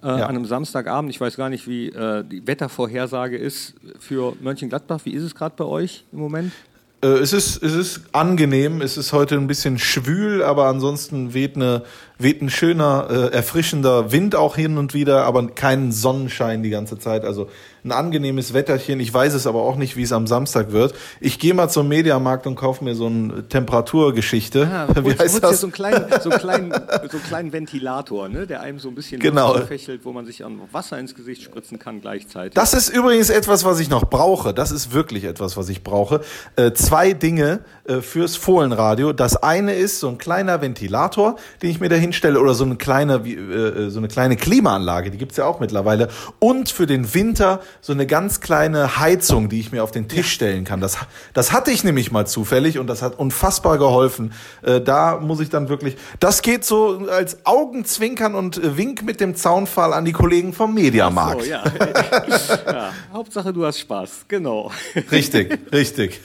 Äh, 0.02 0.08
ja. 0.08 0.14
An 0.28 0.36
einem 0.36 0.46
Samstagabend. 0.46 1.10
Ich 1.12 1.20
weiß 1.20 1.36
gar 1.36 1.50
nicht, 1.50 1.68
wie 1.68 1.90
äh, 1.90 2.24
die 2.24 2.46
Wettervorhersage 2.48 3.38
ist 3.38 3.74
für 4.00 4.34
Mönchengladbach. 4.40 5.02
Wie 5.04 5.12
ist 5.12 5.24
es 5.24 5.36
gerade 5.36 5.56
bei 5.58 5.66
euch 5.66 6.06
im 6.12 6.20
Moment? 6.20 6.54
Äh, 7.02 7.08
es 7.08 7.34
ist, 7.34 7.64
es 7.64 7.74
ist 7.74 8.02
angenehm, 8.12 8.82
es 8.82 8.98
ist 8.98 9.14
heute 9.14 9.36
ein 9.36 9.48
bisschen 9.48 9.80
schwül, 9.80 10.44
aber 10.44 10.66
ansonsten 10.66 11.34
weht, 11.34 11.56
eine, 11.56 11.84
weht 12.18 12.42
ein 12.42 12.50
schöner, 12.50 13.08
äh, 13.10 13.34
erfrischender 13.34 14.12
Wind 14.12 14.36
auch 14.36 14.56
hin 14.56 14.78
und 14.78 14.94
wieder, 14.94 15.24
aber 15.24 15.48
kein 15.48 15.92
Sonnenschein 15.92 16.62
die 16.64 16.70
ganze 16.70 16.98
Zeit. 17.00 17.24
Also 17.24 17.50
ein 17.84 17.92
angenehmes 17.92 18.54
Wetterchen. 18.54 19.00
Ich 19.00 19.14
weiß 19.14 19.34
es 19.34 19.48
aber 19.48 19.62
auch 19.64 19.76
nicht, 19.76 19.96
wie 19.96 20.04
es 20.04 20.12
am 20.12 20.28
Samstag 20.28 20.72
wird. 20.72 20.94
Ich 21.20 21.40
gehe 21.40 21.54
mal 21.54 21.70
zum 21.70 21.88
Mediamarkt 21.88 22.48
und 22.48 22.56
kaufe 22.56 22.84
mir 22.84 22.96
so 22.96 23.08
eine 23.08 23.48
Temperaturgeschichte. 23.48 24.68
Ah, 24.72 24.88
wie 25.04 25.18
heißt 25.18 25.44
das? 25.44 25.62
So 25.62 25.68
einen, 25.68 25.74
kleinen, 25.74 26.06
so, 26.22 26.30
einen 26.30 26.40
kleinen, 26.40 26.72
so 26.72 27.18
einen 27.18 27.24
kleinen 27.24 27.54
Ventilator, 27.54 28.30
ne? 28.30 28.48
der 28.48 28.62
einem 28.62 28.80
so 28.80 28.90
ein 28.90 28.96
bisschen 28.96 29.20
genau. 29.20 29.54
fächelt, 29.60 30.06
wo 30.06 30.12
man 30.12 30.26
sich 30.26 30.44
an 30.46 30.60
Wasser 30.72 30.98
ins 31.00 31.16
Gesicht 31.16 31.44
spritzen 31.44 31.80
kann 31.80 32.02
gleichzeitig. 32.02 32.54
Das 32.54 32.74
ist 32.74 32.90
übrigens 32.90 33.30
etwas, 33.30 33.66
was 33.66 33.80
ich 33.80 33.90
noch 33.90 34.06
brauche. 34.06 34.54
Das 34.54 34.72
ist 34.72 34.94
wirklich 34.94 35.24
etwas, 35.24 35.58
was 35.58 35.70
ich 35.70 35.84
brauche. 35.84 36.22
Äh, 36.56 36.74
zwei 36.74 37.14
Dinge 37.14 37.60
äh, 37.86 38.02
fürs 38.02 38.36
Fohlenradio. 38.36 39.14
Das 39.14 39.36
eine 39.38 39.74
ist 39.74 40.00
so 40.00 40.10
ein 40.10 40.18
kleiner 40.18 40.62
Ventilator, 40.62 41.38
den 41.62 41.70
ich 41.70 41.80
mir 41.80 41.90
da 41.90 41.96
hinstelle, 41.96 42.40
oder 42.40 42.54
so 42.54 42.64
eine 42.64 42.76
kleine, 42.76 43.16
äh, 43.26 43.34
äh 43.34 43.90
so 43.90 44.00
eine 44.00 44.08
kleine 44.08 44.36
Klimaanlage, 44.36 45.12
die 45.12 45.18
gibt's 45.18 45.38
ja 45.38 45.46
auch 45.46 45.60
mittlerweile. 45.60 46.10
Und 46.40 46.70
für 46.70 46.86
den 46.86 47.14
Winter 47.14 47.62
so 47.82 47.94
eine 47.94 48.06
ganz 48.06 48.42
kleine 48.42 49.00
Heizung, 49.00 49.50
die 49.50 49.60
ich 49.60 49.72
mir 49.72 49.84
auf 49.84 49.92
den 49.92 50.08
Tisch 50.08 50.32
stellen 50.32 50.66
kann. 50.66 50.82
Das, 50.82 50.98
das 51.34 51.52
hatte 51.52 51.72
ich 51.72 51.84
nämlich 51.84 52.12
mal 52.12 52.26
zufällig 52.26 52.80
und 52.80 52.88
das 52.88 53.02
hat 53.02 53.18
unfassbar 53.18 53.78
geholfen. 53.78 54.34
Äh, 54.62 54.82
da 54.82 55.18
muss 55.18 55.40
ich 55.40 55.50
dann 55.50 55.70
wirklich, 55.70 55.96
das 56.20 56.42
geht 56.42 56.66
so 56.66 57.08
als 57.10 57.46
Augenzwinkern 57.46 58.36
und 58.36 58.78
Wink 58.78 59.04
mit 59.04 59.22
dem 59.22 59.36
Zaunfall 59.36 59.94
an 59.94 60.06
die 60.06 60.12
Kollegen 60.12 60.54
vom 60.54 60.74
Mediamarkt. 60.74 61.44
So, 61.44 61.50
ja. 61.50 61.64
ja. 62.66 62.94
Hauptsache 63.14 63.54
du 63.54 63.66
hast 63.66 63.80
Spaß, 63.80 64.26
genau. 64.28 64.72
Richtig, 65.12 65.58
richtig. 65.72 66.22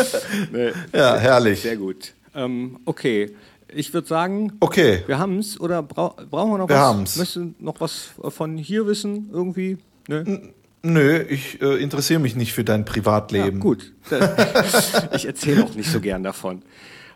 nee, 0.52 0.72
ja, 0.92 1.16
herrlich. 1.16 1.62
Sehr 1.62 1.76
gut. 1.76 2.14
Ähm, 2.34 2.78
okay. 2.84 3.34
Ich 3.76 3.92
würde 3.92 4.06
sagen, 4.06 4.52
okay. 4.60 5.02
wir 5.06 5.18
haben 5.18 5.38
es 5.38 5.58
oder 5.58 5.82
brauchen 5.82 6.28
wir 6.30 6.58
noch 6.58 6.68
wir 6.68 6.76
was? 6.76 6.82
Haben's. 6.82 7.16
Möchtest 7.16 7.36
du 7.36 7.54
noch 7.58 7.80
was 7.80 8.10
von 8.28 8.56
hier 8.56 8.86
wissen 8.86 9.30
irgendwie? 9.32 9.78
Nee? 10.06 10.52
Nö, 10.86 11.22
ich 11.22 11.62
äh, 11.62 11.82
interessiere 11.82 12.20
mich 12.20 12.36
nicht 12.36 12.52
für 12.52 12.62
dein 12.62 12.84
Privatleben. 12.84 13.56
Ja, 13.56 13.62
gut. 13.62 13.92
ich 15.16 15.24
erzähle 15.24 15.64
auch 15.64 15.74
nicht 15.74 15.90
so 15.90 15.98
gern 15.98 16.22
davon. 16.22 16.62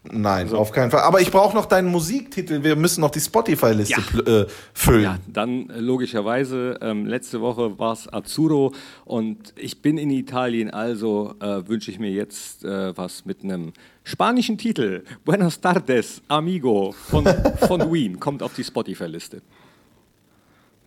Nein, 0.05 0.45
also, 0.45 0.57
auf 0.57 0.73
keinen 0.73 0.91
Fall. 0.91 1.03
Aber 1.03 1.21
ich 1.21 1.31
brauche 1.31 1.55
noch 1.55 1.67
deinen 1.67 1.89
Musiktitel. 1.89 2.63
Wir 2.63 2.77
müssen 2.77 3.03
noch 3.03 3.11
die 3.11 3.21
Spotify-Liste 3.21 4.01
ja. 4.27 4.41
äh, 4.41 4.47
füllen. 4.73 5.03
Ja, 5.03 5.19
dann 5.27 5.69
äh, 5.69 5.81
logischerweise. 5.81 6.79
Ähm, 6.81 7.05
letzte 7.05 7.43
Woche 7.43 7.79
war 7.79 7.93
es 7.93 8.11
Azzurro 8.11 8.73
und 9.05 9.53
ich 9.57 9.83
bin 9.83 9.99
in 9.99 10.09
Italien, 10.11 10.71
also 10.71 11.35
äh, 11.41 11.69
wünsche 11.69 11.91
ich 11.91 11.99
mir 11.99 12.11
jetzt 12.11 12.65
äh, 12.65 12.97
was 12.97 13.27
mit 13.27 13.45
einem 13.45 13.75
spanischen 14.03 14.57
Titel. 14.57 15.03
Buenas 15.27 15.61
tardes, 15.61 16.23
amigo 16.29 16.93
von, 16.93 17.27
von 17.67 17.93
Wien. 17.93 18.19
Kommt 18.19 18.43
auf 18.43 18.55
die 18.55 18.65
Spotify-Liste. 18.65 19.43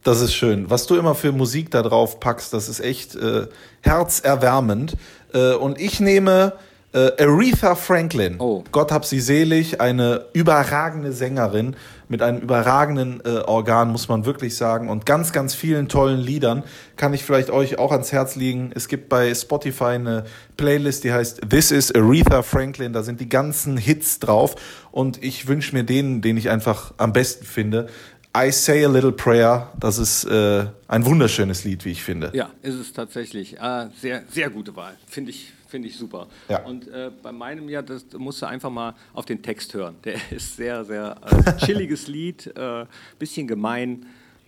Das 0.04 0.20
ist 0.20 0.34
schön. 0.34 0.70
Was 0.70 0.88
du 0.88 0.96
immer 0.96 1.14
für 1.14 1.32
Musik 1.32 1.70
da 1.70 1.84
drauf 1.84 2.20
packst, 2.20 2.54
das 2.54 2.70
ist 2.70 2.80
echt 2.80 3.16
äh, 3.16 3.48
herzerwärmend. 3.82 4.98
Äh, 5.34 5.54
und 5.54 5.80
ich 5.80 6.00
nehme 6.00 6.54
äh, 6.94 7.12
Aretha 7.24 7.76
Franklin. 7.76 8.36
Oh. 8.40 8.64
Gott 8.72 8.92
hab 8.92 9.06
sie 9.06 9.20
selig, 9.20 9.80
eine 9.80 10.26
überragende 10.34 11.14
Sängerin 11.14 11.76
mit 12.10 12.22
einem 12.22 12.40
überragenden 12.40 13.22
äh, 13.24 13.40
Organ, 13.46 13.90
muss 13.90 14.10
man 14.10 14.26
wirklich 14.26 14.58
sagen. 14.58 14.90
Und 14.90 15.06
ganz, 15.06 15.32
ganz 15.32 15.56
vielen 15.56 15.88
tollen 15.88 16.20
Liedern 16.20 16.64
kann 16.98 17.14
ich 17.14 17.24
vielleicht 17.24 17.50
euch 17.50 17.80
auch 17.80 17.94
ans 17.94 18.12
Herz 18.12 18.36
legen. 18.36 18.72
Es 18.76 18.90
gibt 18.90 19.08
bei 19.08 19.34
Spotify 19.34 19.84
eine 19.86 20.26
Playlist, 20.58 21.06
die 21.06 21.14
heißt 21.14 21.50
This 21.50 21.72
is 21.72 21.96
Aretha 21.96 22.42
Franklin. 22.42 22.92
Da 22.92 23.04
sind 23.04 23.22
die 23.22 23.30
ganzen 23.30 23.78
Hits 23.78 24.20
drauf. 24.20 24.56
Und 24.92 25.24
ich 25.24 25.48
wünsche 25.48 25.74
mir 25.74 25.86
den, 25.86 26.22
den 26.22 26.36
ich 26.36 26.50
einfach 26.50 26.94
am 26.98 27.14
besten 27.14 27.46
finde. 27.46 27.88
I 28.36 28.50
Say 28.52 28.86
a 28.86 28.88
Little 28.88 29.12
Prayer, 29.12 29.74
das 29.78 29.98
ist 29.98 30.24
äh, 30.24 30.66
ein 30.88 31.06
wunderschönes 31.06 31.66
Lied, 31.66 31.84
wie 31.84 31.92
ich 31.92 32.02
finde. 32.02 32.32
Ja, 32.34 32.50
ist 32.62 32.76
es 32.76 32.94
tatsächlich. 32.94 33.62
Ah, 33.62 33.90
sehr, 34.00 34.24
sehr 34.30 34.50
gute 34.50 34.74
Wahl. 34.78 34.96
Finde 35.06 35.32
ich, 35.32 35.52
finde 35.68 35.90
ich 35.90 35.98
super. 35.98 36.28
Ja. 36.48 36.64
Und 36.64 36.88
äh, 36.88 37.12
bei 37.22 37.34
meinem 37.34 37.68
ja, 37.68 37.82
das 37.82 38.06
musst 38.18 38.42
du 38.42 38.46
einfach 38.46 38.70
mal 38.70 38.96
auf 39.14 39.26
den 39.26 39.42
Text 39.42 39.74
hören. 39.74 39.96
Der 40.06 40.16
ist 40.32 40.56
sehr, 40.56 40.86
sehr 40.86 41.18
äh, 41.26 41.58
chilliges 41.58 42.08
Lied, 42.08 42.48
äh, 42.56 42.86
bisschen 43.20 43.48
gemein, 43.48 44.06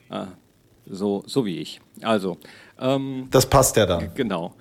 äh, 0.09 0.27
so, 0.85 1.23
so 1.27 1.45
wie 1.45 1.57
ich. 1.57 1.81
Also. 2.01 2.37
Ähm, 2.79 3.27
das 3.31 3.45
passt 3.45 3.75
ja 3.75 3.85
dann. 3.85 4.13
Genau. 4.15 4.55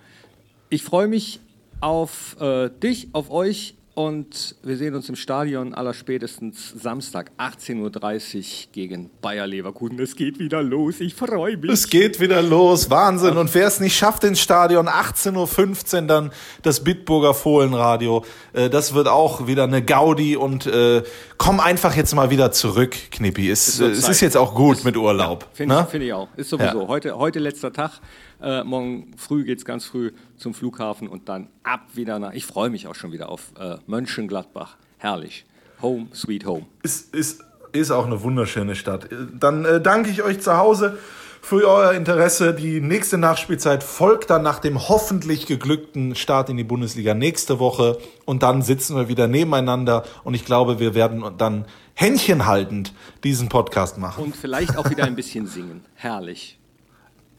Ich 0.68 0.82
freue 0.82 1.06
mich 1.06 1.38
auf 1.80 2.40
äh, 2.40 2.70
dich, 2.70 3.08
auf 3.12 3.30
euch 3.30 3.76
und 3.94 4.56
wir 4.62 4.78
sehen 4.78 4.94
uns 4.94 5.10
im 5.10 5.16
Stadion 5.16 5.74
allerspätestens 5.74 6.70
Samstag 6.70 7.30
18.30 7.36 8.38
Uhr 8.38 8.72
gegen 8.72 9.10
Bayer 9.20 9.46
Leverkusen. 9.46 10.00
Es 10.00 10.16
geht 10.16 10.38
wieder 10.38 10.62
los, 10.62 11.00
ich 11.00 11.14
freue 11.14 11.58
mich. 11.58 11.70
Es 11.70 11.90
geht 11.90 12.18
wieder 12.18 12.40
los, 12.40 12.88
Wahnsinn. 12.88 13.36
Und 13.36 13.54
wer 13.54 13.66
es 13.66 13.80
nicht 13.80 13.94
schafft 13.94 14.24
ins 14.24 14.40
Stadion, 14.40 14.88
18.15 14.88 15.94
Uhr 15.94 16.02
dann 16.06 16.30
das 16.62 16.82
Bitburger 16.82 17.34
Fohlenradio. 17.34 18.24
Äh, 18.54 18.70
das 18.70 18.94
wird 18.94 19.08
auch 19.08 19.46
wieder 19.46 19.64
eine 19.64 19.82
Gaudi 19.82 20.36
und 20.36 20.66
äh, 20.66 21.02
komm 21.36 21.60
einfach 21.60 21.94
jetzt 21.94 22.14
mal 22.14 22.30
wieder 22.30 22.50
zurück, 22.50 22.96
Knippi. 23.10 23.50
Es, 23.50 23.78
es 23.78 24.08
ist 24.08 24.20
jetzt 24.22 24.38
auch 24.38 24.54
gut 24.54 24.78
ist, 24.78 24.84
mit 24.84 24.96
Urlaub. 24.96 25.42
Ja, 25.42 25.48
Finde 25.52 25.80
ich, 25.80 25.90
find 25.90 26.04
ich, 26.04 26.12
auch. 26.14 26.28
Ist 26.36 26.48
sowieso. 26.48 26.80
Ja. 26.80 26.88
Heute, 26.88 27.18
heute 27.18 27.40
letzter 27.40 27.70
Tag. 27.70 28.00
Äh, 28.42 28.64
morgen 28.64 29.12
früh 29.16 29.44
geht 29.44 29.58
es 29.58 29.64
ganz 29.64 29.84
früh 29.84 30.12
zum 30.36 30.52
Flughafen 30.52 31.08
und 31.08 31.28
dann 31.28 31.48
ab 31.62 31.82
wieder 31.94 32.18
nach. 32.18 32.32
Ich 32.32 32.44
freue 32.44 32.70
mich 32.70 32.88
auch 32.88 32.94
schon 32.94 33.12
wieder 33.12 33.28
auf 33.28 33.52
äh, 33.58 33.76
Mönchengladbach. 33.86 34.76
Herrlich. 34.98 35.44
Home, 35.80 36.08
sweet 36.12 36.44
home. 36.44 36.66
Ist, 36.82 37.14
ist, 37.14 37.44
ist 37.72 37.90
auch 37.90 38.06
eine 38.06 38.22
wunderschöne 38.22 38.74
Stadt. 38.74 39.08
Dann 39.38 39.64
äh, 39.64 39.80
danke 39.80 40.10
ich 40.10 40.22
euch 40.22 40.40
zu 40.40 40.56
Hause 40.56 40.98
für 41.40 41.68
euer 41.68 41.92
Interesse. 41.92 42.54
Die 42.54 42.80
nächste 42.80 43.18
Nachspielzeit 43.18 43.82
folgt 43.82 44.30
dann 44.30 44.42
nach 44.42 44.60
dem 44.60 44.88
hoffentlich 44.88 45.46
geglückten 45.46 46.14
Start 46.14 46.50
in 46.50 46.56
die 46.56 46.64
Bundesliga 46.64 47.14
nächste 47.14 47.58
Woche. 47.58 47.98
Und 48.24 48.42
dann 48.42 48.62
sitzen 48.62 48.96
wir 48.96 49.08
wieder 49.08 49.28
nebeneinander. 49.28 50.04
Und 50.24 50.34
ich 50.34 50.44
glaube, 50.44 50.78
wir 50.78 50.94
werden 50.94 51.24
dann 51.38 51.66
händchenhaltend 51.94 52.92
diesen 53.24 53.48
Podcast 53.48 53.98
machen. 53.98 54.24
Und 54.24 54.36
vielleicht 54.36 54.76
auch 54.76 54.88
wieder 54.88 55.04
ein 55.04 55.16
bisschen 55.16 55.46
singen. 55.46 55.84
Herrlich. 55.94 56.58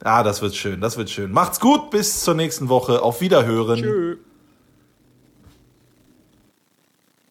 Ja, 0.03 0.21
das 0.23 0.41
wird 0.41 0.55
schön, 0.55 0.81
das 0.81 0.97
wird 0.97 1.09
schön. 1.09 1.31
Macht's 1.31 1.59
gut, 1.59 1.89
bis 1.89 2.23
zur 2.23 2.33
nächsten 2.33 2.67
Woche. 2.67 3.01
Auf 3.01 3.21
Wiederhören. 3.21 3.81
Tschö. 3.81 4.17